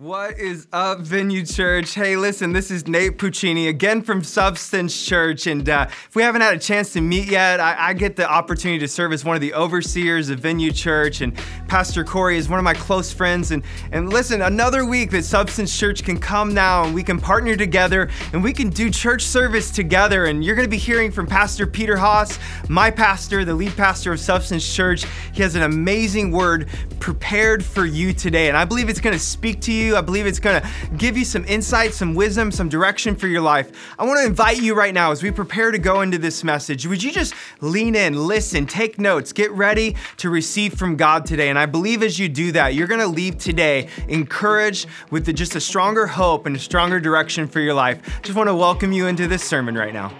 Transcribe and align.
What 0.00 0.38
is 0.38 0.66
up, 0.72 1.00
Venue 1.00 1.44
Church? 1.44 1.92
Hey, 1.92 2.16
listen, 2.16 2.54
this 2.54 2.70
is 2.70 2.88
Nate 2.88 3.18
Puccini 3.18 3.68
again 3.68 4.00
from 4.00 4.24
Substance 4.24 5.04
Church. 5.04 5.46
And 5.46 5.68
uh, 5.68 5.88
if 5.90 6.14
we 6.14 6.22
haven't 6.22 6.40
had 6.40 6.54
a 6.54 6.58
chance 6.58 6.94
to 6.94 7.02
meet 7.02 7.30
yet, 7.30 7.60
I, 7.60 7.88
I, 7.88 7.92
get 7.92 8.16
the 8.16 8.26
opportunity 8.26 8.78
to 8.78 8.88
serve 8.88 9.12
as 9.12 9.26
one 9.26 9.34
of 9.34 9.42
the 9.42 9.52
overseers 9.52 10.30
of 10.30 10.40
Venue 10.40 10.72
Church. 10.72 11.20
And 11.20 11.36
Pastor 11.68 12.02
Corey 12.02 12.38
is 12.38 12.48
one 12.48 12.58
of 12.58 12.64
my 12.64 12.72
close 12.72 13.12
friends. 13.12 13.50
And, 13.50 13.62
and 13.92 14.10
listen, 14.10 14.40
another 14.40 14.86
week 14.86 15.10
that 15.10 15.26
Substance 15.26 15.78
Church 15.78 16.02
can 16.02 16.18
come 16.18 16.54
now 16.54 16.84
and 16.84 16.94
we 16.94 17.02
can 17.02 17.20
partner 17.20 17.54
together 17.54 18.08
and 18.32 18.42
we 18.42 18.54
can 18.54 18.70
do 18.70 18.88
church 18.88 19.24
service 19.24 19.70
together. 19.70 20.24
And 20.24 20.42
you're 20.42 20.56
going 20.56 20.66
to 20.66 20.70
be 20.70 20.78
hearing 20.78 21.10
from 21.10 21.26
Pastor 21.26 21.66
Peter 21.66 21.98
Haas, 21.98 22.38
my 22.70 22.90
pastor, 22.90 23.44
the 23.44 23.54
lead 23.54 23.76
pastor 23.76 24.14
of 24.14 24.20
Substance 24.20 24.66
Church. 24.74 25.04
He 25.34 25.42
has 25.42 25.56
an 25.56 25.62
amazing 25.62 26.30
word 26.30 26.70
prepared 27.00 27.62
for 27.62 27.84
you 27.84 28.14
today. 28.14 28.48
And 28.48 28.56
I 28.56 28.64
believe 28.64 28.88
it's 28.88 29.02
going 29.02 29.12
to 29.12 29.22
speak 29.22 29.60
to 29.62 29.72
you 29.72 29.89
you. 29.90 29.96
I 29.96 30.00
believe 30.00 30.26
it's 30.26 30.38
going 30.38 30.62
to 30.62 30.68
give 30.96 31.16
you 31.16 31.24
some 31.24 31.44
insight, 31.44 31.92
some 31.92 32.14
wisdom, 32.14 32.50
some 32.50 32.68
direction 32.68 33.16
for 33.16 33.26
your 33.26 33.40
life. 33.40 33.70
I 33.98 34.04
want 34.04 34.20
to 34.20 34.26
invite 34.26 34.62
you 34.62 34.74
right 34.74 34.94
now 34.94 35.10
as 35.10 35.22
we 35.22 35.30
prepare 35.30 35.70
to 35.70 35.78
go 35.78 36.00
into 36.00 36.18
this 36.18 36.42
message. 36.44 36.86
Would 36.86 37.02
you 37.02 37.12
just 37.12 37.34
lean 37.60 37.94
in, 37.94 38.26
listen, 38.26 38.66
take 38.66 38.98
notes, 38.98 39.32
get 39.32 39.50
ready 39.52 39.96
to 40.18 40.30
receive 40.30 40.74
from 40.74 40.96
God 40.96 41.26
today? 41.26 41.48
And 41.50 41.58
I 41.58 41.66
believe 41.66 42.02
as 42.02 42.18
you 42.18 42.28
do 42.28 42.52
that, 42.52 42.74
you're 42.74 42.86
going 42.86 43.00
to 43.00 43.06
leave 43.06 43.38
today 43.38 43.88
encouraged 44.08 44.86
with 45.10 45.34
just 45.34 45.56
a 45.56 45.60
stronger 45.60 46.06
hope 46.06 46.46
and 46.46 46.56
a 46.56 46.60
stronger 46.60 47.00
direction 47.00 47.46
for 47.48 47.60
your 47.60 47.74
life. 47.74 48.20
Just 48.22 48.36
want 48.36 48.48
to 48.48 48.54
welcome 48.54 48.92
you 48.92 49.06
into 49.06 49.26
this 49.26 49.42
sermon 49.42 49.74
right 49.74 49.92
now. 49.92 50.12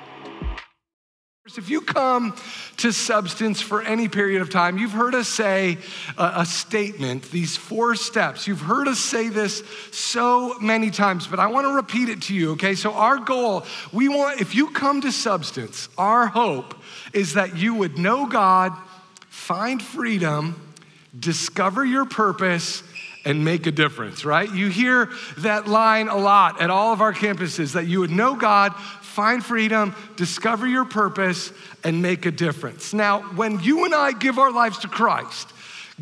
If 1.58 1.68
you 1.68 1.80
come 1.80 2.36
to 2.78 2.92
substance 2.92 3.60
for 3.60 3.82
any 3.82 4.08
period 4.08 4.42
of 4.42 4.50
time, 4.50 4.78
you've 4.78 4.92
heard 4.92 5.14
us 5.14 5.28
say 5.28 5.78
a, 6.16 6.32
a, 6.36 6.46
statement, 6.46 7.30
these 7.30 7.56
four 7.56 7.94
steps. 7.94 8.46
You've 8.46 8.60
heard 8.60 8.88
us 8.88 8.98
say 8.98 9.28
this 9.28 9.62
so 9.90 10.58
many 10.60 10.90
times, 10.90 11.26
but 11.26 11.38
I 11.38 11.48
want 11.48 11.66
to 11.66 11.74
repeat 11.74 12.08
it 12.08 12.22
to 12.22 12.34
you, 12.34 12.52
okay? 12.52 12.74
So, 12.74 12.92
our 12.92 13.18
goal, 13.18 13.64
we 13.92 14.08
want, 14.08 14.40
if 14.40 14.54
you 14.54 14.70
come 14.70 15.00
to 15.02 15.12
substance, 15.12 15.88
our 15.98 16.26
hope 16.26 16.74
is 17.12 17.34
that 17.34 17.56
you 17.56 17.74
would 17.74 17.98
know 17.98 18.26
God, 18.26 18.72
find 19.28 19.82
freedom, 19.82 20.74
discover 21.18 21.84
your 21.84 22.04
purpose, 22.04 22.82
and 23.24 23.44
make 23.44 23.66
a 23.66 23.70
difference, 23.70 24.24
right? 24.24 24.50
You 24.50 24.68
hear 24.68 25.10
that 25.38 25.68
line 25.68 26.08
a 26.08 26.16
lot 26.16 26.60
at 26.60 26.70
all 26.70 26.92
of 26.92 27.00
our 27.00 27.12
campuses 27.12 27.74
that 27.74 27.86
you 27.86 28.00
would 28.00 28.10
know 28.10 28.34
God, 28.34 28.72
find 29.10 29.44
freedom, 29.44 29.94
discover 30.16 30.66
your 30.66 30.84
purpose, 30.84 31.52
and 31.84 32.00
make 32.00 32.26
a 32.26 32.30
difference. 32.30 32.94
Now, 32.94 33.20
when 33.34 33.60
you 33.60 33.84
and 33.84 33.94
I 33.94 34.12
give 34.12 34.38
our 34.38 34.52
lives 34.52 34.78
to 34.78 34.88
Christ, 34.88 35.52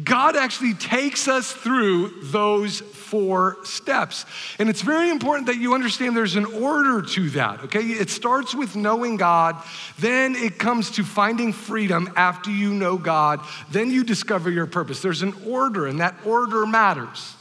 God 0.05 0.37
actually 0.37 0.75
takes 0.75 1.27
us 1.27 1.50
through 1.50 2.23
those 2.25 2.81
four 2.81 3.56
steps. 3.65 4.27
And 4.59 4.69
it's 4.69 4.83
very 4.83 5.11
important 5.11 5.47
that 5.47 5.56
you 5.56 5.75
understand 5.75 6.17
there's 6.17 6.37
an 6.37 6.45
order 6.45 7.03
to 7.03 7.31
that, 7.31 7.65
okay? 7.65 7.81
It 7.81 8.11
starts 8.11 8.55
with 8.55 8.77
knowing 8.77 9.17
God, 9.17 9.56
then 9.98 10.37
it 10.37 10.59
comes 10.59 10.91
to 10.93 11.05
finding 11.05 11.53
freedom 11.53 12.12
after 12.15 12.50
you 12.50 12.75
know 12.75 12.98
God, 12.98 13.41
then 13.70 13.91
you 13.91 14.05
discover 14.05 14.50
your 14.50 14.67
purpose. 14.67 15.00
There's 15.00 15.22
an 15.22 15.34
order, 15.47 15.87
and 15.87 16.00
that 16.00 16.15
order 16.25 16.67
matters. 16.67 17.34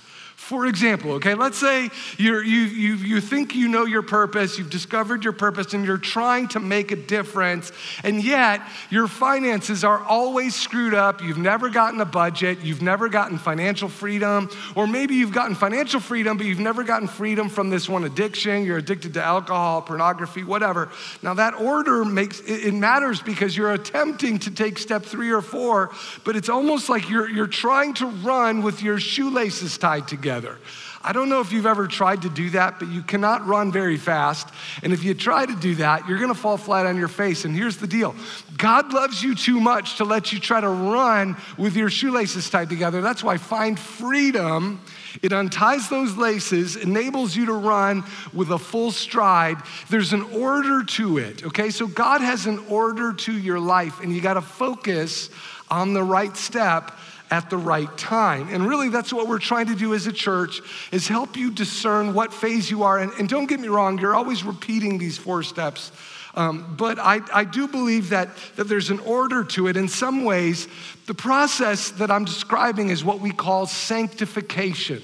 For 0.47 0.65
example, 0.65 1.11
okay, 1.15 1.33
let's 1.33 1.57
say 1.57 1.89
you 2.17 2.39
you, 2.39 2.61
you, 2.61 2.95
you 2.95 3.19
think 3.19 3.53
you 3.53 3.67
know 3.67 3.83
your 3.83 4.01
purpose, 4.01 4.57
you've 4.57 4.69
discovered 4.69 5.25
your 5.25 5.33
purpose, 5.33 5.73
and 5.73 5.83
you're 5.83 5.97
trying 5.97 6.47
to 6.49 6.61
make 6.61 6.93
a 6.93 6.95
difference, 6.95 7.73
and 8.01 8.23
yet 8.23 8.61
your 8.89 9.09
finances 9.09 9.83
are 9.83 10.01
always 10.01 10.55
screwed 10.55 10.93
up. 10.93 11.21
You've 11.21 11.37
never 11.37 11.69
gotten 11.69 11.99
a 11.99 12.05
budget, 12.05 12.59
you've 12.61 12.81
never 12.81 13.09
gotten 13.09 13.37
financial 13.37 13.89
freedom, 13.89 14.49
or 14.73 14.87
maybe 14.87 15.15
you've 15.15 15.33
gotten 15.33 15.53
financial 15.53 15.99
freedom, 15.99 16.37
but 16.37 16.45
you've 16.45 16.61
never 16.61 16.85
gotten 16.85 17.09
freedom 17.09 17.49
from 17.49 17.69
this 17.69 17.89
one 17.89 18.05
addiction. 18.05 18.63
You're 18.63 18.77
addicted 18.77 19.15
to 19.15 19.21
alcohol, 19.21 19.81
pornography, 19.81 20.45
whatever. 20.45 20.87
Now, 21.21 21.33
that 21.33 21.55
order 21.55 22.05
makes 22.05 22.39
it 22.39 22.73
matters 22.73 23.21
because 23.21 23.57
you're 23.57 23.73
attempting 23.73 24.39
to 24.39 24.52
take 24.52 24.77
step 24.77 25.03
three 25.03 25.30
or 25.30 25.41
four, 25.41 25.91
but 26.23 26.37
it's 26.37 26.47
almost 26.47 26.87
like 26.87 27.09
you're, 27.09 27.27
you're 27.27 27.47
trying 27.47 27.93
to 27.95 28.05
run 28.05 28.61
with 28.61 28.81
your 28.81 28.97
shoelaces 28.97 29.77
tied 29.77 30.07
together 30.07 30.36
together. 30.42 30.59
I 31.03 31.14
don't 31.14 31.30
know 31.30 31.39
if 31.39 31.52
you've 31.52 31.65
ever 31.65 31.87
tried 31.87 32.23
to 32.23 32.30
do 32.30 32.49
that, 32.52 32.80
but 32.80 32.89
you 32.89 33.02
cannot 33.02 33.45
run 33.45 33.71
very 33.71 33.98
fast. 33.98 34.49
And 34.83 34.92
if 34.92 35.03
you 35.03 35.14
try 35.14 35.45
to 35.45 35.55
do 35.55 35.75
that, 35.75 36.08
you're 36.08 36.20
gonna 36.20 36.33
fall 36.33 36.58
flat 36.58 36.86
on 36.86 36.98
your 36.98 37.08
face. 37.08 37.45
And 37.45 37.55
here's 37.55 37.77
the 37.77 37.87
deal 37.87 38.15
God 38.58 38.93
loves 38.93 39.23
you 39.23 39.36
too 39.36 39.59
much 39.59 39.98
to 39.98 40.03
let 40.03 40.33
you 40.33 40.39
try 40.39 40.59
to 40.59 40.70
run 40.70 41.37
with 41.58 41.75
your 41.75 41.89
shoelaces 41.89 42.49
tied 42.49 42.70
together. 42.70 43.02
That's 43.02 43.23
why 43.23 43.37
find 43.37 43.80
freedom. 43.80 44.81
It 45.21 45.33
unties 45.33 45.89
those 45.89 46.15
laces, 46.15 46.75
enables 46.75 47.36
you 47.36 47.48
to 47.48 47.54
run 47.54 48.04
with 48.33 48.52
a 48.52 48.59
full 48.59 48.92
stride. 48.92 49.58
There's 49.89 50.14
an 50.14 50.23
order 50.23 50.83
to 50.83 51.17
it, 51.17 51.43
okay? 51.45 51.69
So 51.71 51.87
God 51.87 52.21
has 52.21 52.45
an 52.45 52.59
order 52.69 53.14
to 53.14 53.31
your 53.31 53.59
life, 53.59 53.99
and 54.02 54.14
you 54.14 54.21
gotta 54.21 54.42
focus 54.42 55.30
on 55.69 55.93
the 55.93 56.04
right 56.04 56.36
step 56.37 56.92
at 57.30 57.49
the 57.49 57.58
right 57.58 57.95
time. 57.98 58.48
And 58.52 58.67
really, 58.67 58.89
that's 58.89 59.11
what 59.11 59.27
we're 59.27 59.39
trying 59.39 59.67
to 59.67 59.76
do 59.76 59.93
as 59.93 60.08
a 60.08 60.14
church 60.14 60.61
is 60.92 61.08
help 61.08 61.36
you 61.36 61.52
discern 61.52 62.14
what 62.14 62.33
phase 62.33 62.70
you 62.71 62.83
are. 62.83 62.98
And, 62.99 63.11
and 63.20 63.27
don't 63.27 63.48
get 63.48 63.60
me 63.60 63.67
wrong, 63.67 63.98
you're 63.99 64.15
always 64.15 64.43
repeating 64.43 64.98
these 64.98 65.17
four 65.17 65.43
steps. 65.43 65.92
Um, 66.36 66.76
but 66.77 66.99
I, 66.99 67.21
I 67.33 67.43
do 67.45 67.67
believe 67.67 68.10
that, 68.10 68.30
that 68.58 68.67
there's 68.70 68.92
an 68.92 68.99
order 68.99 69.43
to 69.43 69.67
it. 69.67 69.76
In 69.76 69.87
some 69.87 70.23
ways, 70.23 70.67
the 71.08 71.16
process 71.16 71.89
that 71.92 72.11
I'm 72.11 72.26
describing 72.26 72.89
is 72.89 73.04
what 73.04 73.20
we 73.20 73.32
call 73.32 73.66
sanctification. 73.66 75.02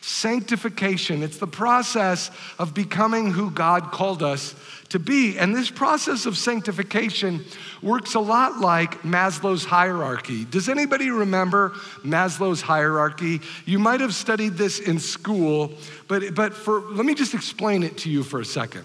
Sanctification. 0.00 1.22
It's 1.22 1.38
the 1.38 1.46
process 1.46 2.30
of 2.58 2.74
becoming 2.74 3.30
who 3.30 3.50
God 3.50 3.92
called 3.92 4.22
us 4.22 4.54
to 4.90 4.98
be. 4.98 5.38
And 5.38 5.54
this 5.54 5.70
process 5.70 6.26
of 6.26 6.36
sanctification 6.36 7.44
works 7.82 8.14
a 8.14 8.20
lot 8.20 8.58
like 8.60 9.02
Maslow's 9.02 9.64
hierarchy. 9.64 10.44
Does 10.44 10.68
anybody 10.68 11.10
remember 11.10 11.70
Maslow's 12.04 12.60
hierarchy? 12.60 13.40
You 13.66 13.78
might 13.78 14.00
have 14.00 14.14
studied 14.14 14.54
this 14.54 14.78
in 14.78 14.98
school, 14.98 15.72
but, 16.08 16.34
but 16.34 16.54
for, 16.54 16.80
let 16.80 17.06
me 17.06 17.14
just 17.14 17.34
explain 17.34 17.82
it 17.82 17.98
to 17.98 18.10
you 18.10 18.22
for 18.22 18.40
a 18.40 18.44
second. 18.44 18.84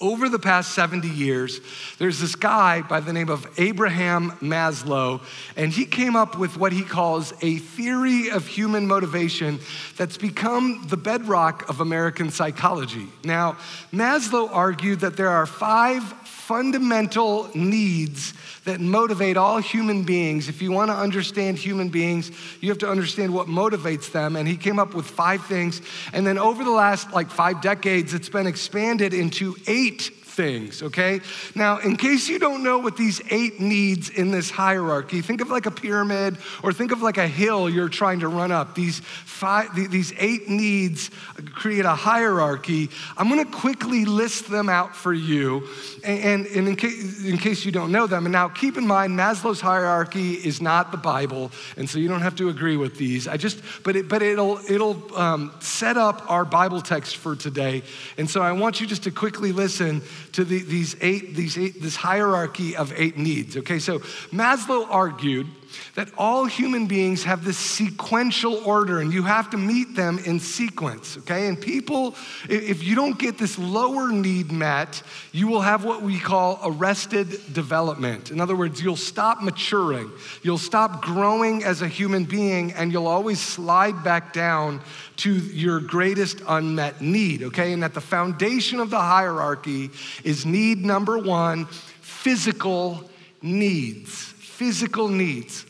Over 0.00 0.28
the 0.28 0.38
past 0.38 0.74
70 0.74 1.08
years, 1.08 1.60
there's 1.98 2.20
this 2.20 2.34
guy 2.34 2.82
by 2.82 3.00
the 3.00 3.12
name 3.12 3.30
of 3.30 3.46
Abraham 3.58 4.32
Maslow, 4.42 5.22
and 5.56 5.72
he 5.72 5.86
came 5.86 6.14
up 6.16 6.38
with 6.38 6.58
what 6.58 6.72
he 6.72 6.82
calls 6.82 7.32
a 7.40 7.56
theory 7.56 8.30
of 8.30 8.46
human 8.46 8.86
motivation 8.86 9.58
that's 9.96 10.18
become 10.18 10.84
the 10.88 10.98
bedrock 10.98 11.68
of 11.70 11.80
American 11.80 12.30
psychology. 12.30 13.08
Now, 13.24 13.56
Maslow 13.92 14.50
argued 14.52 15.00
that 15.00 15.16
there 15.16 15.30
are 15.30 15.46
five 15.46 16.02
fundamental 16.02 17.50
needs 17.56 18.32
that 18.66 18.80
motivate 18.80 19.36
all 19.36 19.58
human 19.58 20.04
beings. 20.04 20.48
If 20.48 20.62
you 20.62 20.70
want 20.70 20.92
to 20.92 20.96
understand 20.96 21.58
human 21.58 21.88
beings, 21.88 22.30
you 22.60 22.68
have 22.68 22.78
to 22.78 22.88
understand 22.88 23.34
what 23.34 23.48
motivates 23.48 24.12
them. 24.12 24.36
And 24.36 24.46
he 24.46 24.56
came 24.56 24.78
up 24.78 24.94
with 24.94 25.06
five 25.06 25.44
things. 25.46 25.80
And 26.12 26.24
then 26.24 26.38
over 26.38 26.62
the 26.62 26.70
last 26.70 27.12
like 27.12 27.30
five 27.30 27.60
decades, 27.62 28.14
it's 28.14 28.28
been 28.28 28.46
expanded 28.46 29.12
into 29.12 29.56
eight 29.66 29.85
wheat 29.86 30.25
things, 30.36 30.82
okay? 30.82 31.20
Now, 31.54 31.78
in 31.78 31.96
case 31.96 32.28
you 32.28 32.38
don't 32.38 32.62
know 32.62 32.78
what 32.78 32.96
these 32.96 33.22
eight 33.30 33.58
needs 33.58 34.10
in 34.10 34.30
this 34.30 34.50
hierarchy, 34.50 35.22
think 35.22 35.40
of 35.40 35.50
like 35.50 35.64
a 35.64 35.70
pyramid 35.70 36.36
or 36.62 36.72
think 36.74 36.92
of 36.92 37.00
like 37.00 37.16
a 37.16 37.26
hill 37.26 37.70
you're 37.70 37.88
trying 37.88 38.20
to 38.20 38.28
run 38.28 38.52
up. 38.52 38.74
These 38.74 39.00
five, 39.00 39.74
these 39.74 40.12
eight 40.18 40.48
needs 40.48 41.10
create 41.54 41.86
a 41.86 41.94
hierarchy. 41.94 42.90
I'm 43.16 43.30
gonna 43.30 43.46
quickly 43.46 44.04
list 44.04 44.50
them 44.50 44.68
out 44.68 44.94
for 44.94 45.14
you, 45.14 45.66
and, 46.04 46.46
and 46.46 46.68
in, 46.68 46.76
case, 46.76 47.24
in 47.24 47.38
case 47.38 47.64
you 47.64 47.72
don't 47.72 47.90
know 47.90 48.06
them, 48.06 48.26
and 48.26 48.32
now 48.32 48.48
keep 48.48 48.76
in 48.76 48.86
mind, 48.86 49.18
Maslow's 49.18 49.60
hierarchy 49.60 50.34
is 50.34 50.60
not 50.60 50.92
the 50.92 50.98
Bible, 50.98 51.50
and 51.78 51.88
so 51.88 51.98
you 51.98 52.08
don't 52.08 52.20
have 52.20 52.36
to 52.36 52.50
agree 52.50 52.76
with 52.76 52.98
these. 52.98 53.26
I 53.26 53.38
just, 53.38 53.62
but 53.82 53.96
it, 53.96 54.08
but 54.08 54.22
it'll 54.22 54.58
it'll 54.68 55.16
um, 55.16 55.52
set 55.60 55.96
up 55.96 56.30
our 56.30 56.44
Bible 56.44 56.82
text 56.82 57.16
for 57.16 57.34
today, 57.34 57.82
and 58.18 58.28
so 58.28 58.42
I 58.42 58.52
want 58.52 58.80
you 58.80 58.86
just 58.86 59.04
to 59.04 59.10
quickly 59.10 59.52
listen 59.52 60.02
to 60.36 60.44
the, 60.44 60.62
these 60.62 60.94
eight, 61.00 61.34
these 61.34 61.56
eight, 61.56 61.80
this 61.80 61.96
hierarchy 61.96 62.76
of 62.76 62.92
eight 62.94 63.16
needs. 63.16 63.56
Okay, 63.56 63.78
so 63.78 64.00
Maslow 64.30 64.86
argued 64.90 65.46
that 65.94 66.08
all 66.16 66.44
human 66.44 66.86
beings 66.86 67.24
have 67.24 67.44
this 67.44 67.58
sequential 67.58 68.56
order 68.64 69.00
and 69.00 69.12
you 69.12 69.22
have 69.22 69.50
to 69.50 69.56
meet 69.56 69.94
them 69.94 70.18
in 70.24 70.40
sequence, 70.40 71.16
okay? 71.18 71.48
And 71.48 71.60
people, 71.60 72.14
if 72.48 72.82
you 72.82 72.94
don't 72.94 73.18
get 73.18 73.38
this 73.38 73.58
lower 73.58 74.10
need 74.12 74.52
met, 74.52 75.02
you 75.32 75.48
will 75.48 75.60
have 75.60 75.84
what 75.84 76.02
we 76.02 76.18
call 76.18 76.60
arrested 76.62 77.40
development. 77.52 78.30
In 78.30 78.40
other 78.40 78.56
words, 78.56 78.82
you'll 78.82 78.96
stop 78.96 79.42
maturing, 79.42 80.10
you'll 80.42 80.58
stop 80.58 81.02
growing 81.02 81.64
as 81.64 81.82
a 81.82 81.88
human 81.88 82.24
being, 82.24 82.72
and 82.72 82.92
you'll 82.92 83.06
always 83.06 83.40
slide 83.40 84.04
back 84.04 84.32
down 84.32 84.80
to 85.16 85.32
your 85.32 85.80
greatest 85.80 86.42
unmet 86.46 87.00
need, 87.00 87.42
okay? 87.42 87.72
And 87.72 87.82
at 87.82 87.94
the 87.94 88.00
foundation 88.00 88.80
of 88.80 88.90
the 88.90 89.00
hierarchy 89.00 89.90
is 90.24 90.44
need 90.44 90.84
number 90.84 91.18
one 91.18 91.66
physical 91.66 93.08
needs. 93.42 94.34
Physical 94.56 95.08
needs. 95.08 95.66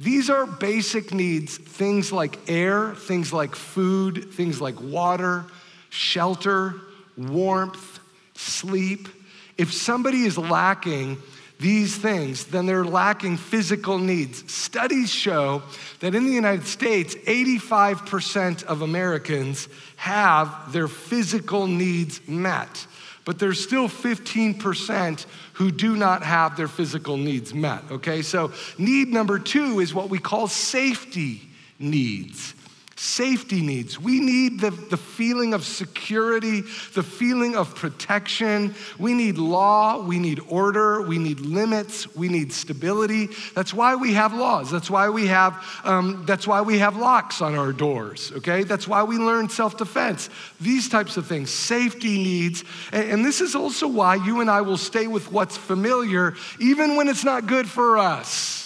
These 0.00 0.28
are 0.30 0.46
basic 0.46 1.14
needs, 1.14 1.56
things 1.56 2.10
like 2.10 2.38
air, 2.48 2.92
things 2.94 3.32
like 3.32 3.54
food, 3.54 4.32
things 4.32 4.60
like 4.60 4.80
water, 4.80 5.44
shelter, 5.90 6.74
warmth, 7.16 8.00
sleep. 8.34 9.08
If 9.56 9.72
somebody 9.72 10.24
is 10.24 10.36
lacking 10.36 11.18
these 11.60 11.96
things, 11.96 12.46
then 12.46 12.66
they're 12.66 12.84
lacking 12.84 13.36
physical 13.36 13.98
needs. 13.98 14.52
Studies 14.52 15.10
show 15.10 15.62
that 16.00 16.14
in 16.16 16.26
the 16.26 16.32
United 16.32 16.66
States, 16.66 17.14
85% 17.14 18.64
of 18.64 18.82
Americans 18.82 19.68
have 19.96 20.72
their 20.72 20.88
physical 20.88 21.68
needs 21.68 22.20
met, 22.28 22.86
but 23.24 23.38
there's 23.38 23.62
still 23.62 23.88
15% 23.88 25.26
who 25.56 25.70
do 25.70 25.96
not 25.96 26.22
have 26.22 26.54
their 26.56 26.68
physical 26.68 27.16
needs 27.16 27.54
met, 27.54 27.82
okay? 27.90 28.20
So, 28.20 28.52
need 28.76 29.08
number 29.08 29.38
two 29.38 29.80
is 29.80 29.94
what 29.94 30.10
we 30.10 30.18
call 30.18 30.48
safety 30.48 31.40
needs 31.78 32.54
safety 32.98 33.60
needs. 33.60 34.00
We 34.00 34.20
need 34.20 34.60
the, 34.60 34.70
the 34.70 34.96
feeling 34.96 35.52
of 35.52 35.64
security, 35.64 36.62
the 36.94 37.02
feeling 37.02 37.54
of 37.54 37.74
protection. 37.74 38.74
We 38.98 39.12
need 39.12 39.36
law, 39.36 40.02
we 40.02 40.18
need 40.18 40.40
order, 40.48 41.02
we 41.02 41.18
need 41.18 41.40
limits, 41.40 42.14
we 42.16 42.28
need 42.28 42.52
stability. 42.52 43.28
That's 43.54 43.74
why 43.74 43.96
we 43.96 44.14
have 44.14 44.32
laws. 44.32 44.70
That's 44.70 44.90
why 44.90 45.10
we 45.10 45.26
have, 45.26 45.62
um, 45.84 46.24
that's 46.26 46.46
why 46.46 46.62
we 46.62 46.78
have 46.78 46.96
locks 46.96 47.42
on 47.42 47.54
our 47.54 47.72
doors, 47.72 48.32
okay? 48.36 48.64
That's 48.64 48.88
why 48.88 49.02
we 49.02 49.18
learn 49.18 49.50
self-defense. 49.50 50.30
These 50.60 50.88
types 50.88 51.18
of 51.18 51.26
things, 51.26 51.50
safety 51.50 52.16
needs. 52.16 52.64
And, 52.92 53.10
and 53.10 53.24
this 53.24 53.42
is 53.42 53.54
also 53.54 53.88
why 53.88 54.14
you 54.14 54.40
and 54.40 54.50
I 54.50 54.62
will 54.62 54.78
stay 54.78 55.06
with 55.06 55.30
what's 55.30 55.56
familiar, 55.56 56.34
even 56.58 56.96
when 56.96 57.08
it's 57.08 57.24
not 57.24 57.46
good 57.46 57.68
for 57.68 57.98
us. 57.98 58.65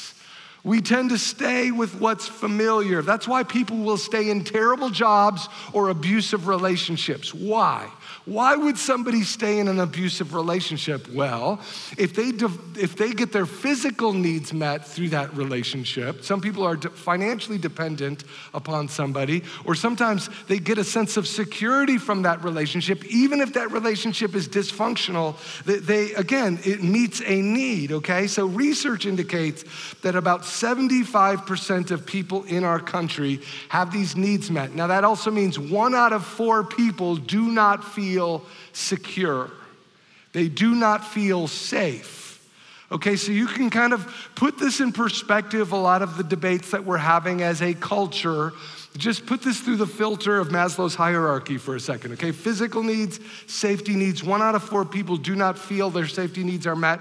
We 0.62 0.80
tend 0.80 1.10
to 1.10 1.18
stay 1.18 1.70
with 1.70 2.00
what's 2.00 2.28
familiar. 2.28 3.02
That's 3.02 3.26
why 3.26 3.44
people 3.44 3.78
will 3.78 3.96
stay 3.96 4.30
in 4.30 4.44
terrible 4.44 4.90
jobs 4.90 5.48
or 5.72 5.88
abusive 5.88 6.46
relationships. 6.46 7.32
Why? 7.32 7.90
Why 8.26 8.54
would 8.54 8.76
somebody 8.76 9.22
stay 9.22 9.58
in 9.58 9.68
an 9.68 9.80
abusive 9.80 10.34
relationship? 10.34 11.08
Well, 11.08 11.60
if 11.96 12.14
they, 12.14 12.32
if 12.80 12.94
they 12.96 13.12
get 13.12 13.32
their 13.32 13.46
physical 13.46 14.12
needs 14.12 14.52
met 14.52 14.86
through 14.86 15.08
that 15.10 15.34
relationship, 15.34 16.22
some 16.22 16.40
people 16.40 16.64
are 16.64 16.76
financially 16.76 17.58
dependent 17.58 18.24
upon 18.52 18.88
somebody, 18.88 19.42
or 19.64 19.74
sometimes 19.74 20.28
they 20.48 20.58
get 20.58 20.76
a 20.76 20.84
sense 20.84 21.16
of 21.16 21.26
security 21.26 21.96
from 21.96 22.22
that 22.22 22.44
relationship, 22.44 23.04
even 23.06 23.40
if 23.40 23.54
that 23.54 23.72
relationship 23.72 24.34
is 24.34 24.48
dysfunctional. 24.48 25.36
They, 25.64 25.78
they 25.78 26.14
again, 26.14 26.60
it 26.64 26.82
meets 26.82 27.22
a 27.22 27.40
need, 27.40 27.90
okay? 27.92 28.26
So 28.26 28.46
research 28.46 29.06
indicates 29.06 29.64
that 30.02 30.14
about 30.14 30.44
75% 30.50 31.90
of 31.90 32.04
people 32.04 32.44
in 32.44 32.64
our 32.64 32.78
country 32.78 33.40
have 33.68 33.92
these 33.92 34.16
needs 34.16 34.50
met. 34.50 34.74
Now, 34.74 34.88
that 34.88 35.04
also 35.04 35.30
means 35.30 35.58
one 35.58 35.94
out 35.94 36.12
of 36.12 36.24
four 36.24 36.64
people 36.64 37.16
do 37.16 37.50
not 37.50 37.84
feel 37.84 38.44
secure. 38.72 39.50
They 40.32 40.48
do 40.48 40.74
not 40.74 41.04
feel 41.04 41.48
safe. 41.48 42.20
Okay, 42.92 43.14
so 43.14 43.30
you 43.30 43.46
can 43.46 43.70
kind 43.70 43.92
of 43.92 44.12
put 44.34 44.58
this 44.58 44.80
in 44.80 44.92
perspective, 44.92 45.70
a 45.72 45.76
lot 45.76 46.02
of 46.02 46.16
the 46.16 46.24
debates 46.24 46.72
that 46.72 46.84
we're 46.84 46.98
having 46.98 47.40
as 47.40 47.62
a 47.62 47.72
culture. 47.74 48.52
Just 48.96 49.26
put 49.26 49.42
this 49.42 49.60
through 49.60 49.76
the 49.76 49.86
filter 49.86 50.38
of 50.38 50.48
Maslow's 50.48 50.96
hierarchy 50.96 51.56
for 51.56 51.76
a 51.76 51.80
second, 51.80 52.12
okay? 52.14 52.32
Physical 52.32 52.82
needs, 52.82 53.20
safety 53.46 53.94
needs. 53.94 54.24
One 54.24 54.42
out 54.42 54.56
of 54.56 54.64
four 54.64 54.84
people 54.84 55.16
do 55.16 55.36
not 55.36 55.56
feel 55.56 55.90
their 55.90 56.08
safety 56.08 56.42
needs 56.42 56.66
are 56.66 56.74
met. 56.74 57.00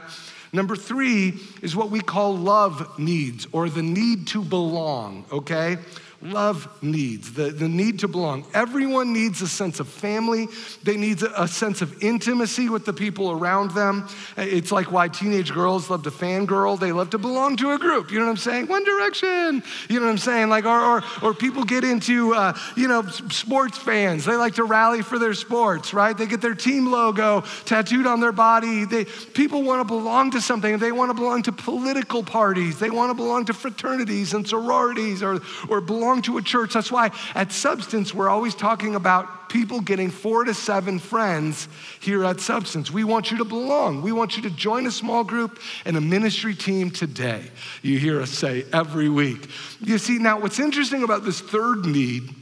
Number 0.51 0.75
three 0.75 1.39
is 1.61 1.75
what 1.75 1.91
we 1.91 2.01
call 2.01 2.35
love 2.35 2.97
needs 2.97 3.47
or 3.51 3.69
the 3.69 3.83
need 3.83 4.27
to 4.27 4.43
belong, 4.43 5.25
okay? 5.31 5.77
Love 6.21 6.67
needs, 6.83 7.33
the, 7.33 7.51
the 7.51 7.67
need 7.67 7.99
to 7.99 8.07
belong. 8.07 8.45
Everyone 8.53 9.13
needs 9.13 9.41
a 9.41 9.47
sense 9.47 9.79
of 9.79 9.87
family. 9.87 10.47
They 10.83 10.97
need 10.97 11.21
a, 11.23 11.47
sense 11.47 11.81
of 11.81 12.03
intimacy 12.03 12.69
with 12.69 12.85
the 12.85 12.93
people 12.93 13.31
around 13.31 13.71
them. 13.71 14.07
It's 14.37 14.71
like 14.71 14.91
why 14.91 15.07
teenage 15.07 15.53
girls 15.53 15.89
love 15.89 16.03
to 16.03 16.11
fangirl. 16.11 16.79
They 16.79 16.91
love 16.91 17.09
to 17.11 17.17
belong 17.17 17.57
to 17.57 17.71
a 17.71 17.79
group. 17.79 18.11
You 18.11 18.19
know 18.19 18.25
what 18.25 18.31
I'm 18.31 18.37
saying? 18.37 18.67
One 18.67 18.83
Direction. 18.83 19.63
You 19.89 19.99
know 19.99 20.05
what 20.05 20.11
I'm 20.11 20.17
saying? 20.17 20.49
Like, 20.49 20.65
or, 20.65 20.79
or, 20.79 21.03
or 21.21 21.33
people 21.33 21.63
get 21.63 21.83
into, 21.83 22.33
uh, 22.33 22.53
you 22.75 22.87
know, 22.87 23.03
sports 23.03 23.77
fans. 23.77 24.25
They 24.25 24.35
like 24.35 24.55
to 24.55 24.63
rally 24.63 25.01
for 25.01 25.19
their 25.19 25.33
sports, 25.33 25.93
right? 25.93 26.17
They 26.17 26.25
get 26.25 26.41
their 26.41 26.55
team 26.55 26.91
logo 26.91 27.41
tattooed 27.65 28.05
on 28.05 28.19
their 28.19 28.31
body. 28.31 28.85
They, 28.85 29.05
people 29.05 29.63
want 29.63 29.81
to 29.81 29.85
belong 29.85 30.31
to 30.31 30.41
something. 30.41 30.77
They 30.77 30.91
want 30.91 31.09
to 31.09 31.13
belong 31.13 31.43
to 31.43 31.51
political 31.51 32.23
parties. 32.23 32.79
They 32.79 32.89
want 32.89 33.09
to 33.09 33.13
belong 33.13 33.45
to 33.45 33.53
fraternities 33.53 34.33
and 34.33 34.47
sororities 34.47 35.23
or, 35.23 35.39
or 35.69 35.81
belong 35.81 36.08
belong 36.09 36.21
to 36.23 36.37
a 36.39 36.41
church. 36.41 36.73
That's 36.73 36.91
why 36.91 37.11
at 37.35 37.51
Substance, 37.51 38.15
we're 38.15 38.29
always 38.29 38.55
talking 38.55 38.95
about 38.95 39.47
people 39.47 39.79
getting 39.79 40.09
four 40.09 40.43
to 40.43 40.55
seven 40.55 40.97
friends 40.97 41.67
here 41.99 42.25
at 42.25 42.39
Substance. 42.39 42.89
We 42.89 43.03
want 43.03 43.29
you 43.29 43.37
to 43.37 43.45
belong. 43.45 44.01
We 44.01 44.11
want 44.11 44.35
you 44.35 44.41
to 44.43 44.49
join 44.49 44.87
a 44.87 44.91
small 44.91 45.23
group 45.23 45.59
and 45.85 45.95
a 45.95 46.01
ministry 46.01 46.55
team 46.55 46.89
today. 46.89 47.43
You 47.83 47.99
hear 47.99 48.21
us 48.21 48.31
say 48.31 48.65
every 48.73 49.07
week. 49.07 49.49
You 49.81 49.99
see, 49.99 50.17
now 50.17 50.39
what's 50.39 50.59
interesting 50.59 51.03
about 51.03 51.25
this 51.25 51.41
third 51.41 51.85
need 51.85 52.33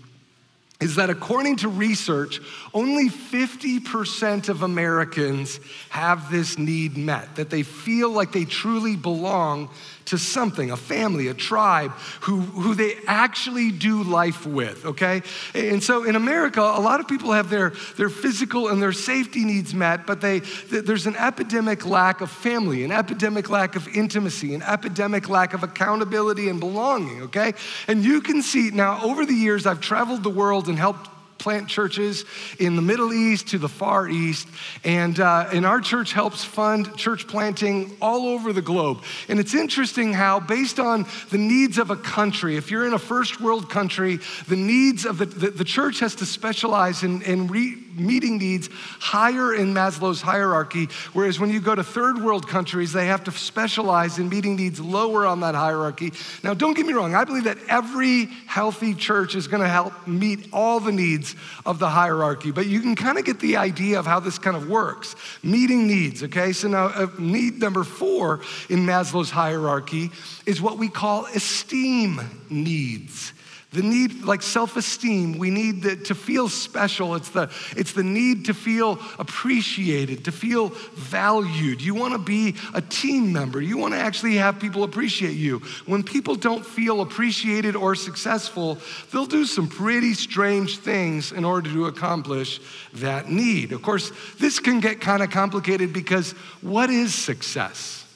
is 0.80 0.96
that 0.96 1.10
according 1.10 1.58
to 1.58 1.68
research, 1.68 2.40
only 2.74 3.10
50% 3.10 4.48
of 4.48 4.62
Americans 4.62 5.60
have 5.90 6.32
this 6.32 6.58
need 6.58 6.96
met, 6.96 7.36
that 7.36 7.50
they 7.50 7.64
feel 7.64 8.12
like 8.12 8.32
they 8.32 8.46
truly 8.46 8.96
belong 8.96 9.70
to 10.08 10.18
something, 10.18 10.72
a 10.72 10.78
family, 10.78 11.28
a 11.28 11.34
tribe, 11.34 11.92
who, 12.22 12.40
who 12.40 12.74
they 12.76 12.96
actually 13.08 13.72
do 13.72 14.04
life 14.04 14.46
with, 14.46 14.86
okay? 14.86 15.22
And 15.54 15.84
so 15.84 16.04
in 16.04 16.16
America, 16.16 16.62
a 16.62 16.82
lot 16.82 17.00
of 17.00 17.08
people 17.08 17.34
have 17.34 17.50
their, 17.50 17.72
their 17.98 18.10
physical 18.10 18.70
and 18.70 18.82
their 18.82 18.94
safety 18.94 19.44
needs 19.44 19.74
met, 19.74 20.08
but 20.08 20.22
they, 20.22 20.40
there's 20.70 21.08
an 21.08 21.16
epidemic 21.18 21.86
lack 21.86 22.22
of 22.22 22.32
family, 22.32 22.84
an 22.84 22.92
epidemic 22.92 23.50
lack 23.50 23.76
of 23.76 23.88
intimacy, 23.90 24.56
an 24.56 24.62
epidemic 24.62 25.28
lack 25.28 25.54
of 25.54 25.64
accountability 25.64 26.48
and 26.48 26.60
belonging, 26.60 27.24
okay? 27.24 27.54
And 27.88 28.04
you 28.04 28.22
can 28.22 28.42
see 28.42 28.72
now, 28.72 29.02
over 29.04 29.26
the 29.26 29.34
years, 29.34 29.66
I've 29.66 29.82
traveled 29.82 30.24
the 30.24 30.30
world 30.30 30.70
and 30.70 30.78
helped 30.78 31.10
plant 31.48 31.70
churches 31.70 32.26
in 32.60 32.76
the 32.76 32.82
Middle 32.82 33.14
East 33.14 33.48
to 33.48 33.58
the 33.58 33.70
Far 33.70 34.10
East. 34.10 34.50
And, 34.84 35.18
uh, 35.18 35.48
and 35.54 35.66
our 35.66 35.80
church 35.80 36.12
helps 36.12 36.44
fund 36.44 36.98
church 36.98 37.26
planting 37.26 37.96
all 38.02 38.28
over 38.28 38.52
the 38.52 38.62
globe. 38.62 39.02
And 39.30 39.40
it's 39.40 39.56
interesting 39.56 40.12
how, 40.12 40.42
based 40.42 40.78
on 40.78 41.06
the 41.30 41.38
needs 41.38 41.78
of 41.78 41.90
a 41.90 41.96
country, 41.96 42.58
if 42.58 42.70
you're 42.70 42.86
in 42.86 42.92
a 42.92 43.00
first 43.00 43.40
world 43.40 43.70
country, 43.70 44.20
the 44.50 44.58
needs 44.58 45.06
of 45.06 45.20
the, 45.20 45.26
the, 45.26 45.52
the 45.52 45.64
church 45.64 46.02
has 46.02 46.16
to 46.16 46.26
specialize 46.26 47.04
in, 47.04 47.22
in 47.22 47.48
re, 47.48 47.82
meeting 48.00 48.38
needs 48.38 48.70
higher 49.00 49.54
in 49.54 49.74
Maslow's 49.74 50.22
hierarchy, 50.22 50.88
whereas 51.14 51.40
when 51.40 51.50
you 51.50 51.60
go 51.60 51.76
to 51.76 51.84
third 51.84 52.22
world 52.22 52.48
countries, 52.48 52.94
they 52.94 53.08
have 53.08 53.24
to 53.26 53.32
specialize 53.32 54.20
in 54.20 54.30
meeting 54.30 54.56
needs 54.56 54.80
lower 54.80 55.26
on 55.26 55.40
that 55.42 55.56
hierarchy. 55.56 56.14
Now, 56.44 56.54
don't 56.54 56.76
get 56.76 56.86
me 56.86 56.94
wrong, 56.94 57.16
I 57.16 57.24
believe 57.24 57.46
that 57.46 57.58
every 57.68 58.26
healthy 58.46 58.94
church 58.94 59.36
is 59.36 59.48
going 59.48 59.62
to 59.62 59.70
help 59.70 59.94
meet 60.08 60.50
all 60.54 60.80
the 60.80 60.92
needs 60.92 61.36
of 61.66 61.80
the 61.80 61.90
hierarchy, 61.90 62.52
but 62.52 62.68
you 62.68 62.82
can 62.82 62.96
kind 62.96 63.18
of 63.18 63.26
get 63.26 63.40
the 63.40 63.58
idea 63.58 64.00
of 64.00 64.06
how 64.06 64.20
this 64.20 64.38
kind 64.38 64.56
of 64.56 64.70
works. 64.70 65.16
Meeting 65.44 65.88
needs, 65.88 66.24
okay? 66.24 66.54
So 66.54 66.68
now, 66.68 66.86
uh, 66.88 67.08
need 67.18 67.60
number 67.60 67.84
four 67.84 68.42
in 68.70 68.86
Maslow's 68.86 69.30
hierarchy 69.30 70.12
is 70.46 70.62
what 70.62 70.78
we 70.78 70.90
call 70.90 71.26
esteem 71.28 72.22
needs. 72.50 73.34
The 73.74 73.82
need, 73.82 74.24
like 74.24 74.42
self 74.42 74.78
esteem, 74.78 75.38
we 75.38 75.50
need 75.50 75.84
the, 75.84 75.98
to 75.98 76.16
feel 76.16 76.48
special. 76.48 77.16
It's 77.16 77.30
the, 77.30 77.52
it's 77.76 77.92
the 77.92 78.04
need 78.04 78.46
to 78.46 78.54
feel 78.54 78.98
appreciated, 79.20 80.24
to 80.26 80.32
feel 80.32 80.70
valued. 80.96 81.82
You 81.82 81.94
want 81.94 82.14
to 82.14 82.20
be 82.20 82.56
a 82.74 82.82
team 82.82 83.34
member. 83.34 83.62
You 83.62 83.78
want 83.78 83.94
to 83.94 84.00
actually 84.00 84.36
have 84.38 84.58
people 84.58 84.86
appreciate 84.86 85.36
you. 85.36 85.60
When 85.86 86.02
people 86.02 86.36
don't 86.36 86.66
feel 86.66 87.02
appreciated 87.02 87.76
or 87.76 87.94
successful, 87.94 88.78
they'll 89.12 89.26
do 89.26 89.46
some 89.46 89.68
pretty 89.68 90.14
strange 90.14 90.78
things 90.78 91.34
in 91.34 91.44
order 91.44 91.70
to 91.70 91.88
accomplish 91.88 92.62
that 92.94 93.30
need. 93.30 93.74
Of 93.74 93.82
course, 93.82 94.14
this 94.40 94.60
can 94.60 94.80
get 94.80 95.02
kind 95.02 95.22
of 95.22 95.30
complicated 95.30 95.92
because 95.92 96.32
what 96.62 96.90
is 96.90 97.14
success? 97.14 98.07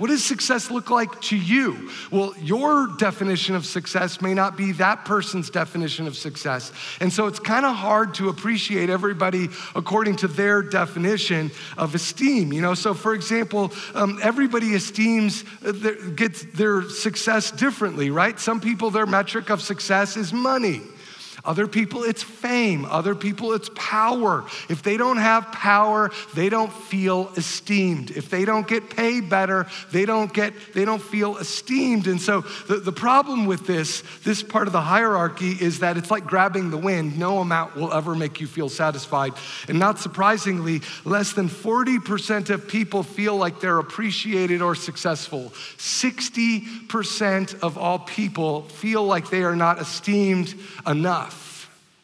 What 0.00 0.08
does 0.08 0.24
success 0.24 0.70
look 0.70 0.88
like 0.88 1.20
to 1.24 1.36
you? 1.36 1.90
Well, 2.10 2.32
your 2.40 2.86
definition 2.96 3.54
of 3.54 3.66
success 3.66 4.22
may 4.22 4.32
not 4.32 4.56
be 4.56 4.72
that 4.72 5.04
person's 5.04 5.50
definition 5.50 6.06
of 6.06 6.16
success. 6.16 6.72
And 7.00 7.12
so 7.12 7.26
it's 7.26 7.38
kind 7.38 7.66
of 7.66 7.76
hard 7.76 8.14
to 8.14 8.30
appreciate 8.30 8.88
everybody 8.88 9.50
according 9.74 10.16
to 10.16 10.26
their 10.26 10.62
definition 10.62 11.50
of 11.76 11.94
esteem. 11.94 12.50
You 12.50 12.62
know, 12.62 12.72
so 12.72 12.94
for 12.94 13.12
example, 13.12 13.74
um, 13.92 14.18
everybody 14.22 14.68
esteems, 14.68 15.44
uh, 15.62 15.72
their, 15.72 15.96
gets 16.12 16.44
their 16.44 16.80
success 16.88 17.50
differently, 17.50 18.08
right? 18.08 18.40
Some 18.40 18.58
people, 18.58 18.88
their 18.88 19.04
metric 19.04 19.50
of 19.50 19.60
success 19.60 20.16
is 20.16 20.32
money. 20.32 20.80
Other 21.44 21.66
people, 21.66 22.04
it's 22.04 22.22
fame. 22.22 22.84
Other 22.84 23.14
people, 23.14 23.52
it's 23.52 23.70
power. 23.74 24.44
If 24.68 24.82
they 24.82 24.96
don't 24.96 25.16
have 25.16 25.50
power, 25.52 26.10
they 26.34 26.48
don't 26.48 26.72
feel 26.72 27.30
esteemed. 27.36 28.10
If 28.10 28.28
they 28.30 28.44
don't 28.44 28.68
get 28.68 28.90
paid 28.90 29.30
better, 29.30 29.66
they 29.90 30.04
don't 30.04 30.32
get, 30.32 30.52
they 30.74 30.84
don't 30.84 31.02
feel 31.02 31.36
esteemed. 31.38 32.06
And 32.06 32.20
so 32.20 32.42
the, 32.68 32.76
the 32.76 32.92
problem 32.92 33.46
with 33.46 33.66
this, 33.66 34.02
this 34.24 34.42
part 34.42 34.66
of 34.66 34.72
the 34.72 34.80
hierarchy 34.80 35.52
is 35.52 35.78
that 35.80 35.96
it's 35.96 36.10
like 36.10 36.26
grabbing 36.26 36.70
the 36.70 36.76
wind. 36.76 37.18
No 37.18 37.38
amount 37.38 37.74
will 37.76 37.92
ever 37.92 38.14
make 38.14 38.40
you 38.40 38.46
feel 38.46 38.68
satisfied. 38.68 39.32
And 39.68 39.78
not 39.78 39.98
surprisingly, 39.98 40.82
less 41.04 41.32
than 41.32 41.48
40% 41.48 42.50
of 42.50 42.68
people 42.68 43.02
feel 43.02 43.36
like 43.36 43.60
they're 43.60 43.78
appreciated 43.78 44.60
or 44.62 44.74
successful. 44.74 45.50
60% 45.78 47.60
of 47.60 47.78
all 47.78 47.98
people 47.98 48.62
feel 48.62 49.04
like 49.04 49.30
they 49.30 49.42
are 49.42 49.56
not 49.56 49.80
esteemed 49.80 50.54
enough. 50.86 51.39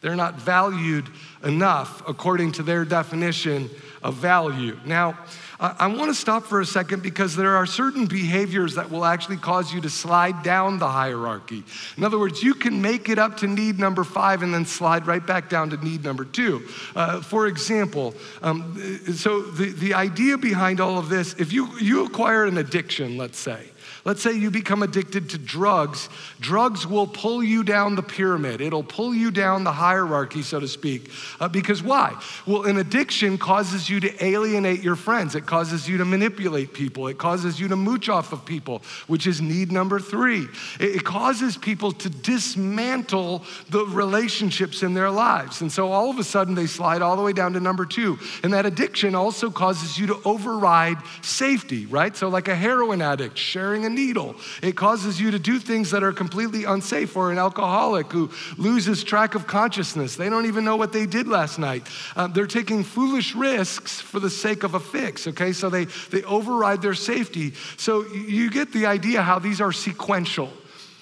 They're 0.07 0.15
not 0.15 0.35
valued 0.35 1.09
enough 1.43 2.01
according 2.07 2.53
to 2.53 2.63
their 2.63 2.85
definition 2.85 3.69
of 4.01 4.13
value. 4.13 4.79
Now, 4.85 5.17
I 5.59 5.87
want 5.87 6.09
to 6.09 6.13
stop 6.13 6.43
for 6.43 6.61
a 6.61 6.65
second 6.65 7.03
because 7.03 7.35
there 7.35 7.57
are 7.57 7.65
certain 7.65 8.05
behaviors 8.05 8.75
that 8.75 8.89
will 8.89 9.03
actually 9.03 9.35
cause 9.35 9.73
you 9.73 9.81
to 9.81 9.89
slide 9.89 10.43
down 10.43 10.79
the 10.79 10.87
hierarchy. 10.87 11.65
In 11.97 12.05
other 12.05 12.17
words, 12.17 12.41
you 12.41 12.53
can 12.53 12.81
make 12.81 13.09
it 13.09 13.19
up 13.19 13.35
to 13.37 13.47
need 13.47 13.79
number 13.79 14.05
five 14.05 14.43
and 14.43 14.53
then 14.53 14.65
slide 14.65 15.07
right 15.07 15.27
back 15.27 15.49
down 15.49 15.71
to 15.71 15.83
need 15.83 16.05
number 16.05 16.23
two. 16.23 16.65
Uh, 16.95 17.19
for 17.21 17.47
example, 17.47 18.15
um, 18.41 18.79
so 19.13 19.41
the, 19.41 19.73
the 19.73 19.93
idea 19.93 20.37
behind 20.37 20.79
all 20.79 20.97
of 20.97 21.09
this, 21.09 21.33
if 21.33 21.51
you, 21.51 21.67
you 21.79 22.05
acquire 22.05 22.45
an 22.45 22.57
addiction, 22.59 23.17
let's 23.17 23.37
say, 23.37 23.71
Let's 24.07 24.21
say 24.21 24.31
you 24.31 24.49
become 24.49 24.83
addicted 24.83 25.31
to 25.31 25.37
drugs. 25.37 26.07
Drugs 26.39 26.87
will 26.87 27.07
pull 27.07 27.43
you 27.43 27.61
down 27.61 27.95
the 27.95 28.01
pyramid, 28.01 28.61
it'll 28.61 28.81
pull 28.81 29.13
you 29.13 29.31
down 29.31 29.65
the 29.65 29.73
hierarchy, 29.73 30.43
so 30.43 30.61
to 30.61 30.67
speak. 30.69 31.11
Uh, 31.41 31.49
because 31.49 31.83
why? 31.83 32.17
Well, 32.45 32.63
an 32.63 32.77
addiction 32.77 33.37
causes 33.37 33.89
you 33.89 33.99
to 33.99 34.25
alienate 34.25 34.81
your 34.81 34.95
friends, 34.95 35.35
it 35.35 35.45
causes 35.45 35.89
you 35.89 35.97
to 35.97 36.05
manipulate 36.05 36.73
people, 36.73 37.09
it 37.09 37.17
causes 37.17 37.59
you 37.59 37.67
to 37.67 37.75
mooch 37.75 38.07
off 38.07 38.31
of 38.31 38.45
people, 38.45 38.81
which 39.07 39.27
is 39.27 39.41
need 39.41 39.73
number 39.73 39.99
three. 39.99 40.47
It, 40.79 40.95
it 40.95 41.03
causes 41.03 41.57
people 41.57 41.91
to 41.91 42.09
dismantle 42.09 43.43
the 43.69 43.83
relationships 43.87 44.83
in 44.83 44.93
their 44.93 45.11
lives. 45.11 45.59
And 45.59 45.69
so 45.69 45.91
all 45.91 46.09
of 46.09 46.17
a 46.17 46.23
sudden 46.23 46.55
they 46.55 46.67
slide 46.67 47.01
all 47.01 47.17
the 47.17 47.23
way 47.23 47.33
down 47.33 47.51
to 47.53 47.59
number 47.59 47.85
two. 47.85 48.17
And 48.41 48.53
that 48.53 48.65
addiction 48.65 49.15
also 49.15 49.51
causes 49.51 49.99
you 49.99 50.07
to 50.07 50.21
override 50.23 50.95
safety, 51.21 51.85
right? 51.87 52.15
So, 52.15 52.29
like 52.29 52.47
a 52.47 52.55
heroin 52.55 53.01
addict 53.01 53.37
sharing 53.37 53.85
a 53.85 53.96
needle. 53.97 54.35
It 54.61 54.77
causes 54.77 55.19
you 55.19 55.31
to 55.31 55.39
do 55.39 55.59
things 55.59 55.91
that 55.91 56.03
are 56.03 56.13
completely 56.13 56.63
unsafe, 56.63 57.17
or 57.17 57.31
an 57.31 57.37
alcoholic 57.37 58.11
who 58.13 58.29
loses 58.57 59.03
track 59.03 59.35
of 59.35 59.47
consciousness. 59.47 60.15
They 60.15 60.29
don't 60.29 60.45
even 60.45 60.63
know 60.63 60.77
what 60.77 60.93
they 60.93 61.05
did 61.05 61.27
last 61.27 61.57
night. 61.59 61.85
Uh, 62.15 62.27
they're 62.27 62.47
taking 62.47 62.83
foolish 62.83 63.35
risks 63.35 63.99
for 63.99 64.19
the 64.19 64.29
sake 64.29 64.63
of 64.63 64.75
a 64.75 64.79
fix, 64.79 65.27
okay? 65.27 65.51
So 65.51 65.69
they, 65.69 65.85
they 66.11 66.23
override 66.23 66.81
their 66.81 66.93
safety. 66.93 67.53
So 67.77 68.05
you 68.05 68.49
get 68.51 68.71
the 68.71 68.85
idea 68.85 69.21
how 69.21 69.39
these 69.39 69.59
are 69.59 69.73
sequential. 69.73 70.51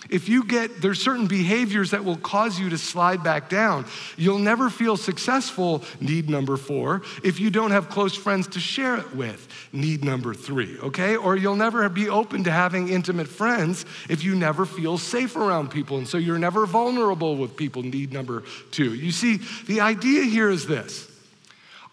If 0.10 0.30
you 0.30 0.44
get, 0.44 0.82
there's 0.82 1.02
certain 1.02 1.28
behaviors 1.28 1.92
that 1.92 2.06
will 2.06 2.18
cause 2.18 2.60
you 2.60 2.70
to 2.70 2.78
slide 2.78 3.24
back 3.24 3.50
down. 3.50 3.86
You'll 4.18 4.40
never 4.40 4.70
feel 4.70 4.98
successful, 4.98 5.84
need 6.00 6.30
number 6.30 6.58
four, 6.58 7.02
if 7.24 7.40
you 7.40 7.50
don't 7.50 7.72
have 7.72 7.90
close 7.90 8.16
friends 8.16 8.48
to 8.50 8.60
share 8.60 8.98
it 8.98 9.16
with, 9.16 9.48
need 9.74 10.04
number 10.04 10.34
three, 10.34 10.78
okay? 10.80 11.16
Or 11.16 11.36
you'll 11.36 11.56
never 11.56 11.88
be 11.90 12.10
open 12.10 12.44
to 12.44 12.52
having 12.52 12.90
intimate 12.90 13.28
friends 13.28 13.86
if 14.10 14.24
you 14.24 14.36
never 14.36 14.66
feel 14.66 14.98
safe 14.98 15.36
around 15.36 15.72
people. 15.72 15.98
And 15.98 16.08
so 16.08 16.18
you're 16.18 16.40
never 16.40 16.66
vulnerable 16.66 17.36
with 17.38 17.56
people, 17.56 17.84
need 17.84 18.14
number 18.14 18.44
two. 18.72 18.94
You 18.94 19.12
see, 19.12 19.40
the 19.68 19.82
idea 19.82 20.24
here 20.24 20.50
is 20.50 20.68
this 20.68 21.12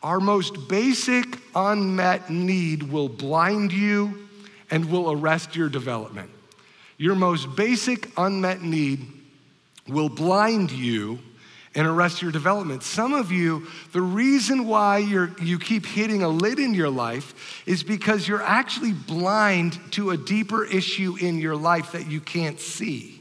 our 0.02 0.19
most 0.19 0.69
basic 0.69 1.26
unmet 1.54 2.28
need 2.28 2.83
will 2.83 3.09
blind 3.09 3.73
you 3.73 4.28
and 4.71 4.90
will 4.90 5.12
arrest 5.12 5.54
your 5.54 5.69
development. 5.69 6.31
Your 7.02 7.16
most 7.16 7.56
basic 7.56 8.09
unmet 8.16 8.62
need 8.62 9.04
will 9.88 10.09
blind 10.09 10.71
you 10.71 11.18
and 11.75 11.85
arrest 11.85 12.23
your 12.23 12.30
development. 12.30 12.85
Some 12.85 13.12
of 13.12 13.32
you, 13.32 13.66
the 13.90 14.00
reason 14.00 14.68
why 14.68 14.99
you 14.99 15.59
keep 15.59 15.85
hitting 15.85 16.23
a 16.23 16.28
lid 16.28 16.61
in 16.61 16.75
your 16.75 16.90
life 16.90 17.64
is 17.66 17.82
because 17.82 18.28
you're 18.28 18.40
actually 18.40 18.92
blind 18.92 19.80
to 19.94 20.11
a 20.11 20.16
deeper 20.16 20.64
issue 20.64 21.16
in 21.21 21.40
your 21.40 21.56
life 21.56 21.90
that 21.90 22.06
you 22.06 22.21
can't 22.21 22.61
see. 22.61 23.21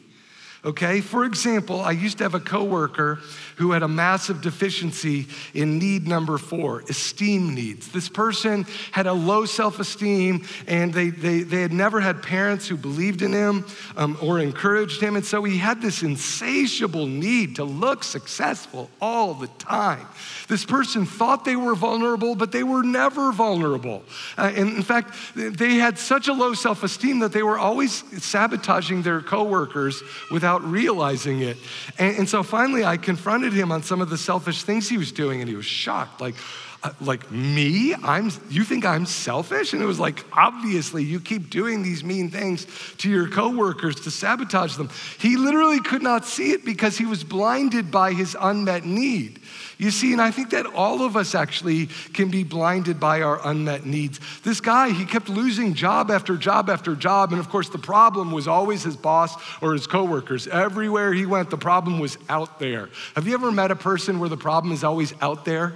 Okay, 0.64 1.02
for 1.02 1.26
example, 1.26 1.82
I 1.82 1.90
used 1.90 2.20
to 2.20 2.24
have 2.24 2.36
a 2.36 2.40
coworker 2.40 3.18
who 3.62 3.72
had 3.72 3.84
a 3.84 3.88
massive 3.88 4.42
deficiency 4.42 5.28
in 5.54 5.78
need 5.78 6.08
number 6.08 6.38
four, 6.38 6.82
esteem 6.90 7.54
needs. 7.54 7.90
This 7.90 8.10
person 8.10 8.66
had 8.92 9.08
a 9.08 9.14
low 9.14 9.46
self 9.46 9.80
esteem 9.80 10.44
and 10.68 10.94
they, 10.94 11.10
they, 11.10 11.42
they 11.44 11.62
had 11.62 11.72
never 11.72 12.02
had 12.02 12.24
parents 12.24 12.68
who 12.68 12.76
believed 12.76 13.22
in 13.22 13.34
him 13.34 13.66
um, 13.96 14.18
or 14.22 14.40
encouraged 14.40 15.02
him. 15.02 15.16
And 15.16 15.26
so 15.26 15.44
he 15.44 15.58
had 15.58 15.82
this 15.82 16.02
insatiable 16.02 17.06
need 17.06 17.58
to 17.58 17.64
look 17.64 18.04
successful 18.04 18.90
all 19.00 19.34
the 19.36 19.48
time. 19.60 20.08
This 20.48 20.66
person 20.66 21.06
thought 21.06 21.46
they 21.46 21.56
were 21.56 21.76
vulnerable, 21.76 22.36
but 22.36 22.52
they 22.52 22.64
were 22.64 22.84
never 22.84 23.32
vulnerable. 23.32 24.04
Uh, 24.38 24.52
and 24.56 24.76
in 24.76 24.84
fact, 24.84 25.16
they 25.36 25.76
had 25.76 25.98
such 25.98 26.28
a 26.28 26.34
low 26.34 26.54
self 26.54 26.84
esteem 26.84 27.20
that 27.20 27.32
they 27.32 27.44
were 27.44 27.60
always 27.60 28.04
sabotaging 28.24 29.04
their 29.04 29.22
coworkers 29.22 30.02
without 30.32 30.64
realizing 30.64 31.42
it. 31.42 31.58
And, 32.00 32.18
and 32.18 32.30
so 32.30 32.44
finally, 32.44 32.84
I 32.84 32.98
confronted 32.98 33.51
confronted 33.52 33.58
him 33.58 33.72
on 33.72 33.84
some 33.84 34.02
of 34.02 34.10
the 34.10 34.18
selfish 34.18 34.64
things 34.64 34.90
he 34.90 34.98
was 34.98 35.12
doing, 35.12 35.42
and 35.42 35.50
he 35.50 35.56
was 35.56 35.66
shocked. 35.66 36.22
Like, 36.22 36.36
uh, 36.84 36.92
like 37.00 37.32
me? 37.32 37.94
I'm 37.94 38.32
you 38.50 38.64
think 38.64 38.86
I'm 38.86 39.06
selfish? 39.06 39.74
And 39.74 39.82
it 39.82 39.86
was 39.86 40.00
like, 40.00 40.26
obviously, 40.34 41.04
you 41.04 41.20
keep 41.20 41.50
doing 41.50 41.84
these 41.84 42.04
mean 42.04 42.30
things 42.30 42.66
to 42.98 43.10
your 43.10 43.28
coworkers 43.28 43.96
to 44.02 44.12
sabotage 44.12 44.78
them. 44.78 44.90
He 45.20 45.38
literally 45.38 45.80
could 45.80 46.02
not 46.02 46.26
see 46.26 46.52
it 46.52 46.66
because 46.66 46.98
he 46.98 47.06
was 47.06 47.24
blinded 47.24 47.92
by 47.92 48.14
his 48.14 48.36
unmet 48.40 48.86
need. 48.86 49.42
You 49.78 49.90
see, 49.90 50.12
and 50.12 50.22
I 50.22 50.30
think 50.30 50.52
that 50.52 50.68
all 50.68 51.04
of 51.04 51.18
us 51.18 51.34
actually 51.34 51.88
can 52.14 52.30
be 52.30 52.44
blinded 52.44 53.00
by 53.00 53.24
our 53.24 53.40
unmet 53.48 53.84
needs. 53.84 54.20
This 54.44 54.62
guy, 54.62 54.92
he 54.92 55.06
kept 55.06 55.28
losing 55.28 55.74
job 55.74 56.12
after 56.12 56.38
job 56.38 56.70
after 56.70 56.96
job. 56.96 57.32
And 57.32 57.40
of 57.40 57.50
course, 57.50 57.70
the 57.70 57.80
problem 57.80 58.32
was 58.32 58.48
always 58.48 58.84
his 58.84 58.96
boss 58.96 59.36
or 59.60 59.74
his 59.74 59.88
coworkers. 59.88 60.48
Everywhere 60.48 61.14
he 61.14 61.26
went, 61.26 61.50
the 61.50 61.58
problem 61.58 62.00
was 62.00 62.20
out 62.30 62.60
there. 62.60 62.90
Have 63.16 63.28
you 63.28 63.34
ever 63.34 63.52
met 63.52 63.72
a 63.72 63.76
person 63.76 64.20
where 64.20 64.30
the 64.30 64.38
problem 64.38 64.72
is 64.72 64.84
always 64.84 65.14
out 65.20 65.46
there? 65.46 65.74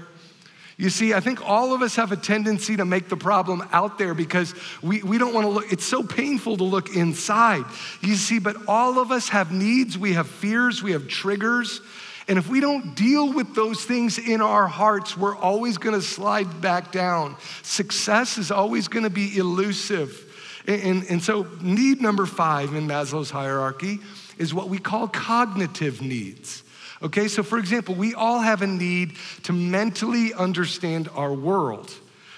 You 0.78 0.90
see, 0.90 1.14
I 1.14 1.22
think 1.22 1.42
all 1.48 1.74
of 1.74 1.82
us 1.82 1.96
have 1.96 2.12
a 2.12 2.18
tendency 2.18 2.76
to 2.76 2.84
make 2.84 3.08
the 3.08 3.16
problem 3.16 3.66
out 3.72 3.98
there 3.98 4.14
because 4.14 4.54
we, 4.82 5.02
we 5.04 5.18
don't 5.18 5.34
want 5.34 5.46
to 5.46 5.50
look, 5.50 5.72
it's 5.72 5.86
so 5.86 6.04
painful 6.04 6.58
to 6.58 6.66
look 6.66 6.94
inside. 6.96 7.64
You 8.02 8.16
see, 8.16 8.40
but 8.40 8.58
all 8.68 9.00
of 9.00 9.10
us 9.10 9.30
have 9.30 9.54
needs, 9.54 9.98
we 9.98 10.14
have 10.14 10.28
fears, 10.28 10.84
we 10.84 10.92
have 10.92 11.08
triggers. 11.08 11.80
And 12.28 12.38
if 12.38 12.50
we 12.50 12.60
don't 12.60 12.94
deal 12.96 13.32
with 13.32 13.56
those 13.56 13.86
things 13.86 14.18
in 14.18 14.42
our 14.42 14.68
hearts, 14.68 15.16
we're 15.16 15.38
always 15.38 15.78
going 15.78 15.96
to 15.96 16.02
slide 16.02 16.60
back 16.60 16.92
down. 16.92 17.38
Success 17.62 18.38
is 18.38 18.52
always 18.52 18.90
going 18.90 19.04
to 19.04 19.10
be 19.10 19.38
elusive. 19.38 20.24
And, 20.68 20.82
and, 20.82 21.04
and, 21.10 21.24
so, 21.24 21.48
need 21.62 22.02
number 22.02 22.26
five 22.26 22.74
in 22.74 22.88
Maslow's 22.88 23.30
hierarchy 23.30 24.00
is 24.40 24.54
what 24.54 24.68
we 24.68 24.80
call 24.80 25.08
cognitive 25.08 26.02
needs. 26.02 26.64
Okay, 27.06 27.28
so 27.28 27.44
for 27.44 27.60
example, 27.60 27.94
we 27.94 28.16
all 28.16 28.40
have 28.40 28.64
a 28.64 28.68
need 28.68 29.14
to 29.44 29.54
mentally 29.54 30.34
understand 30.34 31.08
our 31.14 31.32
world. 31.32 31.94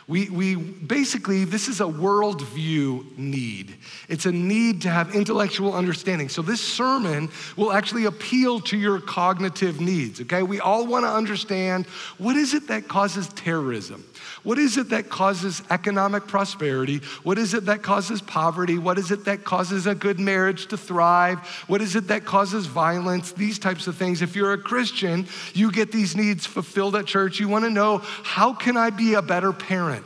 We, 0.08 0.30
we 0.30 0.56
basically, 0.56 1.44
this 1.44 1.68
is 1.68 1.82
a 1.82 1.86
worldview 1.86 3.18
need. 3.18 3.76
It's 4.08 4.26
a 4.26 4.32
need 4.32 4.84
to 4.84 4.90
have 4.90 5.14
intellectual 5.14 5.74
understanding. 5.74 6.30
So, 6.30 6.42
this 6.42 6.62
sermon 6.62 7.30
will 7.58 7.74
actually 7.74 8.06
appeal 8.06 8.62
to 8.62 8.78
your 8.78 9.02
cognitive 9.02 9.82
needs, 9.82 10.22
okay? 10.22 10.44
We 10.44 10.62
all 10.62 10.88
want 10.88 11.04
to 11.04 11.10
understand 11.10 11.88
what 12.18 12.38
is 12.38 12.54
it 12.54 12.70
that 12.70 12.88
causes 12.88 13.28
terrorism? 13.30 14.06
What 14.44 14.60
is 14.60 14.78
it 14.78 14.90
that 14.90 15.10
causes 15.10 15.62
economic 15.70 16.26
prosperity? 16.26 17.00
What 17.24 17.38
is 17.38 17.54
it 17.54 17.66
that 17.66 17.84
causes 17.84 18.22
poverty? 18.22 18.78
What 18.78 18.98
is 18.98 19.12
it 19.12 19.26
that 19.26 19.44
causes 19.44 19.88
a 19.88 19.96
good 19.96 20.22
marriage 20.22 20.68
to 20.68 20.78
thrive? 20.78 21.40
What 21.68 21.82
is 21.82 21.98
it 21.98 22.08
that 22.08 22.24
causes 22.24 22.66
violence? 22.66 23.34
These 23.34 23.60
types 23.60 23.88
of 23.88 23.98
things. 23.98 24.22
If 24.22 24.38
you're 24.38 24.54
a 24.54 24.58
Christian, 24.58 25.28
you 25.54 25.70
get 25.70 25.92
these 25.92 26.16
needs 26.16 26.46
fulfilled 26.46 26.96
at 26.96 27.08
church. 27.08 27.42
You 27.42 27.50
want 27.50 27.66
to 27.66 27.70
know, 27.70 27.98
how 27.98 28.54
can 28.54 28.78
I 28.78 28.90
be 28.90 29.16
a 29.16 29.22
better 29.22 29.52
parent? 29.52 29.97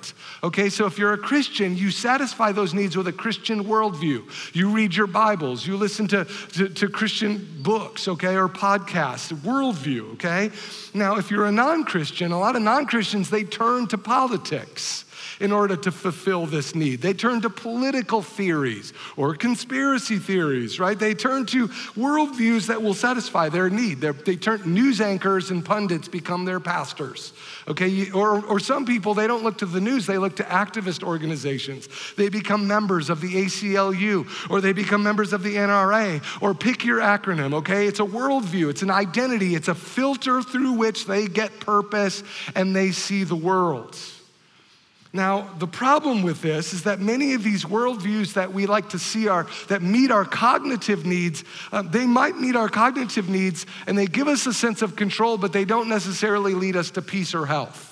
Okay, 0.44 0.70
so 0.70 0.86
if 0.86 0.98
you're 0.98 1.14
a 1.14 1.18
Christian, 1.18 1.76
you 1.78 1.92
satisfy 1.92 2.52
those 2.52 2.74
needs 2.74 2.98
with 2.98 3.08
a 3.08 3.14
Christian 3.14 3.66
worldview. 3.66 4.24
You 4.56 4.70
read 4.70 4.96
your 4.96 5.08
Bibles, 5.08 5.66
you 5.66 5.78
listen 5.78 6.08
to, 6.10 6.26
to, 6.54 6.70
to 6.70 6.88
Christian 6.90 7.48
books, 7.62 8.08
okay, 8.08 8.36
or 8.36 8.48
podcasts, 8.50 9.34
worldview, 9.34 10.14
okay? 10.14 10.52
Now, 10.94 11.18
if 11.18 11.32
you're 11.32 11.46
a 11.46 11.52
non 11.52 11.84
Christian, 11.84 12.32
a 12.32 12.40
lot 12.40 12.56
of 12.56 12.62
non 12.62 12.86
Christians, 12.86 13.30
they 13.30 13.44
turn 13.44 13.88
to 13.88 13.98
politics. 13.98 15.06
In 15.42 15.52
order 15.52 15.76
to 15.76 15.92
fulfill 15.92 16.46
this 16.46 16.76
need. 16.76 17.02
They 17.02 17.14
turn 17.14 17.42
to 17.42 17.50
political 17.50 18.22
theories 18.22 18.94
or 19.18 19.36
conspiracy 19.36 20.20
theories, 20.20 20.80
right? 20.80 20.98
They 20.98 21.16
turn 21.16 21.48
to 21.48 21.68
worldviews 21.68 22.68
that 22.68 22.82
will 22.82 22.94
satisfy 22.94 23.50
their 23.50 23.70
need. 23.70 24.02
They're, 24.02 24.14
they 24.14 24.36
turn 24.36 24.62
news 24.72 25.02
anchors 25.02 25.50
and 25.50 25.66
pundits 25.66 26.08
become 26.08 26.46
their 26.46 26.60
pastors. 26.60 27.34
Okay, 27.68 28.12
or, 28.12 28.46
or 28.46 28.60
some 28.60 28.86
people, 28.86 29.14
they 29.14 29.28
don't 29.28 29.44
look 29.44 29.58
to 29.60 29.66
the 29.66 29.82
news, 29.82 30.06
they 30.06 30.18
look 30.18 30.36
to 30.38 30.44
activist 30.44 31.04
organizations. 31.04 31.90
They 32.16 32.30
become 32.30 32.68
members 32.68 33.10
of 33.10 33.22
the 33.22 33.46
ACLU, 33.46 34.50
or 34.50 34.62
they 34.62 34.74
become 34.74 35.04
members 35.04 35.34
of 35.34 35.44
the 35.44 35.56
NRA, 35.56 36.24
or 36.42 36.54
pick 36.54 36.86
your 36.86 37.00
acronym, 37.00 37.54
okay? 37.56 37.88
It's 37.88 38.00
a 38.00 38.04
worldview, 38.04 38.70
it's 38.70 38.84
an 38.84 38.92
identity, 38.92 39.56
it's 39.56 39.68
a 39.68 39.76
filter 39.76 40.42
through 40.42 40.74
which 40.74 41.06
they 41.06 41.28
get 41.28 41.60
purpose 41.60 42.24
and 42.56 42.76
they 42.76 42.92
see 42.92 43.24
the 43.24 43.36
world. 43.36 43.98
Now, 45.14 45.50
the 45.60 45.68
problem 45.68 46.22
with 46.22 46.42
this 46.42 46.74
is 46.74 46.84
that 46.84 47.02
many 47.02 47.34
of 47.34 47.44
these 47.44 47.66
worldviews 47.66 48.34
that 48.34 48.54
we 48.54 48.66
like 48.66 48.90
to 48.90 49.00
see 49.00 49.28
are 49.28 49.46
that 49.68 49.82
meet 49.82 50.10
our 50.10 50.24
cognitive 50.24 51.06
needs, 51.06 51.44
uh, 51.74 51.82
they 51.82 52.06
might 52.06 52.38
meet 52.38 52.56
our 52.56 52.70
cognitive 52.70 53.28
needs 53.28 53.66
and 53.88 53.98
they 53.98 54.08
give 54.08 54.30
us 54.30 54.46
a 54.46 54.54
sense 54.54 54.82
of 54.82 54.96
control, 54.96 55.38
but 55.38 55.52
they 55.52 55.66
don't 55.66 55.90
necessarily 55.90 56.54
lead 56.54 56.78
us 56.78 56.92
to 56.92 57.02
peace 57.02 57.36
or 57.36 57.46
health. 57.46 57.91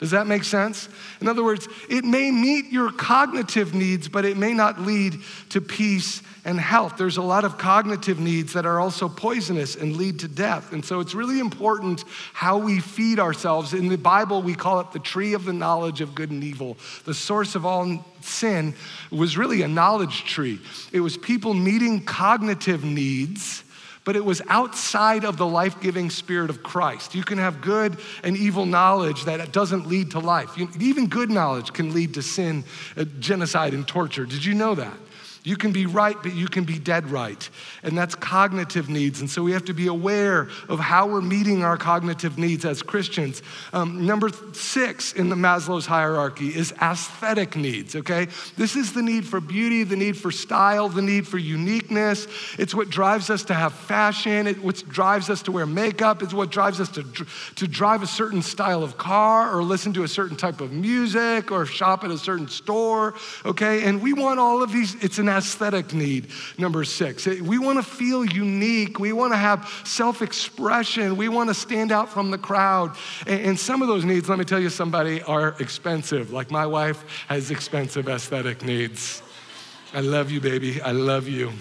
Does 0.00 0.12
that 0.12 0.26
make 0.26 0.44
sense? 0.44 0.88
In 1.20 1.28
other 1.28 1.44
words, 1.44 1.68
it 1.90 2.04
may 2.06 2.30
meet 2.30 2.72
your 2.72 2.90
cognitive 2.90 3.74
needs, 3.74 4.08
but 4.08 4.24
it 4.24 4.38
may 4.38 4.54
not 4.54 4.80
lead 4.80 5.20
to 5.50 5.60
peace 5.60 6.22
and 6.46 6.58
health. 6.58 6.96
There's 6.96 7.18
a 7.18 7.22
lot 7.22 7.44
of 7.44 7.58
cognitive 7.58 8.18
needs 8.18 8.54
that 8.54 8.64
are 8.64 8.80
also 8.80 9.10
poisonous 9.10 9.76
and 9.76 9.96
lead 9.96 10.20
to 10.20 10.28
death. 10.28 10.72
And 10.72 10.82
so 10.82 11.00
it's 11.00 11.14
really 11.14 11.38
important 11.38 12.04
how 12.32 12.56
we 12.56 12.80
feed 12.80 13.20
ourselves. 13.20 13.74
In 13.74 13.88
the 13.88 13.98
Bible, 13.98 14.42
we 14.42 14.54
call 14.54 14.80
it 14.80 14.90
the 14.92 15.00
tree 15.00 15.34
of 15.34 15.44
the 15.44 15.52
knowledge 15.52 16.00
of 16.00 16.14
good 16.14 16.30
and 16.30 16.42
evil. 16.42 16.78
The 17.04 17.12
source 17.12 17.54
of 17.54 17.66
all 17.66 18.02
sin 18.22 18.74
was 19.10 19.36
really 19.36 19.60
a 19.60 19.68
knowledge 19.68 20.24
tree, 20.24 20.60
it 20.92 21.00
was 21.00 21.16
people 21.16 21.52
meeting 21.54 22.04
cognitive 22.04 22.84
needs 22.84 23.64
but 24.04 24.16
it 24.16 24.24
was 24.24 24.40
outside 24.48 25.24
of 25.24 25.36
the 25.36 25.46
life 25.46 25.80
giving 25.80 26.10
spirit 26.10 26.50
of 26.50 26.62
Christ. 26.62 27.14
You 27.14 27.22
can 27.22 27.38
have 27.38 27.60
good 27.60 27.98
and 28.24 28.36
evil 28.36 28.66
knowledge 28.66 29.24
that 29.24 29.52
doesn't 29.52 29.86
lead 29.86 30.12
to 30.12 30.18
life. 30.18 30.56
Even 30.80 31.08
good 31.08 31.30
knowledge 31.30 31.72
can 31.72 31.92
lead 31.92 32.14
to 32.14 32.22
sin, 32.22 32.64
uh, 32.96 33.04
genocide, 33.18 33.74
and 33.74 33.86
torture. 33.86 34.24
Did 34.24 34.44
you 34.44 34.54
know 34.54 34.74
that? 34.74 34.96
You 35.42 35.56
can 35.56 35.72
be 35.72 35.86
right, 35.86 36.16
but 36.22 36.34
you 36.34 36.48
can 36.48 36.64
be 36.64 36.78
dead 36.78 37.10
right. 37.10 37.48
And 37.82 37.96
that's 37.96 38.14
cognitive 38.14 38.90
needs. 38.90 39.20
And 39.20 39.30
so 39.30 39.42
we 39.42 39.52
have 39.52 39.64
to 39.66 39.72
be 39.72 39.86
aware 39.86 40.48
of 40.68 40.78
how 40.78 41.06
we're 41.06 41.22
meeting 41.22 41.64
our 41.64 41.78
cognitive 41.78 42.36
needs 42.36 42.66
as 42.66 42.82
Christians. 42.82 43.42
Um, 43.72 44.04
number 44.04 44.28
six 44.52 45.14
in 45.14 45.30
the 45.30 45.36
Maslow's 45.36 45.86
hierarchy 45.86 46.48
is 46.48 46.72
aesthetic 46.82 47.56
needs, 47.56 47.96
okay? 47.96 48.28
This 48.58 48.76
is 48.76 48.92
the 48.92 49.00
need 49.00 49.26
for 49.26 49.40
beauty, 49.40 49.82
the 49.82 49.96
need 49.96 50.18
for 50.18 50.30
style, 50.30 50.90
the 50.90 51.00
need 51.00 51.26
for 51.26 51.38
uniqueness. 51.38 52.26
It's 52.58 52.74
what 52.74 52.90
drives 52.90 53.30
us 53.30 53.44
to 53.44 53.54
have 53.54 53.72
fashion, 53.72 54.46
it's 54.46 54.60
what 54.60 54.86
drives 54.88 55.30
us 55.30 55.42
to 55.42 55.52
wear 55.52 55.64
makeup, 55.64 56.22
it's 56.22 56.34
what 56.34 56.50
drives 56.50 56.80
us 56.80 56.90
to, 56.90 57.02
to 57.02 57.66
drive 57.66 58.02
a 58.02 58.06
certain 58.06 58.42
style 58.42 58.82
of 58.82 58.98
car 58.98 59.56
or 59.56 59.62
listen 59.62 59.94
to 59.94 60.02
a 60.02 60.08
certain 60.08 60.36
type 60.36 60.60
of 60.60 60.70
music 60.70 61.50
or 61.50 61.64
shop 61.64 62.04
at 62.04 62.10
a 62.10 62.18
certain 62.18 62.48
store, 62.48 63.14
okay? 63.46 63.84
And 63.84 64.02
we 64.02 64.12
want 64.12 64.38
all 64.38 64.62
of 64.62 64.70
these, 64.70 65.02
it's 65.02 65.18
an 65.18 65.29
aesthetic 65.30 65.94
need, 65.94 66.28
number 66.58 66.84
six. 66.84 67.26
We 67.26 67.58
want 67.58 67.78
to 67.78 67.82
feel 67.82 68.24
unique. 68.24 68.98
We 68.98 69.12
want 69.12 69.32
to 69.32 69.38
have 69.38 69.68
self 69.84 70.20
expression. 70.20 71.16
We 71.16 71.28
want 71.28 71.48
to 71.48 71.54
stand 71.54 71.92
out 71.92 72.08
from 72.08 72.30
the 72.30 72.38
crowd. 72.38 72.96
And 73.26 73.58
some 73.58 73.82
of 73.82 73.88
those 73.88 74.04
needs, 74.04 74.28
let 74.28 74.38
me 74.38 74.44
tell 74.44 74.60
you, 74.60 74.68
somebody 74.68 75.22
are 75.22 75.54
expensive. 75.60 76.32
Like 76.32 76.50
my 76.50 76.66
wife 76.66 77.04
has 77.28 77.50
expensive 77.50 78.08
aesthetic 78.08 78.62
needs. 78.62 79.22
I 79.92 80.00
love 80.00 80.30
you, 80.30 80.40
baby. 80.40 80.80
I 80.80 80.92
love 80.92 81.26
you. 81.26 81.52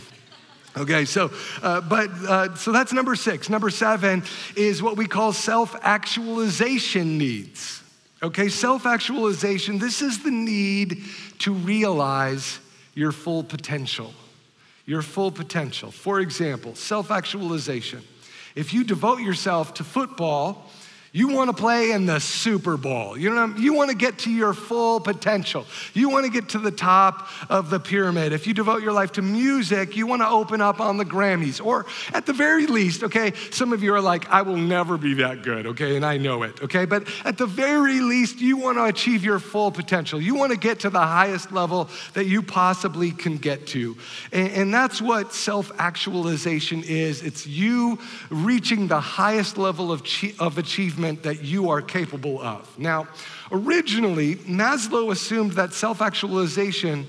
Okay, 0.77 1.05
so, 1.05 1.31
uh, 1.63 1.81
but, 1.81 2.09
uh, 2.27 2.55
so 2.55 2.71
that's 2.71 2.93
number 2.93 3.15
six. 3.15 3.49
Number 3.49 3.69
seven 3.69 4.23
is 4.55 4.83
what 4.83 4.97
we 4.97 5.07
call 5.07 5.33
self 5.33 5.75
actualization 5.81 7.17
needs. 7.17 7.83
Okay, 8.21 8.49
self 8.49 8.85
actualization, 8.85 9.79
this 9.79 10.01
is 10.01 10.23
the 10.23 10.31
need 10.31 11.03
to 11.39 11.53
realize 11.53 12.59
your 12.99 13.13
full 13.13 13.43
potential. 13.43 14.13
Your 14.85 15.01
full 15.01 15.31
potential. 15.31 15.89
For 15.89 16.19
example, 16.19 16.75
self 16.75 17.11
actualization. 17.11 18.01
If 18.55 18.73
you 18.73 18.83
devote 18.83 19.21
yourself 19.21 19.73
to 19.75 19.85
football, 19.85 20.69
you 21.11 21.29
want 21.29 21.49
to 21.49 21.59
play 21.59 21.91
in 21.91 22.05
the 22.05 22.19
Super 22.19 22.77
Bowl. 22.77 23.17
You 23.17 23.33
know, 23.33 23.53
you 23.57 23.73
want 23.73 23.89
to 23.89 23.95
get 23.95 24.19
to 24.19 24.31
your 24.31 24.53
full 24.53 24.99
potential. 24.99 25.65
You 25.93 26.09
want 26.09 26.25
to 26.25 26.31
get 26.31 26.49
to 26.49 26.59
the 26.59 26.71
top 26.71 27.27
of 27.49 27.71
the 27.71 27.79
pyramid. 27.79 28.31
If 28.31 28.45
you 28.45 28.53
devote 28.53 28.83
your 28.83 28.93
life 28.93 29.13
to 29.13 29.23
music, 29.23 29.95
you 29.95 30.05
want 30.05 30.21
to 30.21 30.29
open 30.29 30.61
up 30.61 30.79
on 30.79 30.97
the 30.97 31.05
Grammys. 31.05 31.63
Or 31.63 31.87
at 32.13 32.27
the 32.27 32.33
very 32.33 32.67
least, 32.67 33.03
okay, 33.03 33.33
some 33.49 33.73
of 33.73 33.81
you 33.81 33.93
are 33.95 34.01
like, 34.01 34.29
I 34.29 34.43
will 34.43 34.57
never 34.57 34.97
be 34.97 35.15
that 35.15 35.41
good, 35.41 35.65
okay, 35.67 35.95
and 35.95 36.05
I 36.05 36.17
know 36.17 36.43
it, 36.43 36.61
okay? 36.61 36.85
But 36.85 37.07
at 37.25 37.37
the 37.37 37.47
very 37.47 38.01
least, 38.01 38.39
you 38.39 38.57
want 38.57 38.77
to 38.77 38.85
achieve 38.85 39.23
your 39.23 39.39
full 39.39 39.71
potential. 39.71 40.21
You 40.21 40.35
want 40.35 40.51
to 40.51 40.59
get 40.59 40.81
to 40.81 40.91
the 40.91 40.99
highest 40.99 41.51
level 41.51 41.89
that 42.13 42.25
you 42.25 42.43
possibly 42.43 43.11
can 43.11 43.37
get 43.37 43.65
to. 43.67 43.97
And, 44.31 44.51
and 44.51 44.73
that's 44.73 45.01
what 45.01 45.33
self 45.33 45.71
actualization 45.79 46.83
is 46.83 47.23
it's 47.23 47.47
you 47.47 47.97
reaching 48.29 48.87
the 48.87 48.99
highest 48.99 49.57
level 49.57 49.91
of, 49.91 50.03
of 50.39 50.57
achievement 50.57 50.98
achievement 50.99 51.23
that 51.23 51.43
you 51.43 51.69
are 51.69 51.81
capable 51.81 52.41
of. 52.41 52.77
Now, 52.77 53.07
originally, 53.51 54.35
Maslow 54.35 55.11
assumed 55.11 55.53
that 55.53 55.73
self 55.73 56.01
actualization 56.01 57.07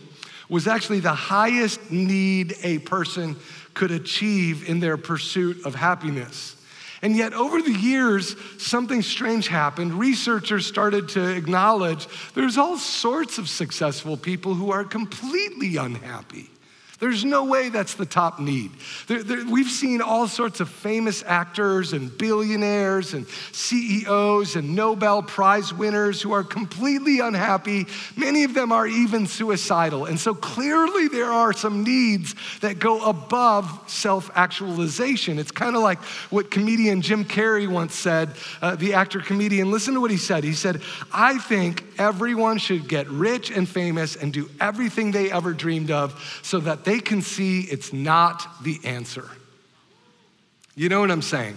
was 0.48 0.66
actually 0.66 1.00
the 1.00 1.14
highest 1.14 1.90
need 1.90 2.56
a 2.62 2.78
person 2.80 3.36
could 3.74 3.90
achieve 3.90 4.68
in 4.68 4.80
their 4.80 4.96
pursuit 4.96 5.64
of 5.64 5.74
happiness. 5.74 6.56
And 7.02 7.16
yet, 7.16 7.32
over 7.32 7.62
the 7.62 7.72
years, 7.72 8.36
something 8.58 9.02
strange 9.02 9.48
happened. 9.48 9.94
Researchers 9.94 10.66
started 10.66 11.08
to 11.10 11.36
acknowledge 11.36 12.06
there's 12.34 12.58
all 12.58 12.76
sorts 12.76 13.38
of 13.38 13.48
successful 13.48 14.16
people 14.16 14.54
who 14.54 14.70
are 14.70 14.84
completely 14.84 15.76
unhappy. 15.76 16.50
There's 17.00 17.24
no 17.24 17.44
way 17.44 17.70
that's 17.70 17.94
the 17.94 18.04
top 18.04 18.38
need. 18.38 18.72
There, 19.06 19.22
there, 19.22 19.44
we've 19.46 19.70
seen 19.70 20.02
all 20.02 20.28
sorts 20.28 20.60
of 20.60 20.68
famous 20.68 21.24
actors 21.26 21.94
and 21.94 22.16
billionaires 22.16 23.14
and 23.14 23.26
CEOs 23.52 24.54
and 24.56 24.76
Nobel 24.76 25.22
Prize 25.22 25.72
winners 25.72 26.20
who 26.20 26.32
are 26.32 26.44
completely 26.44 27.20
unhappy. 27.20 27.86
Many 28.16 28.44
of 28.44 28.52
them 28.52 28.70
are 28.70 28.86
even 28.86 29.26
suicidal. 29.26 30.04
And 30.04 30.20
so 30.20 30.34
clearly 30.34 31.08
there 31.08 31.32
are 31.32 31.54
some 31.54 31.84
needs 31.84 32.34
that 32.60 32.78
go 32.78 33.02
above 33.08 33.82
self 33.86 34.30
actualization. 34.34 35.38
It's 35.38 35.52
kind 35.52 35.76
of 35.76 35.82
like 35.82 36.00
what 36.28 36.50
comedian 36.50 37.00
Jim 37.00 37.24
Carrey 37.24 37.66
once 37.66 37.94
said, 37.94 38.30
uh, 38.60 38.76
the 38.76 38.92
actor 38.92 39.20
comedian. 39.20 39.70
Listen 39.70 39.94
to 39.94 40.00
what 40.02 40.10
he 40.10 40.18
said. 40.18 40.44
He 40.44 40.52
said, 40.52 40.82
I 41.12 41.38
think 41.38 41.84
everyone 41.98 42.58
should 42.58 42.88
get 42.88 43.08
rich 43.08 43.50
and 43.50 43.66
famous 43.66 44.16
and 44.16 44.32
do 44.32 44.50
everything 44.60 45.12
they 45.12 45.30
ever 45.30 45.54
dreamed 45.54 45.90
of 45.90 46.40
so 46.42 46.58
that 46.60 46.84
they 46.84 46.89
can 46.98 47.22
see 47.22 47.60
it's 47.60 47.92
not 47.92 48.44
the 48.64 48.80
answer. 48.84 49.28
You 50.74 50.88
know 50.88 51.00
what 51.00 51.10
I'm 51.10 51.22
saying? 51.22 51.56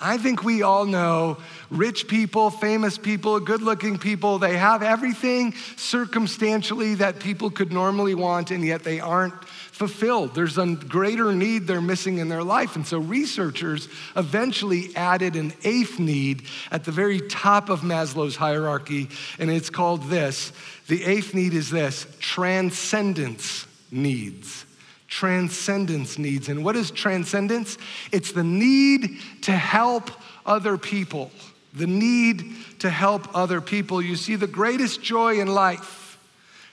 I 0.00 0.18
think 0.18 0.42
we 0.42 0.62
all 0.62 0.84
know 0.84 1.38
rich 1.70 2.08
people, 2.08 2.50
famous 2.50 2.98
people, 2.98 3.38
good 3.40 3.62
looking 3.62 3.96
people, 3.96 4.38
they 4.38 4.56
have 4.56 4.82
everything 4.82 5.54
circumstantially 5.76 6.96
that 6.96 7.20
people 7.20 7.50
could 7.50 7.72
normally 7.72 8.14
want, 8.14 8.50
and 8.50 8.64
yet 8.64 8.84
they 8.84 9.00
aren't 9.00 9.44
fulfilled. 9.44 10.34
There's 10.34 10.58
a 10.58 10.66
greater 10.66 11.32
need 11.32 11.66
they're 11.66 11.80
missing 11.80 12.18
in 12.18 12.28
their 12.28 12.42
life. 12.42 12.76
And 12.76 12.86
so 12.86 12.98
researchers 12.98 13.88
eventually 14.14 14.94
added 14.94 15.36
an 15.36 15.52
eighth 15.64 15.98
need 15.98 16.42
at 16.70 16.84
the 16.84 16.92
very 16.92 17.20
top 17.20 17.68
of 17.70 17.80
Maslow's 17.80 18.36
hierarchy, 18.36 19.08
and 19.38 19.50
it's 19.50 19.70
called 19.70 20.04
this. 20.10 20.52
The 20.88 21.02
eighth 21.04 21.32
need 21.32 21.54
is 21.54 21.70
this 21.70 22.06
transcendence 22.20 23.66
needs 23.90 24.66
transcendence 25.08 26.18
needs. 26.18 26.48
And 26.48 26.64
what 26.64 26.76
is 26.76 26.90
transcendence? 26.90 27.78
It's 28.12 28.32
the 28.32 28.44
need 28.44 29.18
to 29.42 29.52
help 29.52 30.10
other 30.46 30.76
people. 30.76 31.30
The 31.74 31.86
need 31.86 32.54
to 32.80 32.90
help 32.90 33.34
other 33.34 33.60
people. 33.60 34.00
You 34.00 34.16
see, 34.16 34.36
the 34.36 34.46
greatest 34.46 35.02
joy 35.02 35.40
in 35.40 35.48
life, 35.48 36.18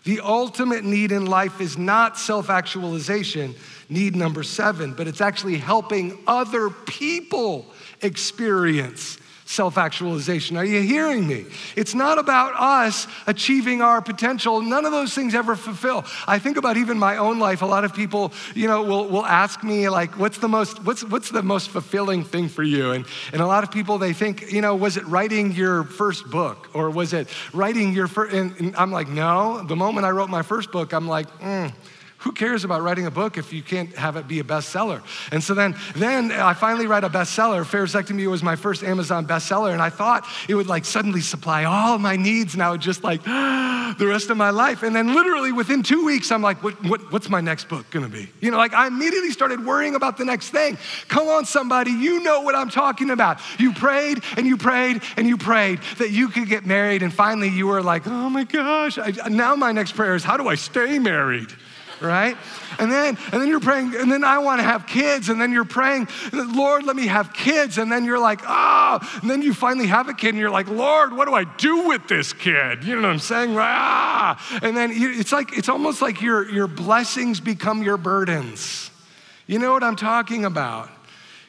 the 0.04 0.20
ultimate 0.20 0.84
need 0.84 1.12
in 1.12 1.26
life 1.26 1.62
is 1.62 1.78
not 1.78 2.18
self 2.18 2.50
actualization, 2.50 3.56
need 3.90 4.16
number 4.16 4.44
seven, 4.44 4.94
but 4.94 5.08
it's 5.08 5.22
actually 5.22 5.58
helping 5.58 6.18
other 6.28 6.70
people 6.70 7.66
experience 8.02 9.18
self 9.52 9.78
actualization. 9.78 10.58
Are 10.58 10.66
you 10.66 10.82
hearing 10.82 11.28
me? 11.28 11.46
It's 11.76 11.94
not 11.94 12.18
about 12.18 12.54
us 12.56 13.08
achieving 13.28 13.82
our 13.82 14.02
potential. 14.02 14.62
None 14.62 14.86
of 14.86 14.92
those 14.92 15.14
things 15.14 15.36
ever 15.36 15.56
fulfill. 15.56 16.06
I 16.26 16.40
think 16.40 16.58
about 16.58 16.78
even 16.78 16.98
my 16.98 17.18
own 17.18 17.40
life. 17.40 17.62
A 17.62 17.66
lot 17.66 17.84
of 17.84 17.94
people, 17.94 18.32
you 18.56 18.68
know, 18.68 18.82
will, 18.84 19.08
will 19.10 19.26
ask 19.26 19.64
me, 19.64 19.90
like, 19.90 20.18
what's 20.18 20.38
the 20.38 20.48
most, 20.48 20.84
what's, 20.84 21.04
what's 21.04 21.30
the 21.30 21.44
most 21.44 21.70
fulfilling 21.70 22.24
thing 22.24 22.48
for 22.48 22.64
you? 22.64 22.92
And, 22.92 23.06
and 23.34 23.42
a 23.42 23.48
lot 23.48 23.64
of 23.64 23.72
people, 23.72 23.98
they 23.98 24.14
think, 24.14 24.52
you 24.52 24.62
know, 24.62 24.76
was 24.76 24.98
it 24.98 25.06
writing 25.06 25.52
your 25.52 25.84
first 25.84 26.30
book 26.32 26.70
or 26.74 26.90
was 26.90 27.14
it 27.14 27.28
writing 27.54 27.94
your 27.94 28.08
first, 28.08 28.34
and, 28.34 28.58
and 28.60 28.76
I'm 28.76 28.92
like, 28.92 29.10
no. 29.10 29.64
The 29.64 29.76
moment 29.76 30.06
I 30.06 30.12
wrote 30.12 30.30
my 30.30 30.42
first 30.42 30.72
book, 30.72 30.94
I'm 30.94 31.08
like, 31.08 31.28
mm 31.40 31.72
who 32.22 32.32
cares 32.32 32.64
about 32.64 32.82
writing 32.82 33.06
a 33.08 33.12
book 33.12 33.38
if 33.38 33.52
you 33.52 33.64
can't 33.64 33.94
have 33.96 34.16
it 34.16 34.28
be 34.28 34.40
a 34.40 34.44
bestseller? 34.44 35.02
And 35.32 35.44
so 35.44 35.54
then, 35.54 35.76
then 35.96 36.32
I 36.32 36.54
finally 36.54 36.88
write 36.88 37.04
a 37.04 37.10
bestseller. 37.10 37.64
Pharisectomy 37.64 38.30
was 38.30 38.44
my 38.44 38.56
first 38.56 38.84
Amazon 38.84 39.26
bestseller, 39.26 39.74
and 39.74 39.82
I 39.82 39.90
thought 39.90 40.28
it 40.48 40.56
would 40.56 40.68
like 40.68 40.86
suddenly 40.86 41.22
supply 41.22 41.64
all 41.64 41.98
my 41.98 42.16
needs, 42.16 42.54
and 42.54 42.62
I 42.62 42.72
would 42.72 42.82
just 42.82 43.04
like 43.04 43.24
the 43.26 44.08
rest 44.08 44.30
of 44.30 44.38
my 44.38 44.52
life. 44.52 44.84
And 44.84 44.96
then 44.96 45.16
literally 45.16 45.52
within 45.52 45.82
two 45.82 46.06
weeks, 46.06 46.32
I'm 46.32 46.44
like, 46.44 46.64
what, 46.64 46.84
what, 46.86 47.12
what's 47.12 47.30
my 47.30 47.42
next 47.42 47.68
book 47.70 47.90
gonna 47.90 48.08
be? 48.08 48.30
You 48.40 48.52
know, 48.52 48.58
like 48.58 48.74
I 48.74 48.88
immediately 48.88 49.32
started 49.32 49.66
worrying 49.66 49.96
about 49.96 50.18
the 50.18 50.26
next 50.26 50.50
thing. 50.50 50.78
Come 51.08 51.28
on, 51.28 51.46
somebody, 51.46 51.92
you 51.92 52.22
know 52.22 52.42
what 52.42 52.54
I'm 52.54 52.70
talking 52.70 53.10
about. 53.10 53.40
You 53.60 53.74
prayed 53.74 54.20
and 54.38 54.46
you 54.46 54.58
prayed 54.58 55.02
and 55.18 55.28
you 55.28 55.38
prayed 55.38 55.80
that 55.98 56.12
you 56.12 56.30
could 56.30 56.48
get 56.48 56.66
married, 56.68 57.02
and 57.02 57.12
finally 57.12 57.50
you 57.50 57.66
were 57.68 57.82
like, 57.82 58.06
oh 58.06 58.30
my 58.30 58.44
gosh, 58.44 59.00
I, 59.00 59.12
now 59.30 59.56
my 59.56 59.72
next 59.72 59.94
prayer 59.94 60.14
is, 60.14 60.24
how 60.24 60.38
do 60.38 60.48
I 60.48 60.56
stay 60.56 61.00
married? 61.00 61.52
Right? 62.02 62.36
And 62.80 62.92
then, 62.92 63.18
and 63.32 63.42
then 63.42 63.48
you're 63.48 63.60
praying, 63.60 63.96
and 63.96 64.12
then 64.12 64.24
I 64.24 64.40
want 64.40 64.60
to 64.60 64.64
have 64.64 64.88
kids, 64.88 65.30
and 65.30 65.40
then 65.40 65.52
you're 65.52 65.66
praying, 65.66 66.08
Lord, 66.34 66.84
let 66.84 66.96
me 66.96 67.08
have 67.08 67.34
kids, 67.34 67.78
and 67.78 67.92
then 67.92 68.06
you're 68.06 68.20
like, 68.20 68.42
oh. 68.48 69.20
and 69.22 69.30
then 69.30 69.42
you 69.42 69.54
finally 69.54 69.88
have 69.88 70.10
a 70.10 70.14
kid, 70.14 70.30
and 70.30 70.38
you're 70.38 70.50
like, 70.50 70.68
Lord, 70.68 71.14
what 71.14 71.28
do 71.28 71.34
I 71.34 71.44
do 71.44 71.88
with 71.88 72.08
this 72.08 72.34
kid? 72.34 72.84
You 72.84 72.96
know 72.96 73.04
what 73.04 73.12
I'm 73.12 73.20
saying? 73.20 73.56
Ah, 73.58 74.60
and 74.62 74.76
then 74.76 74.92
it's 74.94 75.32
like 75.32 75.58
it's 75.58 75.70
almost 75.70 76.02
like 76.02 76.22
your 76.22 76.50
your 76.50 76.68
blessings 76.68 77.40
become 77.40 77.84
your 77.84 77.98
burdens. 77.98 78.92
You 79.48 79.60
know 79.60 79.74
what 79.74 79.84
I'm 79.84 79.96
talking 79.96 80.46
about? 80.46 80.90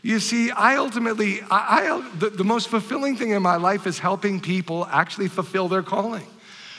You 0.03 0.19
see, 0.19 0.51
I 0.51 0.77
ultimately, 0.77 1.43
I, 1.43 1.89
I 1.89 2.11
the, 2.19 2.31
the 2.31 2.45
most 2.45 2.69
fulfilling 2.69 3.17
thing 3.17 3.31
in 3.31 3.43
my 3.43 3.57
life 3.57 3.87
is 3.87 4.01
helping 4.01 4.41
people 4.41 4.87
actually 4.91 5.29
fulfill 5.29 5.69
their 5.69 5.85
calling. 5.85 6.27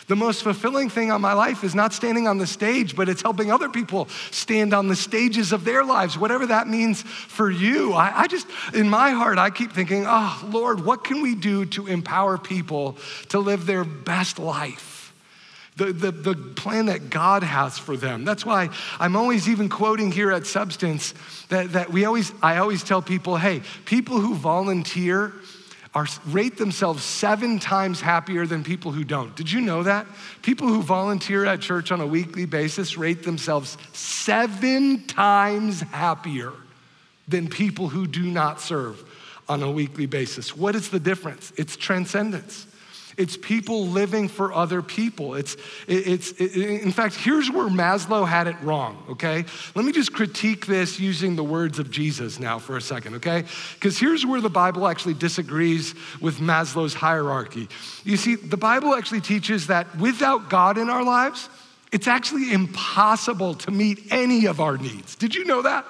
The 0.07 0.15
most 0.15 0.43
fulfilling 0.43 0.89
thing 0.89 1.11
on 1.11 1.21
my 1.21 1.33
life 1.33 1.63
is 1.63 1.73
not 1.73 1.93
standing 1.93 2.27
on 2.27 2.37
the 2.37 2.47
stage, 2.47 2.95
but 2.95 3.07
it's 3.07 3.21
helping 3.21 3.51
other 3.51 3.69
people 3.69 4.07
stand 4.31 4.73
on 4.73 4.87
the 4.87 4.95
stages 4.95 5.51
of 5.51 5.63
their 5.63 5.83
lives, 5.83 6.17
whatever 6.17 6.45
that 6.47 6.67
means 6.67 7.01
for 7.01 7.49
you. 7.49 7.93
I, 7.93 8.21
I, 8.21 8.27
just, 8.27 8.47
in 8.73 8.89
my 8.89 9.11
heart, 9.11 9.37
I 9.37 9.49
keep 9.49 9.71
thinking, 9.71 10.05
oh, 10.07 10.47
Lord, 10.49 10.85
what 10.85 11.03
can 11.03 11.21
we 11.21 11.35
do 11.35 11.65
to 11.67 11.87
empower 11.87 12.37
people 12.37 12.97
to 13.29 13.39
live 13.39 13.65
their 13.65 13.83
best 13.83 14.39
life? 14.39 15.13
The, 15.75 15.85
the, 15.85 16.11
the 16.11 16.35
plan 16.35 16.85
that 16.85 17.09
God 17.09 17.41
has 17.41 17.79
for 17.79 17.97
them. 17.97 18.25
That's 18.25 18.45
why 18.45 18.69
I'm 18.99 19.15
always 19.15 19.49
even 19.49 19.69
quoting 19.69 20.11
here 20.11 20.31
at 20.31 20.45
Substance 20.45 21.15
that, 21.49 21.73
that 21.73 21.91
we 21.91 22.05
always, 22.05 22.31
I 22.43 22.57
always 22.57 22.83
tell 22.83 23.01
people, 23.01 23.37
hey, 23.37 23.63
people 23.85 24.19
who 24.19 24.35
volunteer 24.35 25.33
are, 25.95 26.07
rate 26.27 26.57
themselves 26.57 27.03
seven 27.03 27.59
times 27.59 28.01
happier 28.01 28.45
than 28.45 28.63
people 28.63 28.91
who 28.91 29.03
don't. 29.03 29.35
Did 29.35 29.51
you 29.51 29.61
know 29.61 29.83
that? 29.83 30.07
People 30.41 30.67
who 30.67 30.81
volunteer 30.81 31.45
at 31.45 31.61
church 31.61 31.91
on 31.91 32.01
a 32.01 32.07
weekly 32.07 32.45
basis 32.45 32.97
rate 32.97 33.23
themselves 33.23 33.77
seven 33.93 35.05
times 35.05 35.81
happier 35.81 36.53
than 37.27 37.47
people 37.47 37.89
who 37.89 38.07
do 38.07 38.23
not 38.23 38.59
serve 38.59 39.03
on 39.47 39.61
a 39.61 39.69
weekly 39.69 40.05
basis. 40.05 40.55
What 40.55 40.75
is 40.75 40.89
the 40.89 40.99
difference? 40.99 41.53
It's 41.57 41.75
transcendence. 41.75 42.65
It's 43.17 43.37
people 43.37 43.87
living 43.87 44.27
for 44.27 44.53
other 44.53 44.81
people. 44.81 45.35
It's, 45.35 45.55
it's, 45.87 46.31
it, 46.33 46.55
in 46.55 46.91
fact, 46.91 47.15
here's 47.15 47.49
where 47.51 47.67
Maslow 47.67 48.27
had 48.27 48.47
it 48.47 48.55
wrong, 48.61 49.03
okay? 49.11 49.45
Let 49.75 49.85
me 49.85 49.91
just 49.91 50.13
critique 50.13 50.65
this 50.65 50.99
using 50.99 51.35
the 51.35 51.43
words 51.43 51.79
of 51.79 51.91
Jesus 51.91 52.39
now 52.39 52.59
for 52.59 52.77
a 52.77 52.81
second, 52.81 53.15
okay? 53.15 53.43
Because 53.75 53.97
here's 53.97 54.25
where 54.25 54.41
the 54.41 54.49
Bible 54.49 54.87
actually 54.87 55.13
disagrees 55.13 55.93
with 56.21 56.39
Maslow's 56.39 56.93
hierarchy. 56.93 57.69
You 58.03 58.17
see, 58.17 58.35
the 58.35 58.57
Bible 58.57 58.95
actually 58.95 59.21
teaches 59.21 59.67
that 59.67 59.95
without 59.97 60.49
God 60.49 60.77
in 60.77 60.89
our 60.89 61.03
lives, 61.03 61.49
it's 61.91 62.07
actually 62.07 62.51
impossible 62.51 63.53
to 63.53 63.71
meet 63.71 64.11
any 64.11 64.47
of 64.47 64.59
our 64.59 64.77
needs. 64.77 65.15
Did 65.15 65.35
you 65.35 65.45
know 65.45 65.61
that? 65.61 65.85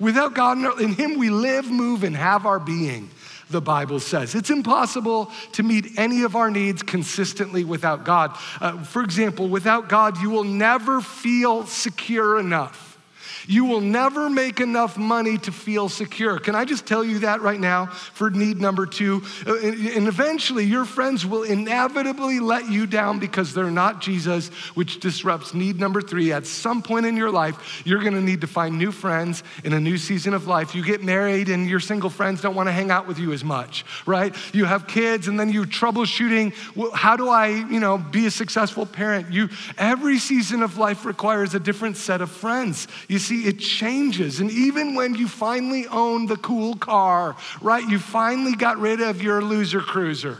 Without 0.00 0.34
God 0.34 0.80
in 0.80 0.92
Him, 0.92 1.18
we 1.18 1.30
live, 1.30 1.70
move, 1.70 2.02
and 2.02 2.16
have 2.16 2.46
our 2.46 2.58
being 2.58 3.08
the 3.50 3.60
Bible 3.60 4.00
says. 4.00 4.34
It's 4.34 4.50
impossible 4.50 5.30
to 5.52 5.62
meet 5.62 5.98
any 5.98 6.22
of 6.22 6.36
our 6.36 6.50
needs 6.50 6.82
consistently 6.82 7.64
without 7.64 8.04
God. 8.04 8.36
Uh, 8.60 8.82
for 8.84 9.02
example, 9.02 9.48
without 9.48 9.88
God, 9.88 10.18
you 10.18 10.30
will 10.30 10.44
never 10.44 11.00
feel 11.00 11.66
secure 11.66 12.38
enough. 12.38 12.93
You 13.46 13.64
will 13.64 13.80
never 13.80 14.30
make 14.30 14.60
enough 14.60 14.96
money 14.96 15.38
to 15.38 15.52
feel 15.52 15.88
secure. 15.88 16.38
Can 16.38 16.54
I 16.54 16.64
just 16.64 16.86
tell 16.86 17.04
you 17.04 17.20
that 17.20 17.40
right 17.40 17.60
now 17.60 17.86
for 17.86 18.30
need 18.30 18.60
number 18.60 18.86
two? 18.86 19.22
Uh, 19.46 19.56
and 19.56 20.08
eventually, 20.08 20.64
your 20.64 20.84
friends 20.84 21.24
will 21.26 21.42
inevitably 21.42 22.40
let 22.40 22.70
you 22.70 22.86
down 22.86 23.18
because 23.18 23.54
they're 23.54 23.70
not 23.70 24.00
Jesus, 24.00 24.48
which 24.74 25.00
disrupts 25.00 25.54
need 25.54 25.78
number 25.78 26.00
three. 26.00 26.32
At 26.32 26.46
some 26.46 26.82
point 26.82 27.06
in 27.06 27.16
your 27.16 27.30
life, 27.30 27.82
you're 27.84 28.02
gonna 28.02 28.20
need 28.20 28.40
to 28.42 28.46
find 28.46 28.78
new 28.78 28.92
friends 28.92 29.42
in 29.64 29.72
a 29.72 29.80
new 29.80 29.98
season 29.98 30.34
of 30.34 30.46
life. 30.46 30.74
You 30.74 30.84
get 30.84 31.02
married, 31.02 31.48
and 31.48 31.68
your 31.68 31.80
single 31.80 32.10
friends 32.10 32.40
don't 32.40 32.54
wanna 32.54 32.72
hang 32.72 32.90
out 32.90 33.06
with 33.06 33.18
you 33.18 33.32
as 33.32 33.44
much, 33.44 33.84
right? 34.06 34.34
You 34.52 34.64
have 34.64 34.86
kids, 34.86 35.28
and 35.28 35.38
then 35.38 35.50
you're 35.50 35.64
troubleshooting 35.64 36.54
well, 36.74 36.90
how 36.92 37.16
do 37.16 37.28
I, 37.28 37.48
you 37.48 37.80
know, 37.80 37.98
be 37.98 38.26
a 38.26 38.30
successful 38.30 38.86
parent? 38.86 39.32
You, 39.32 39.48
every 39.78 40.18
season 40.18 40.62
of 40.62 40.78
life 40.78 41.04
requires 41.04 41.54
a 41.54 41.60
different 41.60 41.96
set 41.96 42.20
of 42.20 42.30
friends. 42.30 42.88
You 43.08 43.18
see, 43.18 43.33
see, 43.34 43.48
it 43.48 43.58
changes. 43.58 44.40
And 44.40 44.50
even 44.50 44.94
when 44.94 45.14
you 45.14 45.28
finally 45.28 45.86
own 45.88 46.26
the 46.26 46.36
cool 46.36 46.76
car, 46.76 47.36
right, 47.60 47.86
you 47.88 47.98
finally 47.98 48.54
got 48.54 48.78
rid 48.78 49.00
of 49.00 49.22
your 49.22 49.42
loser 49.42 49.80
cruiser, 49.80 50.38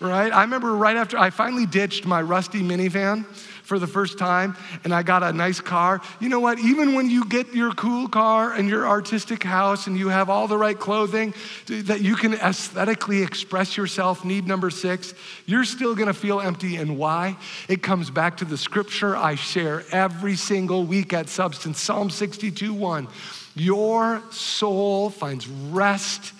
right? 0.00 0.32
I 0.32 0.42
remember 0.42 0.74
right 0.74 0.96
after 0.96 1.18
I 1.18 1.30
finally 1.30 1.66
ditched 1.66 2.06
my 2.06 2.22
rusty 2.22 2.62
minivan 2.62 3.24
for 3.70 3.78
the 3.78 3.86
first 3.86 4.18
time 4.18 4.56
and 4.82 4.92
I 4.92 5.04
got 5.04 5.22
a 5.22 5.32
nice 5.32 5.60
car. 5.60 6.00
You 6.18 6.28
know 6.28 6.40
what? 6.40 6.58
Even 6.58 6.96
when 6.96 7.08
you 7.08 7.24
get 7.26 7.54
your 7.54 7.70
cool 7.70 8.08
car 8.08 8.52
and 8.52 8.68
your 8.68 8.84
artistic 8.84 9.44
house 9.44 9.86
and 9.86 9.96
you 9.96 10.08
have 10.08 10.28
all 10.28 10.48
the 10.48 10.58
right 10.58 10.76
clothing 10.76 11.32
that 11.68 12.00
you 12.00 12.16
can 12.16 12.34
aesthetically 12.34 13.22
express 13.22 13.76
yourself, 13.76 14.24
need 14.24 14.44
number 14.44 14.70
six, 14.70 15.14
you're 15.46 15.62
still 15.62 15.94
gonna 15.94 16.12
feel 16.12 16.40
empty. 16.40 16.78
And 16.78 16.98
why? 16.98 17.36
It 17.68 17.80
comes 17.80 18.10
back 18.10 18.38
to 18.38 18.44
the 18.44 18.58
scripture 18.58 19.16
I 19.16 19.36
share 19.36 19.84
every 19.92 20.34
single 20.34 20.82
week 20.82 21.12
at 21.12 21.28
Substance 21.28 21.80
Psalm 21.80 22.10
62 22.10 22.74
1. 22.74 23.06
Your 23.54 24.20
soul 24.32 25.10
finds 25.10 25.46
rest 25.46 26.32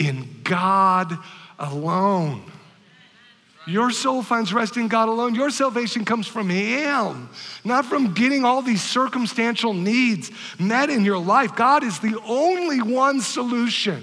in 0.00 0.26
God 0.42 1.16
alone. 1.60 2.42
Your 3.66 3.90
soul 3.90 4.22
finds 4.22 4.52
rest 4.52 4.76
in 4.76 4.88
God 4.88 5.08
alone. 5.08 5.34
Your 5.34 5.50
salvation 5.50 6.04
comes 6.04 6.26
from 6.26 6.50
Him, 6.50 7.28
not 7.64 7.86
from 7.86 8.12
getting 8.12 8.44
all 8.44 8.60
these 8.62 8.82
circumstantial 8.82 9.72
needs 9.72 10.30
met 10.58 10.90
in 10.90 11.04
your 11.04 11.18
life. 11.18 11.54
God 11.54 11.84
is 11.84 12.00
the 12.00 12.20
only 12.26 12.82
one 12.82 13.20
solution 13.20 14.02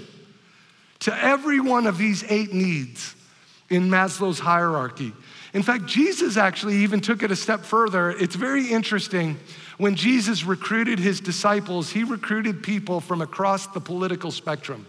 to 1.00 1.24
every 1.24 1.60
one 1.60 1.86
of 1.86 1.98
these 1.98 2.24
eight 2.28 2.54
needs 2.54 3.14
in 3.68 3.90
Maslow's 3.90 4.38
hierarchy. 4.38 5.12
In 5.52 5.62
fact, 5.62 5.86
Jesus 5.86 6.36
actually 6.36 6.76
even 6.76 7.00
took 7.00 7.22
it 7.22 7.30
a 7.30 7.36
step 7.36 7.64
further. 7.64 8.10
It's 8.10 8.36
very 8.36 8.68
interesting. 8.68 9.38
When 9.78 9.96
Jesus 9.96 10.44
recruited 10.44 10.98
his 10.98 11.20
disciples, 11.20 11.90
he 11.90 12.04
recruited 12.04 12.62
people 12.62 13.00
from 13.00 13.20
across 13.20 13.66
the 13.66 13.80
political 13.80 14.30
spectrum. 14.30 14.86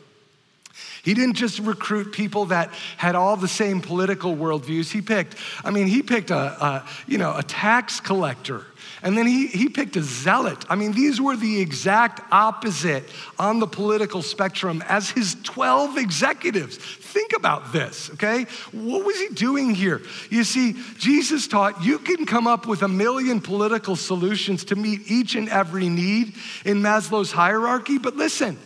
He 1.03 1.13
didn't 1.13 1.36
just 1.36 1.60
recruit 1.60 2.12
people 2.12 2.45
that 2.45 2.73
had 2.97 3.15
all 3.15 3.36
the 3.36 3.47
same 3.47 3.81
political 3.81 4.36
worldviews. 4.36 4.91
He 4.91 5.01
picked, 5.01 5.36
I 5.63 5.71
mean, 5.71 5.88
he 5.88 6.01
picked 6.01 6.31
a, 6.31 6.36
a 6.36 6.89
you 7.07 7.17
know, 7.17 7.36
a 7.36 7.43
tax 7.43 7.99
collector. 7.99 8.65
And 9.03 9.17
then 9.17 9.25
he, 9.25 9.47
he 9.47 9.67
picked 9.67 9.95
a 9.95 10.03
zealot. 10.03 10.63
I 10.69 10.75
mean, 10.75 10.91
these 10.91 11.19
were 11.19 11.36
the 11.36 11.60
exact 11.60 12.21
opposite 12.31 13.10
on 13.39 13.60
the 13.60 13.67
political 13.67 14.21
spectrum 14.21 14.84
as 14.88 15.10
his 15.10 15.36
12 15.43 15.97
executives. 15.97 16.77
Think 16.77 17.34
about 17.36 17.73
this, 17.73 18.12
okay? 18.12 18.45
What 18.71 19.03
was 19.03 19.19
he 19.19 19.29
doing 19.29 19.73
here? 19.73 20.01
You 20.29 20.43
see, 20.43 20.75
Jesus 20.99 21.47
taught 21.47 21.84
you 21.84 21.97
can 21.97 22.25
come 22.25 22.45
up 22.45 22.67
with 22.67 22.84
a 22.84 22.88
million 22.88 23.41
political 23.41 23.95
solutions 23.95 24.65
to 24.65 24.75
meet 24.75 25.10
each 25.10 25.36
and 25.36 25.49
every 25.49 25.89
need 25.89 26.36
in 26.63 26.81
Maslow's 26.81 27.31
hierarchy, 27.31 27.97
but 27.97 28.15
listen, 28.15 28.57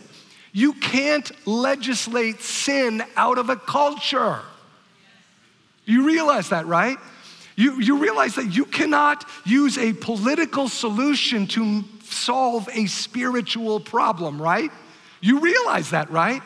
you 0.56 0.72
can't 0.72 1.30
legislate 1.46 2.40
sin 2.40 3.04
out 3.14 3.36
of 3.36 3.50
a 3.50 3.56
culture. 3.56 4.40
You 5.84 6.06
realize 6.06 6.48
that, 6.48 6.64
right? 6.64 6.96
You, 7.56 7.78
you 7.78 7.98
realize 7.98 8.36
that 8.36 8.46
you 8.46 8.64
cannot 8.64 9.28
use 9.44 9.76
a 9.76 9.92
political 9.92 10.70
solution 10.70 11.46
to 11.48 11.84
solve 12.04 12.70
a 12.72 12.86
spiritual 12.86 13.80
problem, 13.80 14.40
right? 14.40 14.70
You 15.20 15.40
realize 15.40 15.90
that, 15.90 16.10
right? 16.10 16.40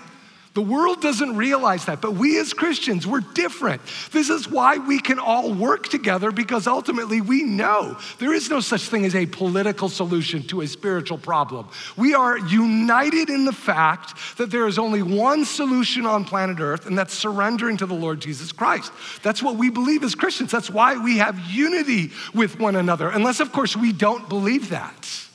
The 0.52 0.62
world 0.62 1.00
doesn't 1.00 1.36
realize 1.36 1.84
that, 1.84 2.00
but 2.00 2.14
we 2.14 2.36
as 2.40 2.52
Christians, 2.52 3.06
we're 3.06 3.20
different. 3.20 3.82
This 4.10 4.30
is 4.30 4.48
why 4.48 4.78
we 4.78 4.98
can 4.98 5.20
all 5.20 5.54
work 5.54 5.88
together 5.88 6.32
because 6.32 6.66
ultimately 6.66 7.20
we 7.20 7.44
know 7.44 7.96
there 8.18 8.34
is 8.34 8.50
no 8.50 8.58
such 8.58 8.82
thing 8.82 9.04
as 9.04 9.14
a 9.14 9.26
political 9.26 9.88
solution 9.88 10.42
to 10.48 10.62
a 10.62 10.66
spiritual 10.66 11.18
problem. 11.18 11.68
We 11.96 12.14
are 12.14 12.36
united 12.36 13.30
in 13.30 13.44
the 13.44 13.52
fact 13.52 14.38
that 14.38 14.50
there 14.50 14.66
is 14.66 14.76
only 14.76 15.02
one 15.02 15.44
solution 15.44 16.04
on 16.04 16.24
planet 16.24 16.58
Earth, 16.58 16.84
and 16.84 16.98
that's 16.98 17.14
surrendering 17.14 17.76
to 17.76 17.86
the 17.86 17.94
Lord 17.94 18.20
Jesus 18.20 18.50
Christ. 18.50 18.90
That's 19.22 19.44
what 19.44 19.54
we 19.54 19.70
believe 19.70 20.02
as 20.02 20.16
Christians. 20.16 20.50
That's 20.50 20.68
why 20.68 20.96
we 20.96 21.18
have 21.18 21.38
unity 21.38 22.10
with 22.34 22.58
one 22.58 22.74
another, 22.74 23.08
unless, 23.08 23.38
of 23.38 23.52
course, 23.52 23.76
we 23.76 23.92
don't 23.92 24.28
believe 24.28 24.70
that. 24.70 25.28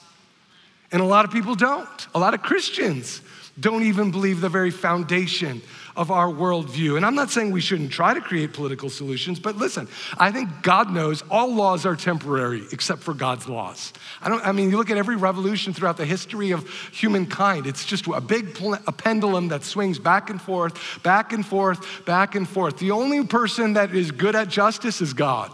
And 0.91 1.01
a 1.01 1.05
lot 1.05 1.23
of 1.23 1.31
people 1.31 1.55
don't. 1.55 2.07
A 2.13 2.19
lot 2.19 2.33
of 2.33 2.41
Christians 2.41 3.21
don't 3.59 3.83
even 3.83 4.11
believe 4.11 4.41
the 4.41 4.49
very 4.49 4.71
foundation 4.71 5.61
of 5.95 6.11
our 6.11 6.27
worldview. 6.27 6.97
And 6.97 7.05
I'm 7.05 7.15
not 7.15 7.31
saying 7.31 7.51
we 7.51 7.61
shouldn't 7.61 7.91
try 7.91 8.13
to 8.13 8.19
create 8.19 8.51
political 8.51 8.89
solutions, 8.89 9.39
but 9.39 9.55
listen, 9.55 9.87
I 10.17 10.31
think 10.31 10.49
God 10.61 10.91
knows 10.91 11.23
all 11.31 11.53
laws 11.53 11.85
are 11.85 11.95
temporary 11.95 12.63
except 12.73 13.01
for 13.01 13.13
God's 13.13 13.47
laws. 13.47 13.93
I 14.21 14.27
don't 14.27 14.45
I 14.45 14.51
mean 14.51 14.69
you 14.71 14.77
look 14.77 14.89
at 14.89 14.97
every 14.97 15.15
revolution 15.15 15.73
throughout 15.73 15.97
the 15.97 16.05
history 16.05 16.51
of 16.51 16.69
humankind, 16.91 17.65
it's 17.65 17.85
just 17.85 18.07
a 18.07 18.21
big 18.21 18.57
a 18.87 18.91
pendulum 18.91 19.47
that 19.49 19.63
swings 19.63 19.99
back 19.99 20.29
and 20.29 20.41
forth, 20.41 21.01
back 21.03 21.31
and 21.31 21.45
forth, 21.45 22.05
back 22.05 22.35
and 22.35 22.47
forth. 22.47 22.77
The 22.77 22.91
only 22.91 23.25
person 23.25 23.73
that 23.73 23.95
is 23.95 24.11
good 24.11 24.35
at 24.35 24.49
justice 24.49 25.01
is 25.01 25.13
God 25.13 25.53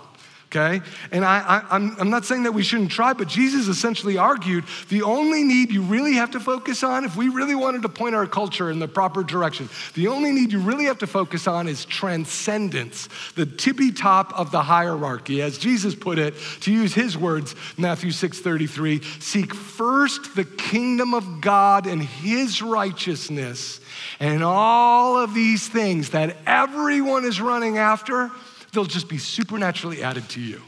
okay? 0.54 0.82
And 1.12 1.24
I, 1.24 1.64
am 1.70 1.96
I'm 1.98 2.10
not 2.10 2.26
saying 2.26 2.44
that 2.44 2.52
we 2.52 2.62
shouldn't 2.62 2.92
try, 2.92 3.14
but 3.14 3.28
Jesus 3.28 3.68
essentially 3.68 4.18
argued 4.18 4.66
the 4.90 5.02
only 5.04 5.44
need 5.44 5.72
you 5.72 5.82
really 5.82 6.14
have 6.14 6.32
to 6.32 6.40
focus 6.40 6.84
on, 6.84 7.06
if 7.06 7.16
we 7.16 7.30
really 7.30 7.56
wanted 7.56 7.84
to 7.84 7.90
point 7.90 8.16
our 8.16 8.28
culture 8.28 8.70
in 8.70 8.80
the 8.80 8.88
proper 8.88 9.24
direction, 9.24 9.70
the 9.94 10.08
only 10.08 10.32
need 10.32 10.52
you 10.52 10.60
really 10.60 10.86
have 10.86 11.00
to 11.00 11.08
focus 11.08 11.48
on 11.48 11.68
is 11.68 11.86
transcendence, 11.86 13.08
the 13.36 13.46
tippy 13.46 13.92
top 13.92 14.38
of 14.38 14.52
the 14.52 14.62
hierarchy. 14.62 15.42
As 15.42 15.58
Jesus 15.58 15.96
put 15.96 16.20
it, 16.20 16.36
to 16.62 16.72
use 16.72 16.94
his 16.94 17.18
words, 17.18 17.56
Matthew 17.78 18.12
6 18.12 18.40
33, 18.40 19.02
seek 19.20 19.54
first 19.54 20.36
the 20.36 20.46
kingdom 20.46 21.14
of 21.14 21.40
God 21.40 21.88
and 21.88 22.04
his 22.04 22.62
righteousness, 22.62 23.80
and 24.20 24.44
all 24.44 25.18
of 25.18 25.34
these 25.34 25.68
things 25.68 26.10
that 26.10 26.36
everyone 26.46 27.24
is 27.24 27.40
running 27.40 27.78
after 27.78 28.30
they'll 28.72 28.86
just 28.86 29.10
be 29.10 29.18
supernaturally 29.18 30.04
added 30.04 30.28
to 30.30 30.42
you. 30.42 30.62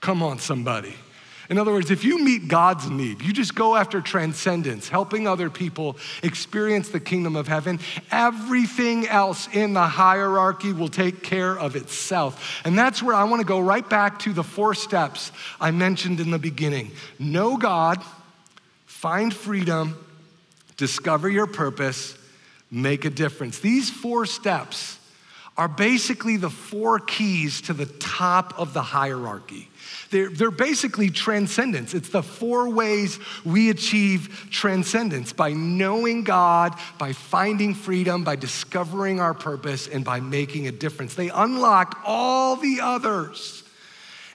Come 0.00 0.22
on, 0.22 0.38
somebody. 0.38 0.94
In 1.48 1.56
other 1.56 1.72
words, 1.72 1.90
if 1.90 2.04
you 2.04 2.22
meet 2.22 2.46
God's 2.46 2.90
need, 2.90 3.22
you 3.22 3.32
just 3.32 3.54
go 3.54 3.74
after 3.74 4.02
transcendence, 4.02 4.90
helping 4.90 5.26
other 5.26 5.48
people 5.48 5.96
experience 6.22 6.90
the 6.90 7.00
kingdom 7.00 7.36
of 7.36 7.48
heaven, 7.48 7.80
everything 8.10 9.08
else 9.08 9.48
in 9.54 9.72
the 9.72 9.86
hierarchy 9.86 10.74
will 10.74 10.88
take 10.88 11.22
care 11.22 11.58
of 11.58 11.74
itself. 11.74 12.60
And 12.66 12.78
that's 12.78 13.02
where 13.02 13.14
I 13.14 13.24
want 13.24 13.40
to 13.40 13.46
go 13.46 13.60
right 13.60 13.88
back 13.88 14.18
to 14.20 14.34
the 14.34 14.44
four 14.44 14.74
steps 14.74 15.32
I 15.58 15.70
mentioned 15.70 16.20
in 16.20 16.30
the 16.30 16.38
beginning 16.38 16.90
know 17.18 17.56
God, 17.56 18.02
find 18.84 19.32
freedom, 19.32 20.06
discover 20.76 21.30
your 21.30 21.46
purpose, 21.46 22.18
make 22.70 23.06
a 23.06 23.10
difference. 23.10 23.58
These 23.58 23.88
four 23.88 24.26
steps 24.26 24.97
are 25.58 25.68
basically 25.68 26.36
the 26.36 26.48
four 26.48 27.00
keys 27.00 27.60
to 27.62 27.74
the 27.74 27.86
top 27.86 28.58
of 28.58 28.72
the 28.72 28.80
hierarchy. 28.80 29.68
They're, 30.10 30.30
they're 30.30 30.50
basically 30.50 31.10
transcendence. 31.10 31.92
It's 31.92 32.10
the 32.10 32.22
four 32.22 32.70
ways 32.70 33.18
we 33.44 33.68
achieve 33.68 34.48
transcendence 34.50 35.32
by 35.32 35.52
knowing 35.52 36.22
God, 36.22 36.78
by 36.96 37.12
finding 37.12 37.74
freedom, 37.74 38.22
by 38.22 38.36
discovering 38.36 39.20
our 39.20 39.34
purpose, 39.34 39.88
and 39.88 40.04
by 40.04 40.20
making 40.20 40.68
a 40.68 40.72
difference. 40.72 41.14
They 41.14 41.28
unlock 41.28 42.02
all 42.06 42.56
the 42.56 42.80
others. 42.80 43.64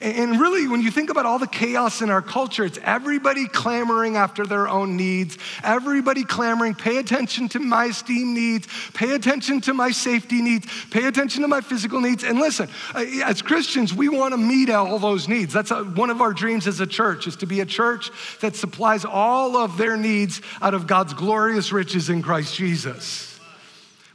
And 0.04 0.38
really, 0.38 0.68
when 0.68 0.82
you 0.82 0.92
think 0.92 1.10
about 1.10 1.26
all 1.26 1.40
the 1.40 1.48
chaos 1.48 2.02
in 2.02 2.10
our 2.10 2.22
culture, 2.22 2.66
it's 2.66 2.78
everybody 2.84 3.48
clamoring 3.48 4.18
after 4.18 4.46
their 4.46 4.68
own 4.68 4.98
needs, 4.98 5.38
everybody 5.64 6.26
clamoring, 6.26 6.76
pay 6.76 6.98
attention 6.98 7.48
to 7.50 7.60
my 7.60 7.86
esteem 7.86 8.34
needs, 8.34 8.68
pay 8.94 9.16
attention 9.16 9.62
to 9.62 9.74
my 9.74 9.92
safety 9.92 10.42
needs, 10.42 10.68
pay 10.92 11.06
attention 11.06 11.42
to 11.44 11.48
my 11.48 11.62
physical 11.62 12.02
needs. 12.02 12.26
And 12.26 12.38
listen, 12.38 12.68
as 12.94 13.42
Christians, 13.42 13.94
we 13.94 14.10
want 14.10 14.34
to 14.34 14.38
meet 14.38 14.70
all 14.70 15.00
those 15.00 15.30
needs. 15.30 15.54
That's 15.54 15.72
a, 15.72 15.86
one 15.86 16.10
of 16.10 16.20
our 16.20 16.34
dreams 16.34 16.68
as 16.68 16.82
a 16.82 16.88
church, 16.88 17.26
is 17.26 17.38
to 17.38 17.46
be 17.46 17.62
a 17.62 17.66
church 17.66 18.12
that 18.42 18.58
supplies 18.58 19.06
all 19.06 19.56
of 19.56 19.78
their 19.78 19.96
needs 19.96 20.42
out 20.62 20.74
of 20.74 20.86
God's 20.86 21.14
glorious 21.14 21.72
riches 21.72 22.10
in 22.10 22.22
Christ 22.22 22.54
Jesus. 22.56 23.33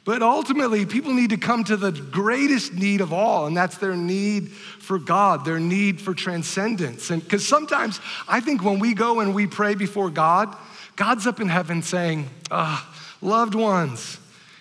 But 0.04 0.22
ultimately, 0.22 0.86
people 0.86 1.12
need 1.12 1.30
to 1.30 1.36
come 1.36 1.64
to 1.64 1.76
the 1.76 1.92
greatest 1.92 2.72
need 2.72 3.00
of 3.00 3.12
all, 3.12 3.46
and 3.46 3.56
that's 3.56 3.76
their 3.78 3.96
need 3.96 4.50
for 4.50 4.98
God, 4.98 5.44
their 5.44 5.60
need 5.60 6.00
for 6.00 6.14
transcendence. 6.14 7.10
And 7.10 7.22
because 7.22 7.46
sometimes 7.46 8.00
I 8.26 8.40
think 8.40 8.64
when 8.64 8.78
we 8.78 8.94
go 8.94 9.20
and 9.20 9.34
we 9.34 9.46
pray 9.46 9.74
before 9.74 10.08
God, 10.08 10.56
God's 10.96 11.26
up 11.26 11.40
in 11.40 11.48
heaven 11.48 11.82
saying, 11.82 12.30
oh, 12.50 12.86
Loved 13.20 13.54
ones, 13.54 14.18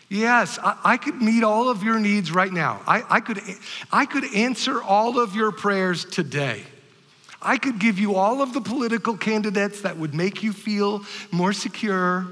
yes, 0.10 0.58
I, 0.62 0.78
I, 0.84 0.98
could 0.98 1.22
meet 1.22 1.44
all 1.44 1.70
of 1.70 1.84
your 1.84 2.00
needs 2.00 2.32
right 2.32 2.52
now. 2.52 2.82
I, 2.88 3.04
I, 3.08 3.20
could, 3.20 3.40
I 3.92 4.06
could 4.06 4.34
answer 4.34 4.82
all 4.82 5.20
of 5.20 5.36
your 5.36 5.52
prayers 5.52 6.06
today. 6.06 6.64
I 7.40 7.58
could 7.58 7.78
give 7.78 8.00
you 8.00 8.16
all 8.16 8.42
of 8.42 8.54
the 8.54 8.62
political 8.62 9.16
candidates 9.16 9.82
that 9.82 9.98
would 9.98 10.16
make 10.16 10.42
you 10.42 10.54
feel 10.54 11.04
more 11.32 11.54
secure 11.54 12.28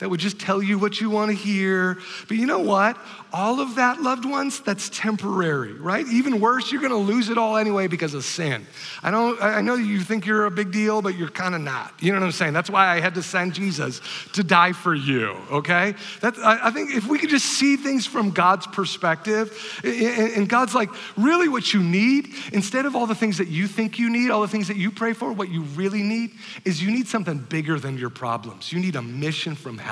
that 0.00 0.08
would 0.08 0.20
just 0.20 0.40
tell 0.40 0.62
you 0.62 0.78
what 0.78 1.00
you 1.00 1.10
want 1.10 1.30
to 1.30 1.36
hear. 1.36 1.98
But 2.26 2.38
you 2.38 2.46
know 2.46 2.58
what? 2.58 2.98
All 3.32 3.60
of 3.60 3.76
that, 3.76 4.00
loved 4.00 4.24
ones, 4.24 4.60
that's 4.60 4.88
temporary, 4.88 5.74
right? 5.74 6.04
Even 6.08 6.40
worse, 6.40 6.72
you're 6.72 6.80
going 6.80 6.90
to 6.90 6.96
lose 6.96 7.28
it 7.28 7.38
all 7.38 7.56
anyway 7.56 7.86
because 7.86 8.14
of 8.14 8.24
sin. 8.24 8.66
I 9.02 9.10
know, 9.10 9.38
I 9.38 9.60
know 9.60 9.74
you 9.74 10.00
think 10.00 10.26
you're 10.26 10.46
a 10.46 10.50
big 10.50 10.72
deal, 10.72 11.00
but 11.00 11.16
you're 11.16 11.28
kind 11.28 11.54
of 11.54 11.60
not. 11.60 11.92
You 12.00 12.12
know 12.12 12.18
what 12.18 12.26
I'm 12.26 12.32
saying? 12.32 12.54
That's 12.54 12.70
why 12.70 12.88
I 12.88 12.98
had 12.98 13.14
to 13.14 13.22
send 13.22 13.54
Jesus 13.54 14.00
to 14.32 14.42
die 14.42 14.72
for 14.72 14.94
you, 14.94 15.36
okay? 15.52 15.94
That, 16.22 16.36
I, 16.38 16.68
I 16.68 16.70
think 16.70 16.94
if 16.94 17.06
we 17.06 17.18
could 17.18 17.30
just 17.30 17.46
see 17.46 17.76
things 17.76 18.06
from 18.06 18.30
God's 18.30 18.66
perspective, 18.66 19.80
and 19.84 20.48
God's 20.48 20.74
like, 20.74 20.88
really 21.16 21.48
what 21.48 21.72
you 21.74 21.82
need, 21.82 22.30
instead 22.52 22.86
of 22.86 22.96
all 22.96 23.06
the 23.06 23.14
things 23.14 23.38
that 23.38 23.48
you 23.48 23.68
think 23.68 23.98
you 23.98 24.10
need, 24.10 24.30
all 24.30 24.40
the 24.40 24.48
things 24.48 24.66
that 24.68 24.76
you 24.78 24.90
pray 24.90 25.12
for, 25.12 25.32
what 25.32 25.50
you 25.50 25.62
really 25.62 26.02
need 26.02 26.32
is 26.64 26.82
you 26.82 26.90
need 26.90 27.06
something 27.06 27.38
bigger 27.38 27.78
than 27.78 27.98
your 27.98 28.10
problems. 28.10 28.72
You 28.72 28.80
need 28.80 28.96
a 28.96 29.02
mission 29.02 29.54
from 29.54 29.76
heaven. 29.76 29.89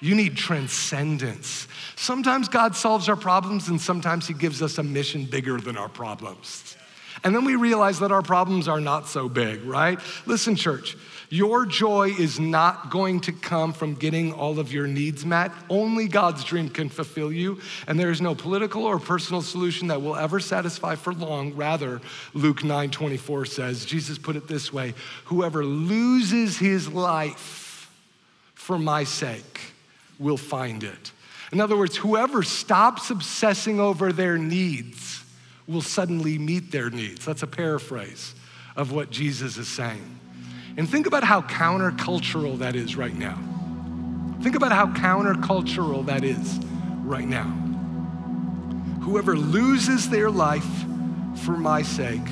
You 0.00 0.14
need 0.14 0.36
transcendence. 0.36 1.66
Sometimes 1.96 2.48
God 2.48 2.76
solves 2.76 3.08
our 3.08 3.16
problems, 3.16 3.68
and 3.68 3.80
sometimes 3.80 4.26
He 4.26 4.34
gives 4.34 4.60
us 4.60 4.76
a 4.76 4.82
mission 4.82 5.24
bigger 5.24 5.58
than 5.58 5.78
our 5.78 5.88
problems. 5.88 6.76
And 7.22 7.34
then 7.34 7.44
we 7.44 7.56
realize 7.56 8.00
that 8.00 8.12
our 8.12 8.20
problems 8.20 8.68
are 8.68 8.80
not 8.80 9.08
so 9.08 9.30
big, 9.30 9.64
right? 9.64 9.98
Listen, 10.26 10.56
church, 10.56 10.94
your 11.30 11.64
joy 11.64 12.10
is 12.10 12.38
not 12.38 12.90
going 12.90 13.20
to 13.22 13.32
come 13.32 13.72
from 13.72 13.94
getting 13.94 14.34
all 14.34 14.58
of 14.58 14.72
your 14.72 14.86
needs 14.86 15.24
met. 15.24 15.52
Only 15.70 16.06
God's 16.06 16.44
dream 16.44 16.68
can 16.68 16.90
fulfill 16.90 17.32
you, 17.32 17.60
and 17.88 17.98
there 17.98 18.10
is 18.10 18.20
no 18.20 18.34
political 18.34 18.84
or 18.84 18.98
personal 18.98 19.40
solution 19.40 19.88
that 19.88 20.02
will 20.02 20.16
ever 20.16 20.38
satisfy 20.38 20.96
for 20.96 21.14
long. 21.14 21.54
Rather, 21.54 22.02
Luke 22.34 22.62
9 22.62 22.90
24 22.90 23.46
says, 23.46 23.86
Jesus 23.86 24.18
put 24.18 24.36
it 24.36 24.48
this 24.48 24.72
way 24.72 24.92
whoever 25.24 25.64
loses 25.64 26.58
his 26.58 26.92
life 26.92 27.63
for 28.64 28.78
my 28.78 29.04
sake 29.04 29.60
will 30.18 30.38
find 30.38 30.84
it. 30.84 31.12
In 31.52 31.60
other 31.60 31.76
words, 31.76 31.98
whoever 31.98 32.42
stops 32.42 33.10
obsessing 33.10 33.78
over 33.78 34.10
their 34.10 34.38
needs 34.38 35.22
will 35.66 35.82
suddenly 35.82 36.38
meet 36.38 36.70
their 36.70 36.88
needs. 36.88 37.26
That's 37.26 37.42
a 37.42 37.46
paraphrase 37.46 38.34
of 38.74 38.90
what 38.90 39.10
Jesus 39.10 39.58
is 39.58 39.68
saying. 39.68 40.18
And 40.78 40.88
think 40.88 41.06
about 41.06 41.24
how 41.24 41.42
countercultural 41.42 42.56
that 42.60 42.74
is 42.74 42.96
right 42.96 43.14
now. 43.14 43.38
Think 44.40 44.56
about 44.56 44.72
how 44.72 44.86
countercultural 44.86 46.06
that 46.06 46.24
is 46.24 46.58
right 47.02 47.28
now. 47.28 47.50
Whoever 49.02 49.36
loses 49.36 50.08
their 50.08 50.30
life 50.30 50.86
for 51.44 51.58
my 51.58 51.82
sake 51.82 52.26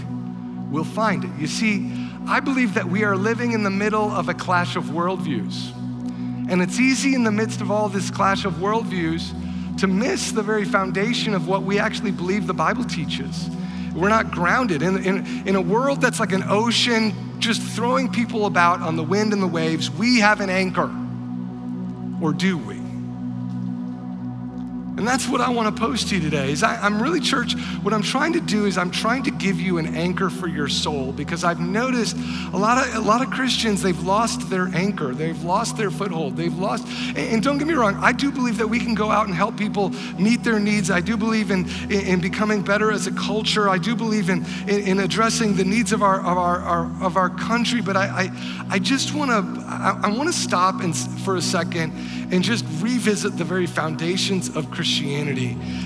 will 0.70 0.84
find 0.84 1.24
it. 1.24 1.30
You 1.38 1.46
see, 1.46 1.92
I 2.26 2.40
believe 2.40 2.72
that 2.72 2.88
we 2.88 3.04
are 3.04 3.18
living 3.18 3.52
in 3.52 3.64
the 3.64 3.70
middle 3.70 4.10
of 4.10 4.30
a 4.30 4.34
clash 4.34 4.76
of 4.76 4.84
worldviews. 4.84 5.74
And 6.48 6.60
it's 6.60 6.78
easy 6.78 7.14
in 7.14 7.24
the 7.24 7.32
midst 7.32 7.60
of 7.60 7.70
all 7.70 7.88
this 7.88 8.10
clash 8.10 8.44
of 8.44 8.54
worldviews 8.54 9.78
to 9.78 9.86
miss 9.86 10.32
the 10.32 10.42
very 10.42 10.64
foundation 10.64 11.34
of 11.34 11.48
what 11.48 11.62
we 11.62 11.78
actually 11.78 12.10
believe 12.10 12.46
the 12.46 12.54
Bible 12.54 12.84
teaches. 12.84 13.48
We're 13.94 14.08
not 14.08 14.30
grounded. 14.30 14.82
In, 14.82 15.04
in, 15.04 15.48
in 15.48 15.56
a 15.56 15.60
world 15.60 16.00
that's 16.00 16.20
like 16.20 16.32
an 16.32 16.44
ocean, 16.46 17.12
just 17.38 17.62
throwing 17.62 18.10
people 18.10 18.46
about 18.46 18.80
on 18.80 18.96
the 18.96 19.02
wind 19.02 19.32
and 19.32 19.42
the 19.42 19.46
waves, 19.46 19.90
we 19.90 20.20
have 20.20 20.40
an 20.40 20.50
anchor. 20.50 20.90
Or 22.20 22.32
do 22.32 22.58
we? 22.58 22.81
And 24.98 25.08
that's 25.08 25.26
what 25.26 25.40
I 25.40 25.48
want 25.48 25.74
to 25.74 25.80
post 25.80 26.08
to 26.08 26.16
you 26.16 26.20
today. 26.20 26.52
Is 26.52 26.62
I, 26.62 26.86
am 26.86 27.02
really 27.02 27.18
church. 27.18 27.54
What 27.82 27.94
I'm 27.94 28.02
trying 28.02 28.34
to 28.34 28.40
do 28.40 28.66
is 28.66 28.76
I'm 28.76 28.90
trying 28.90 29.22
to 29.22 29.30
give 29.30 29.58
you 29.58 29.78
an 29.78 29.94
anchor 29.96 30.28
for 30.28 30.48
your 30.48 30.68
soul 30.68 31.12
because 31.12 31.44
I've 31.44 31.60
noticed 31.60 32.14
a 32.52 32.58
lot 32.58 32.86
of 32.86 32.94
a 32.94 33.00
lot 33.00 33.22
of 33.22 33.30
Christians 33.30 33.80
they've 33.80 34.02
lost 34.02 34.50
their 34.50 34.68
anchor, 34.74 35.14
they've 35.14 35.42
lost 35.44 35.78
their 35.78 35.90
foothold, 35.90 36.36
they've 36.36 36.56
lost. 36.56 36.86
And, 37.08 37.18
and 37.18 37.42
don't 37.42 37.56
get 37.56 37.66
me 37.66 37.72
wrong, 37.72 37.96
I 38.02 38.12
do 38.12 38.30
believe 38.30 38.58
that 38.58 38.66
we 38.66 38.78
can 38.78 38.94
go 38.94 39.10
out 39.10 39.26
and 39.26 39.34
help 39.34 39.56
people 39.56 39.90
meet 40.18 40.44
their 40.44 40.60
needs. 40.60 40.90
I 40.90 41.00
do 41.00 41.16
believe 41.16 41.50
in 41.50 41.66
in, 41.84 42.06
in 42.06 42.20
becoming 42.20 42.60
better 42.60 42.92
as 42.92 43.06
a 43.06 43.12
culture. 43.12 43.70
I 43.70 43.78
do 43.78 43.96
believe 43.96 44.28
in 44.28 44.44
in, 44.68 44.86
in 44.86 45.00
addressing 45.00 45.56
the 45.56 45.64
needs 45.64 45.92
of 45.92 46.02
our 46.02 46.20
of 46.20 46.36
our, 46.36 46.58
our 46.58 47.02
of 47.02 47.16
our 47.16 47.30
country. 47.30 47.80
But 47.80 47.96
I 47.96 48.02
I, 48.04 48.66
I 48.68 48.78
just 48.78 49.14
want 49.14 49.30
to 49.30 49.64
I, 49.66 50.00
I 50.02 50.08
want 50.10 50.28
to 50.28 50.38
stop 50.38 50.82
and 50.82 50.94
for 50.94 51.36
a 51.36 51.42
second 51.42 51.94
and 52.30 52.42
just 52.42 52.64
revisit 52.80 53.36
the 53.36 53.44
very 53.44 53.66
foundations 53.66 54.48
of 54.54 54.70
Christianity. 54.70 54.81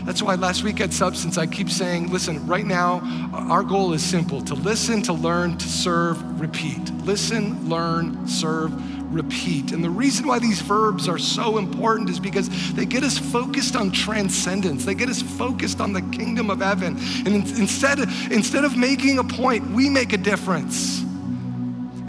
That's 0.05 0.23
why 0.23 0.35
last 0.35 0.63
week 0.63 0.81
at 0.81 0.93
Substance, 0.93 1.39
I 1.39 1.47
keep 1.47 1.71
saying, 1.71 2.13
listen, 2.13 2.47
right 2.47 2.65
now, 2.65 3.01
our 3.33 3.63
goal 3.63 3.93
is 3.93 4.03
simple 4.03 4.41
to 4.43 4.55
listen, 4.55 5.03
to 5.03 5.13
learn, 5.13 5.59
to 5.59 5.69
serve, 5.69 6.41
repeat. 6.41 6.91
Listen, 7.05 7.69
learn, 7.69 8.27
serve, 8.27 8.73
repeat. 9.13 9.73
And 9.73 9.83
the 9.83 9.91
reason 9.91 10.27
why 10.27 10.39
these 10.39 10.61
verbs 10.61 11.09
are 11.09 11.19
so 11.19 11.59
important 11.59 12.11
is 12.11 12.21
because 12.21 12.49
they 12.75 12.87
get 12.87 13.03
us 13.03 13.19
focused 13.19 13.77
on 13.77 13.91
transcendence. 13.91 14.85
They 14.85 14.95
get 14.95 15.09
us 15.09 15.23
focused 15.23 15.81
on 15.81 15.93
the 15.93 16.03
kingdom 16.03 16.51
of 16.51 16.61
heaven. 16.61 16.97
And 17.25 17.35
instead, 17.59 17.99
instead 18.31 18.65
of 18.65 18.77
making 18.77 19.19
a 19.19 19.25
point, 19.25 19.71
we 19.71 19.89
make 19.89 20.13
a 20.13 20.19
difference. 20.19 21.03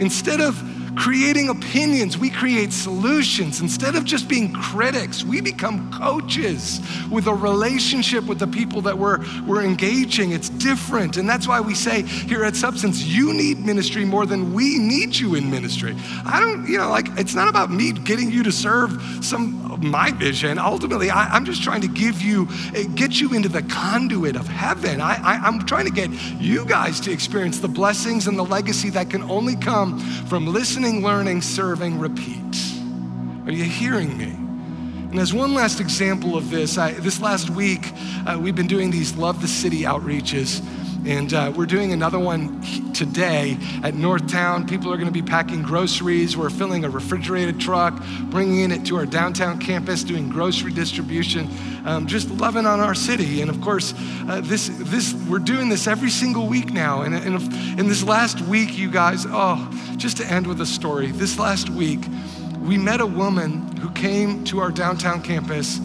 Instead 0.00 0.40
of 0.40 0.56
creating 0.98 1.48
opinions, 1.48 2.18
we 2.18 2.28
create 2.28 2.72
solutions. 2.72 3.60
Instead 3.60 3.94
of 3.94 4.04
just 4.04 4.28
being 4.28 4.52
critics, 4.52 5.22
we 5.22 5.40
become 5.40 5.90
coaches 5.92 6.80
with 7.10 7.28
a 7.28 7.34
relationship 7.34 8.24
with 8.24 8.38
the 8.38 8.46
people 8.46 8.82
that 8.82 8.98
we're, 8.98 9.18
we're 9.46 9.62
engaging. 9.62 10.32
It's 10.32 10.48
different. 10.48 11.16
And 11.16 11.28
that's 11.28 11.46
why 11.46 11.60
we 11.60 11.74
say 11.74 12.02
here 12.02 12.44
at 12.44 12.56
Substance, 12.56 13.04
you 13.04 13.32
need 13.32 13.64
ministry 13.64 14.04
more 14.04 14.26
than 14.26 14.52
we 14.52 14.78
need 14.78 15.16
you 15.16 15.36
in 15.36 15.48
ministry. 15.48 15.94
I 16.26 16.40
don't, 16.40 16.66
you 16.68 16.78
know, 16.78 16.90
like, 16.90 17.06
it's 17.16 17.34
not 17.34 17.48
about 17.48 17.70
me 17.70 17.92
getting 17.92 18.30
you 18.30 18.42
to 18.42 18.52
serve 18.52 19.00
some 19.24 19.70
of 19.70 19.82
my 19.82 20.10
vision. 20.10 20.58
Ultimately, 20.58 21.10
I, 21.10 21.36
am 21.36 21.44
just 21.44 21.62
trying 21.62 21.82
to 21.82 21.88
give 21.88 22.20
you, 22.20 22.48
eh, 22.74 22.84
get 22.94 23.20
you 23.20 23.34
into 23.34 23.48
the 23.48 23.62
conduit 23.62 24.34
of 24.34 24.48
heaven. 24.48 25.00
I, 25.00 25.20
I, 25.22 25.34
I'm 25.46 25.64
trying 25.64 25.84
to 25.84 25.92
get 25.92 26.10
you 26.40 26.64
guys 26.64 26.98
to 27.00 27.12
experience 27.12 27.60
the 27.60 27.68
blessings 27.68 28.26
and 28.26 28.38
the 28.38 28.44
legacy 28.44 28.90
that 28.90 29.10
can 29.10 29.22
only 29.30 29.54
come 29.54 29.98
from 30.26 30.46
listening, 30.46 30.87
learning, 30.96 31.42
serving, 31.42 31.98
repeat. 31.98 32.56
Are 33.46 33.52
you 33.52 33.64
hearing 33.64 34.16
me? 34.16 34.32
And 35.10 35.18
as 35.18 35.32
one 35.32 35.54
last 35.54 35.80
example 35.80 36.36
of 36.36 36.50
this, 36.50 36.76
I, 36.76 36.92
this 36.92 37.20
last 37.20 37.50
week, 37.50 37.92
uh, 38.26 38.38
we've 38.40 38.54
been 38.54 38.66
doing 38.66 38.90
these 38.90 39.14
Love 39.16 39.40
the 39.40 39.48
City 39.48 39.82
outreaches. 39.82 40.62
And 41.06 41.32
uh, 41.32 41.52
we're 41.56 41.66
doing 41.66 41.92
another 41.92 42.18
one 42.18 42.60
today 42.92 43.52
at 43.82 43.94
Northtown. 43.94 44.68
People 44.68 44.92
are 44.92 44.96
going 44.96 45.06
to 45.06 45.12
be 45.12 45.22
packing 45.22 45.62
groceries. 45.62 46.36
We're 46.36 46.50
filling 46.50 46.84
a 46.84 46.90
refrigerated 46.90 47.60
truck, 47.60 48.02
bringing 48.24 48.70
it 48.72 48.84
to 48.86 48.96
our 48.96 49.06
downtown 49.06 49.58
campus, 49.60 50.02
doing 50.02 50.28
grocery 50.28 50.72
distribution, 50.72 51.48
um, 51.84 52.06
just 52.06 52.28
loving 52.30 52.66
on 52.66 52.80
our 52.80 52.94
city. 52.94 53.40
And 53.40 53.50
of 53.50 53.60
course, 53.60 53.94
uh, 54.28 54.40
this, 54.42 54.70
this, 54.74 55.14
we're 55.28 55.38
doing 55.38 55.68
this 55.68 55.86
every 55.86 56.10
single 56.10 56.46
week 56.46 56.72
now. 56.72 57.02
And, 57.02 57.14
and 57.14 57.80
in 57.80 57.88
this 57.88 58.02
last 58.02 58.40
week, 58.42 58.76
you 58.76 58.90
guys, 58.90 59.24
oh, 59.28 59.70
just 59.96 60.16
to 60.18 60.26
end 60.26 60.46
with 60.46 60.60
a 60.60 60.66
story, 60.66 61.12
this 61.12 61.38
last 61.38 61.70
week, 61.70 62.00
we 62.60 62.76
met 62.76 63.00
a 63.00 63.06
woman 63.06 63.76
who 63.78 63.90
came 63.92 64.44
to 64.44 64.58
our 64.58 64.70
downtown 64.70 65.22
campus 65.22 65.78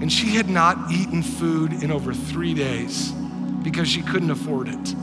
and 0.00 0.12
she 0.12 0.34
had 0.34 0.50
not 0.50 0.92
eaten 0.92 1.22
food 1.22 1.72
in 1.82 1.90
over 1.90 2.12
three 2.12 2.52
days 2.52 3.14
because 3.66 3.88
she 3.88 4.00
couldn't 4.00 4.30
afford 4.30 4.68
it. 4.68 4.94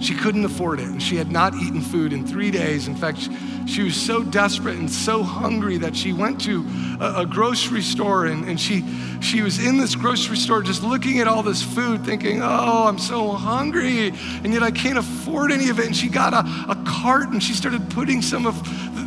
She 0.00 0.14
couldn't 0.14 0.44
afford 0.44 0.78
it, 0.78 0.86
and 0.86 1.02
she 1.02 1.16
had 1.16 1.32
not 1.32 1.56
eaten 1.56 1.80
food 1.80 2.12
in 2.12 2.24
three 2.24 2.52
days. 2.52 2.86
In 2.86 2.94
fact, 2.94 3.28
she 3.66 3.82
was 3.82 3.96
so 3.96 4.22
desperate 4.22 4.76
and 4.76 4.88
so 4.88 5.24
hungry 5.24 5.76
that 5.78 5.96
she 5.96 6.12
went 6.12 6.40
to 6.42 6.64
a, 7.00 7.22
a, 7.22 7.26
grocery 7.26 7.82
store 7.82 8.26
and, 8.26 8.48
and 8.48 8.60
she, 8.60 8.84
she 9.20 9.42
was 9.42 9.58
in 9.64 9.76
this 9.76 9.96
grocery 9.96 10.36
store 10.36 10.62
just 10.62 10.84
looking 10.84 11.18
at 11.18 11.26
all 11.26 11.42
this 11.42 11.62
food, 11.62 12.04
thinking, 12.04 12.42
Oh, 12.42 12.86
I'm 12.86 12.98
so 12.98 13.32
hungry, 13.32 14.08
and 14.44 14.52
yet 14.52 14.62
I 14.62 14.70
can't 14.70 14.96
afford 14.96 15.50
any 15.50 15.68
of 15.68 15.80
it. 15.80 15.86
And 15.86 15.96
she 15.96 16.08
got 16.08 16.32
a, 16.32 16.46
a 16.70 16.80
cart 16.86 17.30
and 17.30 17.42
she 17.42 17.54
started 17.54 17.90
putting 17.90 18.22
some 18.22 18.46
of 18.46 18.56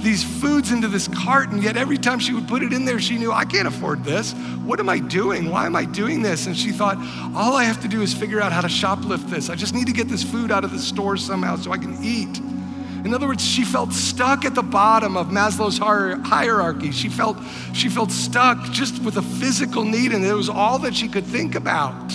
these 0.04 0.24
foods 0.24 0.72
into 0.72 0.88
this 0.88 1.08
cart, 1.08 1.50
and 1.50 1.64
yet 1.64 1.78
every 1.78 1.98
time 1.98 2.20
she 2.20 2.34
would 2.34 2.48
put 2.48 2.62
it 2.62 2.74
in 2.74 2.86
there, 2.86 3.00
she 3.00 3.18
knew, 3.18 3.32
I 3.32 3.46
can't 3.46 3.68
afford 3.68 4.04
this. 4.04 4.34
What 4.64 4.80
am 4.80 4.90
I 4.90 5.00
doing? 5.00 5.50
Why 5.50 5.66
am 5.66 5.76
I 5.76 5.86
doing 5.86 6.22
this? 6.22 6.46
And 6.46 6.56
she 6.56 6.72
thought, 6.72 6.98
all 7.36 7.56
I 7.56 7.64
have 7.64 7.82
to 7.82 7.88
do 7.88 8.02
is 8.02 8.14
figure 8.14 8.42
out 8.42 8.52
how 8.52 8.62
to 8.62 8.68
shoplift 8.68 9.30
this. 9.30 9.50
I 9.50 9.56
just 9.56 9.74
need 9.74 9.88
to 9.88 9.94
get 9.94 10.10
this 10.10 10.24
food 10.24 10.52
out 10.52 10.64
of 10.64 10.72
the 10.72 10.80
store 10.80 11.18
somehow 11.18 11.56
so 11.56 11.72
I 11.72 11.78
can 11.78 11.98
eat. 12.04 12.40
In 13.06 13.14
other 13.14 13.28
words, 13.28 13.44
she 13.46 13.66
felt 13.66 13.92
stuck 13.92 14.46
at 14.46 14.56
the 14.56 14.64
bottom 14.64 15.18
of 15.18 15.28
Maslow's 15.28 15.78
hierarchy. 15.78 16.92
She 16.92 17.10
felt, 17.10 17.38
she 17.74 17.90
felt 17.90 18.12
stuck 18.12 18.64
just 18.72 19.02
with 19.04 19.18
a 19.18 19.22
physical 19.22 19.84
need, 19.84 20.14
and 20.14 20.24
it 20.24 20.34
was 20.34 20.50
all 20.50 20.80
that 20.80 20.96
she 20.96 21.08
could 21.10 21.26
think 21.26 21.56
about. 21.56 22.14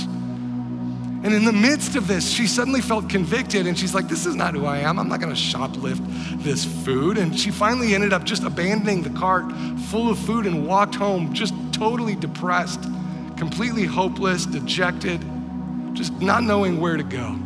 And 1.25 1.35
in 1.35 1.45
the 1.45 1.53
midst 1.53 1.97
of 1.97 2.07
this, 2.07 2.31
she 2.31 2.47
suddenly 2.47 2.81
felt 2.81 3.09
convicted 3.09 3.67
and 3.67 3.77
she's 3.77 3.93
like, 3.93 4.09
This 4.09 4.25
is 4.25 4.37
not 4.37 4.55
who 4.55 4.67
I 4.67 4.79
am. 4.79 5.01
I'm 5.01 5.09
not 5.09 5.21
gonna 5.21 5.33
shoplift 5.33 6.43
this 6.45 6.65
food. 6.65 7.19
And 7.19 7.39
she 7.39 7.51
finally 7.51 7.95
ended 7.95 8.13
up 8.13 8.23
just 8.23 8.45
abandoning 8.45 9.03
the 9.03 9.11
cart 9.11 9.51
full 9.91 10.11
of 10.11 10.19
food 10.19 10.47
and 10.47 10.67
walked 10.67 10.95
home 10.95 11.35
just 11.35 11.55
totally 11.73 12.15
depressed, 12.15 12.83
completely 13.37 13.85
hopeless, 13.85 14.47
dejected, 14.47 15.21
just 15.93 16.13
not 16.21 16.45
knowing 16.45 16.81
where 16.81 16.97
to 16.97 17.03
go. 17.03 17.37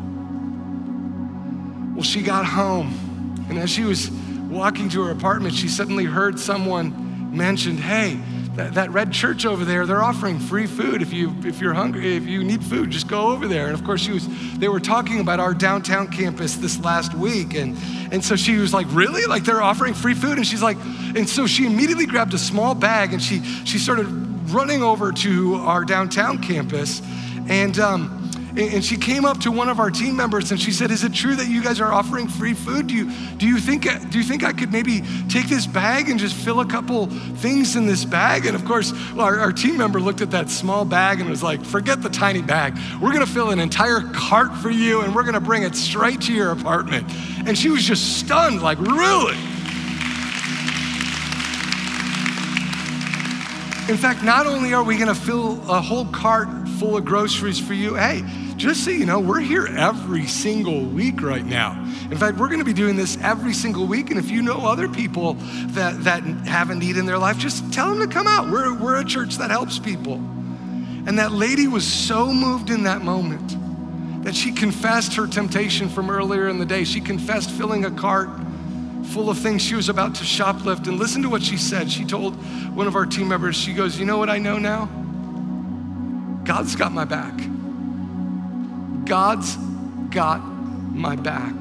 Well, 1.94 2.04
she 2.04 2.22
got 2.22 2.44
home, 2.44 3.46
and 3.48 3.58
as 3.58 3.70
she 3.70 3.84
was 3.84 4.10
walking 4.50 4.90
to 4.90 5.02
her 5.04 5.10
apartment, 5.10 5.54
she 5.54 5.68
suddenly 5.68 6.04
heard 6.04 6.38
someone 6.38 7.34
mention, 7.34 7.78
Hey, 7.78 8.20
that, 8.56 8.74
that 8.74 8.90
red 8.90 9.12
church 9.12 9.46
over 9.46 9.64
there, 9.64 9.86
they're 9.86 10.02
offering 10.02 10.38
free 10.38 10.66
food. 10.66 11.00
If 11.00 11.12
you 11.12 11.34
if 11.44 11.60
you're 11.60 11.72
hungry, 11.72 12.16
if 12.16 12.26
you 12.26 12.44
need 12.44 12.62
food, 12.62 12.90
just 12.90 13.08
go 13.08 13.28
over 13.28 13.48
there. 13.48 13.66
And 13.66 13.74
of 13.74 13.82
course, 13.82 14.02
she 14.02 14.12
was 14.12 14.28
they 14.58 14.68
were 14.68 14.80
talking 14.80 15.20
about 15.20 15.40
our 15.40 15.54
downtown 15.54 16.08
campus 16.08 16.56
this 16.56 16.78
last 16.84 17.14
week, 17.14 17.54
and 17.54 17.78
and 18.12 18.22
so 18.22 18.36
she 18.36 18.56
was 18.56 18.74
like, 18.74 18.86
really? 18.90 19.24
Like 19.24 19.44
they're 19.44 19.62
offering 19.62 19.94
free 19.94 20.14
food? 20.14 20.36
And 20.36 20.46
she's 20.46 20.62
like, 20.62 20.76
and 21.16 21.28
so 21.28 21.46
she 21.46 21.66
immediately 21.66 22.04
grabbed 22.06 22.34
a 22.34 22.38
small 22.38 22.74
bag 22.74 23.12
and 23.12 23.22
she 23.22 23.42
she 23.64 23.78
started 23.78 24.06
running 24.50 24.82
over 24.82 25.12
to 25.12 25.54
our 25.54 25.84
downtown 25.84 26.38
campus, 26.38 27.00
and. 27.48 27.78
Um, 27.78 28.21
and 28.56 28.84
she 28.84 28.96
came 28.96 29.24
up 29.24 29.40
to 29.40 29.50
one 29.50 29.70
of 29.70 29.80
our 29.80 29.90
team 29.90 30.14
members 30.14 30.50
and 30.50 30.60
she 30.60 30.72
said, 30.72 30.90
"Is 30.90 31.04
it 31.04 31.14
true 31.14 31.34
that 31.36 31.48
you 31.48 31.62
guys 31.62 31.80
are 31.80 31.92
offering 31.92 32.28
free 32.28 32.52
food? 32.52 32.86
Do 32.86 32.94
you 32.94 33.10
do 33.38 33.46
you 33.46 33.58
think 33.58 33.84
do 34.10 34.18
you 34.18 34.24
think 34.24 34.44
I 34.44 34.52
could 34.52 34.70
maybe 34.70 35.02
take 35.28 35.48
this 35.48 35.66
bag 35.66 36.10
and 36.10 36.20
just 36.20 36.34
fill 36.34 36.60
a 36.60 36.66
couple 36.66 37.06
things 37.06 37.76
in 37.76 37.86
this 37.86 38.04
bag?" 38.04 38.44
And 38.44 38.54
of 38.54 38.64
course, 38.66 38.92
our, 39.18 39.38
our 39.38 39.52
team 39.52 39.78
member 39.78 40.00
looked 40.00 40.20
at 40.20 40.30
that 40.32 40.50
small 40.50 40.84
bag 40.84 41.20
and 41.20 41.30
was 41.30 41.42
like, 41.42 41.64
"Forget 41.64 42.02
the 42.02 42.10
tiny 42.10 42.42
bag. 42.42 42.76
We're 43.00 43.12
going 43.12 43.24
to 43.24 43.32
fill 43.32 43.50
an 43.50 43.58
entire 43.58 44.00
cart 44.12 44.54
for 44.56 44.70
you 44.70 45.00
and 45.00 45.14
we're 45.14 45.22
going 45.22 45.34
to 45.34 45.40
bring 45.40 45.62
it 45.62 45.74
straight 45.74 46.20
to 46.22 46.32
your 46.34 46.50
apartment." 46.50 47.06
And 47.46 47.56
she 47.56 47.70
was 47.70 47.84
just 47.84 48.18
stunned, 48.18 48.62
like, 48.62 48.78
"Really?" 48.78 49.36
In 53.88 53.96
fact, 53.96 54.22
not 54.22 54.46
only 54.46 54.74
are 54.74 54.84
we 54.84 54.96
going 54.96 55.08
to 55.08 55.14
fill 55.14 55.60
a 55.68 55.80
whole 55.80 56.06
cart 56.06 56.48
full 56.78 56.96
of 56.96 57.04
groceries 57.04 57.58
for 57.58 57.74
you, 57.74 57.94
hey, 57.94 58.22
just 58.62 58.84
so 58.84 58.92
you 58.92 59.04
know, 59.04 59.18
we're 59.18 59.40
here 59.40 59.66
every 59.66 60.24
single 60.24 60.84
week 60.84 61.20
right 61.20 61.44
now. 61.44 61.72
In 62.12 62.16
fact, 62.16 62.38
we're 62.38 62.46
going 62.46 62.60
to 62.60 62.64
be 62.64 62.72
doing 62.72 62.94
this 62.94 63.18
every 63.20 63.52
single 63.52 63.88
week. 63.88 64.10
And 64.10 64.20
if 64.20 64.30
you 64.30 64.40
know 64.40 64.64
other 64.64 64.88
people 64.88 65.34
that, 65.74 66.04
that 66.04 66.22
have 66.46 66.70
a 66.70 66.74
need 66.76 66.96
in 66.96 67.04
their 67.04 67.18
life, 67.18 67.38
just 67.38 67.72
tell 67.72 67.92
them 67.92 68.08
to 68.08 68.14
come 68.14 68.28
out. 68.28 68.48
We're, 68.48 68.72
we're 68.72 69.00
a 69.00 69.04
church 69.04 69.38
that 69.38 69.50
helps 69.50 69.80
people. 69.80 70.14
And 70.14 71.18
that 71.18 71.32
lady 71.32 71.66
was 71.66 71.84
so 71.84 72.32
moved 72.32 72.70
in 72.70 72.84
that 72.84 73.02
moment 73.02 73.56
that 74.22 74.36
she 74.36 74.52
confessed 74.52 75.14
her 75.14 75.26
temptation 75.26 75.88
from 75.88 76.08
earlier 76.08 76.46
in 76.48 76.60
the 76.60 76.66
day. 76.66 76.84
She 76.84 77.00
confessed 77.00 77.50
filling 77.50 77.84
a 77.84 77.90
cart 77.90 78.28
full 79.06 79.28
of 79.28 79.38
things 79.38 79.60
she 79.60 79.74
was 79.74 79.88
about 79.88 80.14
to 80.14 80.22
shoplift. 80.22 80.86
And 80.86 81.00
listen 81.00 81.20
to 81.22 81.28
what 81.28 81.42
she 81.42 81.56
said. 81.56 81.90
She 81.90 82.04
told 82.04 82.36
one 82.76 82.86
of 82.86 82.94
our 82.94 83.06
team 83.06 83.26
members, 83.26 83.56
she 83.56 83.74
goes, 83.74 83.98
You 83.98 84.06
know 84.06 84.18
what 84.18 84.30
I 84.30 84.38
know 84.38 84.56
now? 84.56 84.84
God's 86.44 86.76
got 86.76 86.92
my 86.92 87.04
back. 87.04 87.34
God's 89.04 89.56
got 90.10 90.38
my 90.38 91.16
back. 91.16 91.54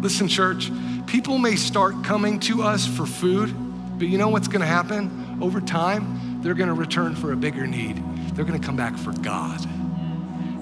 Listen, 0.00 0.28
church, 0.28 0.70
people 1.06 1.38
may 1.38 1.56
start 1.56 2.04
coming 2.04 2.38
to 2.40 2.62
us 2.62 2.86
for 2.86 3.06
food, 3.06 3.54
but 3.98 4.08
you 4.08 4.18
know 4.18 4.28
what's 4.28 4.48
gonna 4.48 4.66
happen? 4.66 5.38
Over 5.40 5.60
time, 5.60 6.40
they're 6.42 6.54
gonna 6.54 6.74
return 6.74 7.16
for 7.16 7.32
a 7.32 7.36
bigger 7.36 7.66
need. 7.66 8.02
They're 8.34 8.44
gonna 8.44 8.58
come 8.58 8.76
back 8.76 8.96
for 8.98 9.12
God. 9.12 9.60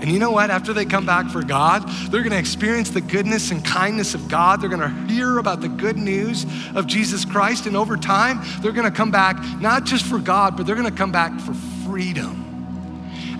And 0.00 0.10
you 0.10 0.18
know 0.18 0.32
what? 0.32 0.50
After 0.50 0.72
they 0.72 0.84
come 0.84 1.06
back 1.06 1.30
for 1.30 1.42
God, 1.42 1.88
they're 2.10 2.24
gonna 2.24 2.36
experience 2.36 2.90
the 2.90 3.00
goodness 3.00 3.52
and 3.52 3.64
kindness 3.64 4.14
of 4.14 4.28
God. 4.28 4.60
They're 4.60 4.68
gonna 4.68 5.06
hear 5.08 5.38
about 5.38 5.60
the 5.60 5.68
good 5.68 5.96
news 5.96 6.44
of 6.74 6.88
Jesus 6.88 7.24
Christ. 7.24 7.66
And 7.66 7.76
over 7.76 7.96
time, 7.96 8.40
they're 8.60 8.72
gonna 8.72 8.90
come 8.90 9.12
back 9.12 9.36
not 9.60 9.84
just 9.84 10.04
for 10.04 10.18
God, 10.18 10.56
but 10.56 10.66
they're 10.66 10.74
gonna 10.76 10.90
come 10.90 11.12
back 11.12 11.38
for 11.40 11.54
freedom. 11.84 12.41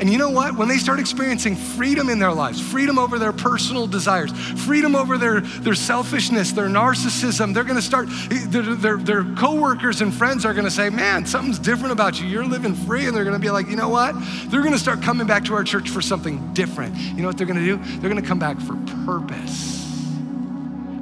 And 0.03 0.11
you 0.11 0.19
know 0.19 0.31
what? 0.31 0.57
When 0.57 0.67
they 0.67 0.79
start 0.79 0.99
experiencing 0.99 1.55
freedom 1.55 2.09
in 2.09 2.19
their 2.19 2.33
lives, 2.33 2.61
freedom 2.61 2.99
over 2.99 3.21
their 3.21 3.33
personal 3.33 3.87
desires, 3.87 4.33
freedom 4.65 4.97
over 4.97 5.17
their, 5.17 5.43
their 5.43 5.77
selfishness, 5.77 6.51
their 6.51 6.67
narcissism, 6.67 7.55
they're 7.55 7.63
gonna 7.63 7.81
start, 7.81 8.09
their, 8.29 8.75
their, 8.75 8.97
their 8.97 9.23
coworkers 9.37 10.01
and 10.01 10.13
friends 10.13 10.45
are 10.45 10.55
gonna 10.55 10.73
say, 10.73 10.91
Man, 10.91 11.25
something's 11.25 11.61
different 11.61 11.93
about 11.93 12.21
you. 12.21 12.27
You're 12.27 12.45
living 12.45 12.75
free. 12.75 13.07
And 13.07 13.17
they're 13.17 13.23
gonna 13.23 13.39
be 13.39 13.51
like, 13.51 13.69
You 13.69 13.77
know 13.77 13.91
what? 13.91 14.17
They're 14.47 14.65
gonna 14.65 14.77
start 14.77 15.03
coming 15.03 15.25
back 15.25 15.45
to 15.45 15.55
our 15.55 15.63
church 15.63 15.89
for 15.89 16.03
something 16.03 16.53
different. 16.53 16.97
You 16.97 17.23
know 17.23 17.29
what 17.29 17.39
they're 17.39 17.47
gonna 17.47 17.65
do? 17.65 17.77
They're 18.01 18.11
gonna 18.11 18.23
come 18.23 18.41
back 18.41 18.59
for 18.59 18.75
purpose. 19.07 19.89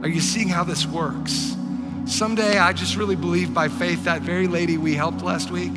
Are 0.02 0.08
you 0.08 0.20
seeing 0.20 0.48
how 0.48 0.62
this 0.62 0.84
works? 0.86 1.56
Someday, 2.04 2.58
I 2.58 2.74
just 2.74 2.96
really 2.96 3.16
believe 3.16 3.54
by 3.54 3.68
faith 3.68 4.04
that 4.04 4.20
very 4.20 4.46
lady 4.46 4.76
we 4.76 4.92
helped 4.92 5.22
last 5.22 5.50
week, 5.50 5.72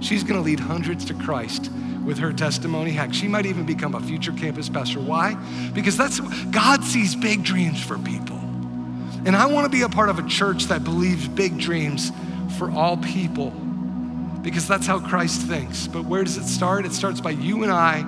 she's 0.00 0.22
gonna 0.22 0.42
lead 0.42 0.60
hundreds 0.60 1.04
to 1.06 1.14
Christ 1.14 1.72
with 2.08 2.18
her 2.18 2.32
testimony. 2.32 2.90
Heck, 2.90 3.12
she 3.12 3.28
might 3.28 3.44
even 3.44 3.66
become 3.66 3.94
a 3.94 4.00
future 4.00 4.32
campus 4.32 4.70
pastor. 4.70 4.98
Why? 4.98 5.34
Because 5.74 5.94
that's 5.94 6.20
God 6.46 6.82
sees 6.82 7.14
big 7.14 7.44
dreams 7.44 7.84
for 7.84 7.98
people. 7.98 8.38
And 9.26 9.36
I 9.36 9.44
want 9.44 9.66
to 9.66 9.68
be 9.68 9.82
a 9.82 9.90
part 9.90 10.08
of 10.08 10.18
a 10.18 10.26
church 10.26 10.64
that 10.64 10.84
believes 10.84 11.28
big 11.28 11.58
dreams 11.58 12.10
for 12.56 12.70
all 12.70 12.96
people 12.96 13.50
because 14.42 14.66
that's 14.66 14.86
how 14.86 14.98
Christ 15.00 15.42
thinks. 15.42 15.86
But 15.86 16.06
where 16.06 16.24
does 16.24 16.38
it 16.38 16.46
start? 16.46 16.86
It 16.86 16.94
starts 16.94 17.20
by 17.20 17.32
you 17.32 17.62
and 17.62 17.70
I 17.70 18.06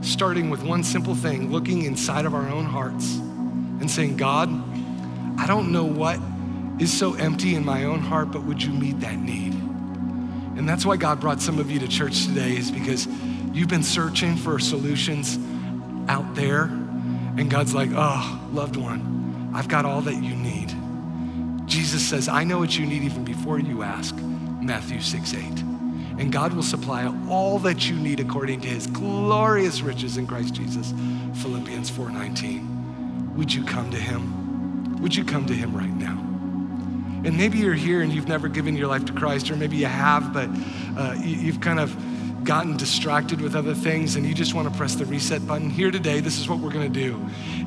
starting 0.00 0.48
with 0.48 0.62
one 0.62 0.82
simple 0.82 1.14
thing, 1.14 1.52
looking 1.52 1.82
inside 1.82 2.24
of 2.24 2.34
our 2.34 2.48
own 2.48 2.64
hearts 2.64 3.16
and 3.16 3.90
saying, 3.90 4.16
God, 4.16 4.48
I 5.38 5.46
don't 5.46 5.72
know 5.72 5.84
what 5.84 6.18
is 6.80 6.90
so 6.90 7.14
empty 7.14 7.54
in 7.54 7.66
my 7.66 7.84
own 7.84 7.98
heart, 7.98 8.32
but 8.32 8.44
would 8.44 8.62
you 8.62 8.72
meet 8.72 9.00
that 9.00 9.18
need? 9.18 9.52
And 10.56 10.66
that's 10.66 10.86
why 10.86 10.96
God 10.96 11.20
brought 11.20 11.42
some 11.42 11.58
of 11.58 11.70
you 11.70 11.78
to 11.80 11.88
church 11.88 12.24
today, 12.24 12.56
is 12.56 12.70
because 12.70 13.06
You've 13.52 13.68
been 13.68 13.82
searching 13.82 14.36
for 14.36 14.58
solutions 14.58 15.38
out 16.08 16.34
there, 16.34 16.64
and 16.64 17.50
God's 17.50 17.74
like, 17.74 17.90
oh, 17.92 18.40
loved 18.52 18.76
one, 18.76 19.50
I've 19.54 19.68
got 19.68 19.84
all 19.84 20.00
that 20.02 20.22
you 20.22 20.34
need. 20.34 20.74
Jesus 21.66 22.06
says, 22.06 22.28
I 22.28 22.44
know 22.44 22.58
what 22.58 22.78
you 22.78 22.86
need 22.86 23.02
even 23.02 23.24
before 23.24 23.58
you 23.58 23.82
ask, 23.82 24.14
Matthew 24.16 25.00
6 25.00 25.34
8. 25.34 25.42
And 26.18 26.30
God 26.32 26.52
will 26.52 26.62
supply 26.62 27.06
all 27.28 27.58
that 27.60 27.88
you 27.88 27.96
need 27.96 28.20
according 28.20 28.60
to 28.62 28.68
his 28.68 28.86
glorious 28.86 29.80
riches 29.80 30.16
in 30.16 30.26
Christ 30.26 30.54
Jesus, 30.54 30.92
Philippians 31.42 31.90
4 31.90 32.10
19. 32.10 33.34
Would 33.36 33.52
you 33.52 33.64
come 33.64 33.90
to 33.90 33.96
him? 33.96 35.00
Would 35.00 35.14
you 35.14 35.24
come 35.24 35.46
to 35.46 35.54
him 35.54 35.74
right 35.74 35.94
now? 35.94 36.18
And 37.24 37.36
maybe 37.36 37.58
you're 37.58 37.74
here 37.74 38.02
and 38.02 38.12
you've 38.12 38.28
never 38.28 38.48
given 38.48 38.76
your 38.76 38.88
life 38.88 39.04
to 39.06 39.12
Christ, 39.12 39.50
or 39.50 39.56
maybe 39.56 39.76
you 39.76 39.86
have, 39.86 40.32
but 40.32 40.48
uh, 40.96 41.14
you, 41.22 41.52
have 41.52 41.60
kind 41.60 41.80
of 41.80 41.94
gotten 42.44 42.76
distracted 42.76 43.40
with 43.40 43.54
other 43.54 43.74
things 43.74 44.16
and 44.16 44.26
you 44.26 44.34
just 44.34 44.54
want 44.54 44.70
to 44.70 44.76
press 44.76 44.94
the 44.94 45.04
reset 45.06 45.46
button 45.46 45.70
here 45.70 45.90
today 45.90 46.20
this 46.20 46.38
is 46.38 46.48
what 46.48 46.58
we're 46.58 46.72
going 46.72 46.92
to 46.92 47.00
do 47.00 47.18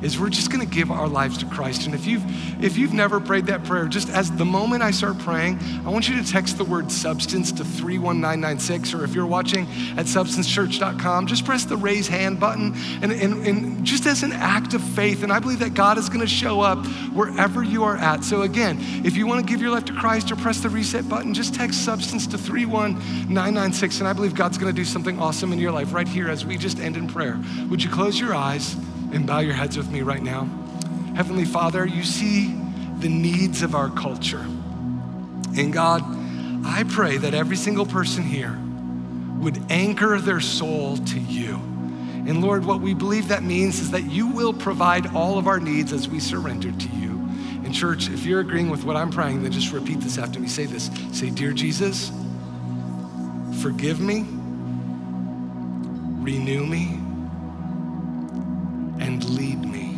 is 0.02 0.18
we're 0.18 0.28
just 0.28 0.50
going 0.50 0.66
to 0.66 0.74
give 0.74 0.90
our 0.90 1.08
lives 1.08 1.38
to 1.38 1.46
christ. 1.46 1.86
And 1.86 1.94
if 1.94 2.06
you've 2.06 2.24
if 2.62 2.76
you've 2.76 2.92
never 2.92 3.20
prayed 3.20 3.46
that 3.46 3.64
prayer 3.64 3.86
just 3.86 4.08
as 4.08 4.30
the 4.32 4.44
moment 4.44 4.82
i 4.82 4.90
start 4.90 5.18
praying 5.18 5.58
i 5.84 5.88
want 5.88 6.08
you 6.08 6.20
to 6.22 6.28
text 6.30 6.58
the 6.58 6.64
word 6.64 6.90
substance 6.92 7.50
to 7.52 7.64
31996 7.64 8.94
or 8.94 9.04
if 9.04 9.14
you're 9.14 9.26
watching 9.26 9.66
at 9.96 10.06
substancechurch.com 10.06 11.26
just 11.26 11.44
press 11.44 11.64
the 11.64 11.76
raise 11.76 12.08
hand 12.08 12.38
button 12.38 12.74
and, 13.02 13.12
and, 13.12 13.46
and 13.46 13.84
just 13.84 14.06
as 14.06 14.22
an 14.22 14.32
act 14.32 14.74
of 14.74 14.82
faith 14.82 15.22
and 15.22 15.32
i 15.32 15.38
believe 15.38 15.58
that 15.58 15.74
god 15.74 15.98
is 15.98 16.08
going 16.08 16.20
to 16.20 16.26
show 16.26 16.60
up 16.60 16.84
wherever 17.14 17.62
you 17.62 17.82
are 17.84 17.96
at. 17.96 18.24
So 18.24 18.42
again 18.42 18.78
if 19.04 19.16
you 19.16 19.26
want 19.26 19.46
to 19.46 19.50
give 19.50 19.60
your 19.60 19.70
life 19.70 19.84
to 19.86 19.92
christ 19.94 20.30
or 20.30 20.36
press 20.36 20.60
the 20.60 20.68
reset 20.68 21.08
button 21.08 21.32
just 21.34 21.54
text 21.54 21.84
substance 21.84 22.26
to 22.26 22.38
31996 22.38 24.00
and 24.00 24.08
i 24.08 24.12
believe 24.12 24.34
god's 24.34 24.58
going 24.58 24.65
going 24.66 24.74
to 24.74 24.82
do 24.82 24.84
something 24.84 25.20
awesome 25.20 25.52
in 25.52 25.60
your 25.60 25.70
life 25.70 25.92
right 25.92 26.08
here 26.08 26.28
as 26.28 26.44
we 26.44 26.56
just 26.56 26.80
end 26.80 26.96
in 26.96 27.06
prayer. 27.06 27.40
Would 27.70 27.84
you 27.84 27.88
close 27.88 28.18
your 28.18 28.34
eyes 28.34 28.74
and 29.12 29.24
bow 29.24 29.38
your 29.38 29.54
heads 29.54 29.76
with 29.76 29.88
me 29.92 30.02
right 30.02 30.22
now? 30.22 30.48
Heavenly 31.14 31.44
Father, 31.44 31.86
you 31.86 32.02
see 32.02 32.52
the 32.98 33.08
needs 33.08 33.62
of 33.62 33.76
our 33.76 33.88
culture. 33.90 34.44
And 35.56 35.72
God, 35.72 36.02
I 36.66 36.84
pray 36.88 37.16
that 37.18 37.32
every 37.32 37.54
single 37.54 37.86
person 37.86 38.24
here 38.24 38.58
would 39.38 39.62
anchor 39.70 40.18
their 40.18 40.40
soul 40.40 40.96
to 40.96 41.20
you. 41.20 41.54
And 42.26 42.42
Lord, 42.42 42.64
what 42.64 42.80
we 42.80 42.92
believe 42.92 43.28
that 43.28 43.44
means 43.44 43.78
is 43.78 43.92
that 43.92 44.10
you 44.10 44.26
will 44.26 44.52
provide 44.52 45.14
all 45.14 45.38
of 45.38 45.46
our 45.46 45.60
needs 45.60 45.92
as 45.92 46.08
we 46.08 46.18
surrender 46.18 46.72
to 46.72 46.88
you. 46.88 47.10
And 47.64 47.72
church, 47.72 48.08
if 48.08 48.26
you're 48.26 48.40
agreeing 48.40 48.68
with 48.68 48.82
what 48.82 48.96
I'm 48.96 49.10
praying, 49.10 49.44
then 49.44 49.52
just 49.52 49.72
repeat 49.72 50.00
this 50.00 50.18
after 50.18 50.40
me. 50.40 50.48
Say 50.48 50.66
this. 50.66 50.90
Say, 51.12 51.30
Dear 51.30 51.52
Jesus, 51.52 52.10
forgive 53.62 54.00
me 54.00 54.26
renew 56.26 56.66
me, 56.66 56.86
and 58.98 59.24
lead 59.30 59.60
me 59.64 59.96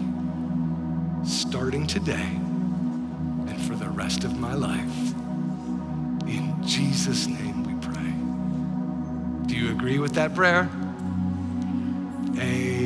starting 1.24 1.86
today 1.86 2.28
and 3.48 3.58
for 3.62 3.74
the 3.74 3.88
rest 3.88 4.24
of 4.24 4.38
my 4.38 4.52
life. 4.52 5.14
In 6.28 6.54
Jesus' 6.66 7.26
name 7.26 7.64
we 7.64 7.72
pray. 7.80 8.12
Do 9.46 9.56
you 9.56 9.70
agree 9.70 9.98
with 9.98 10.12
that 10.16 10.34
prayer? 10.34 10.68
Amen. 12.38 12.77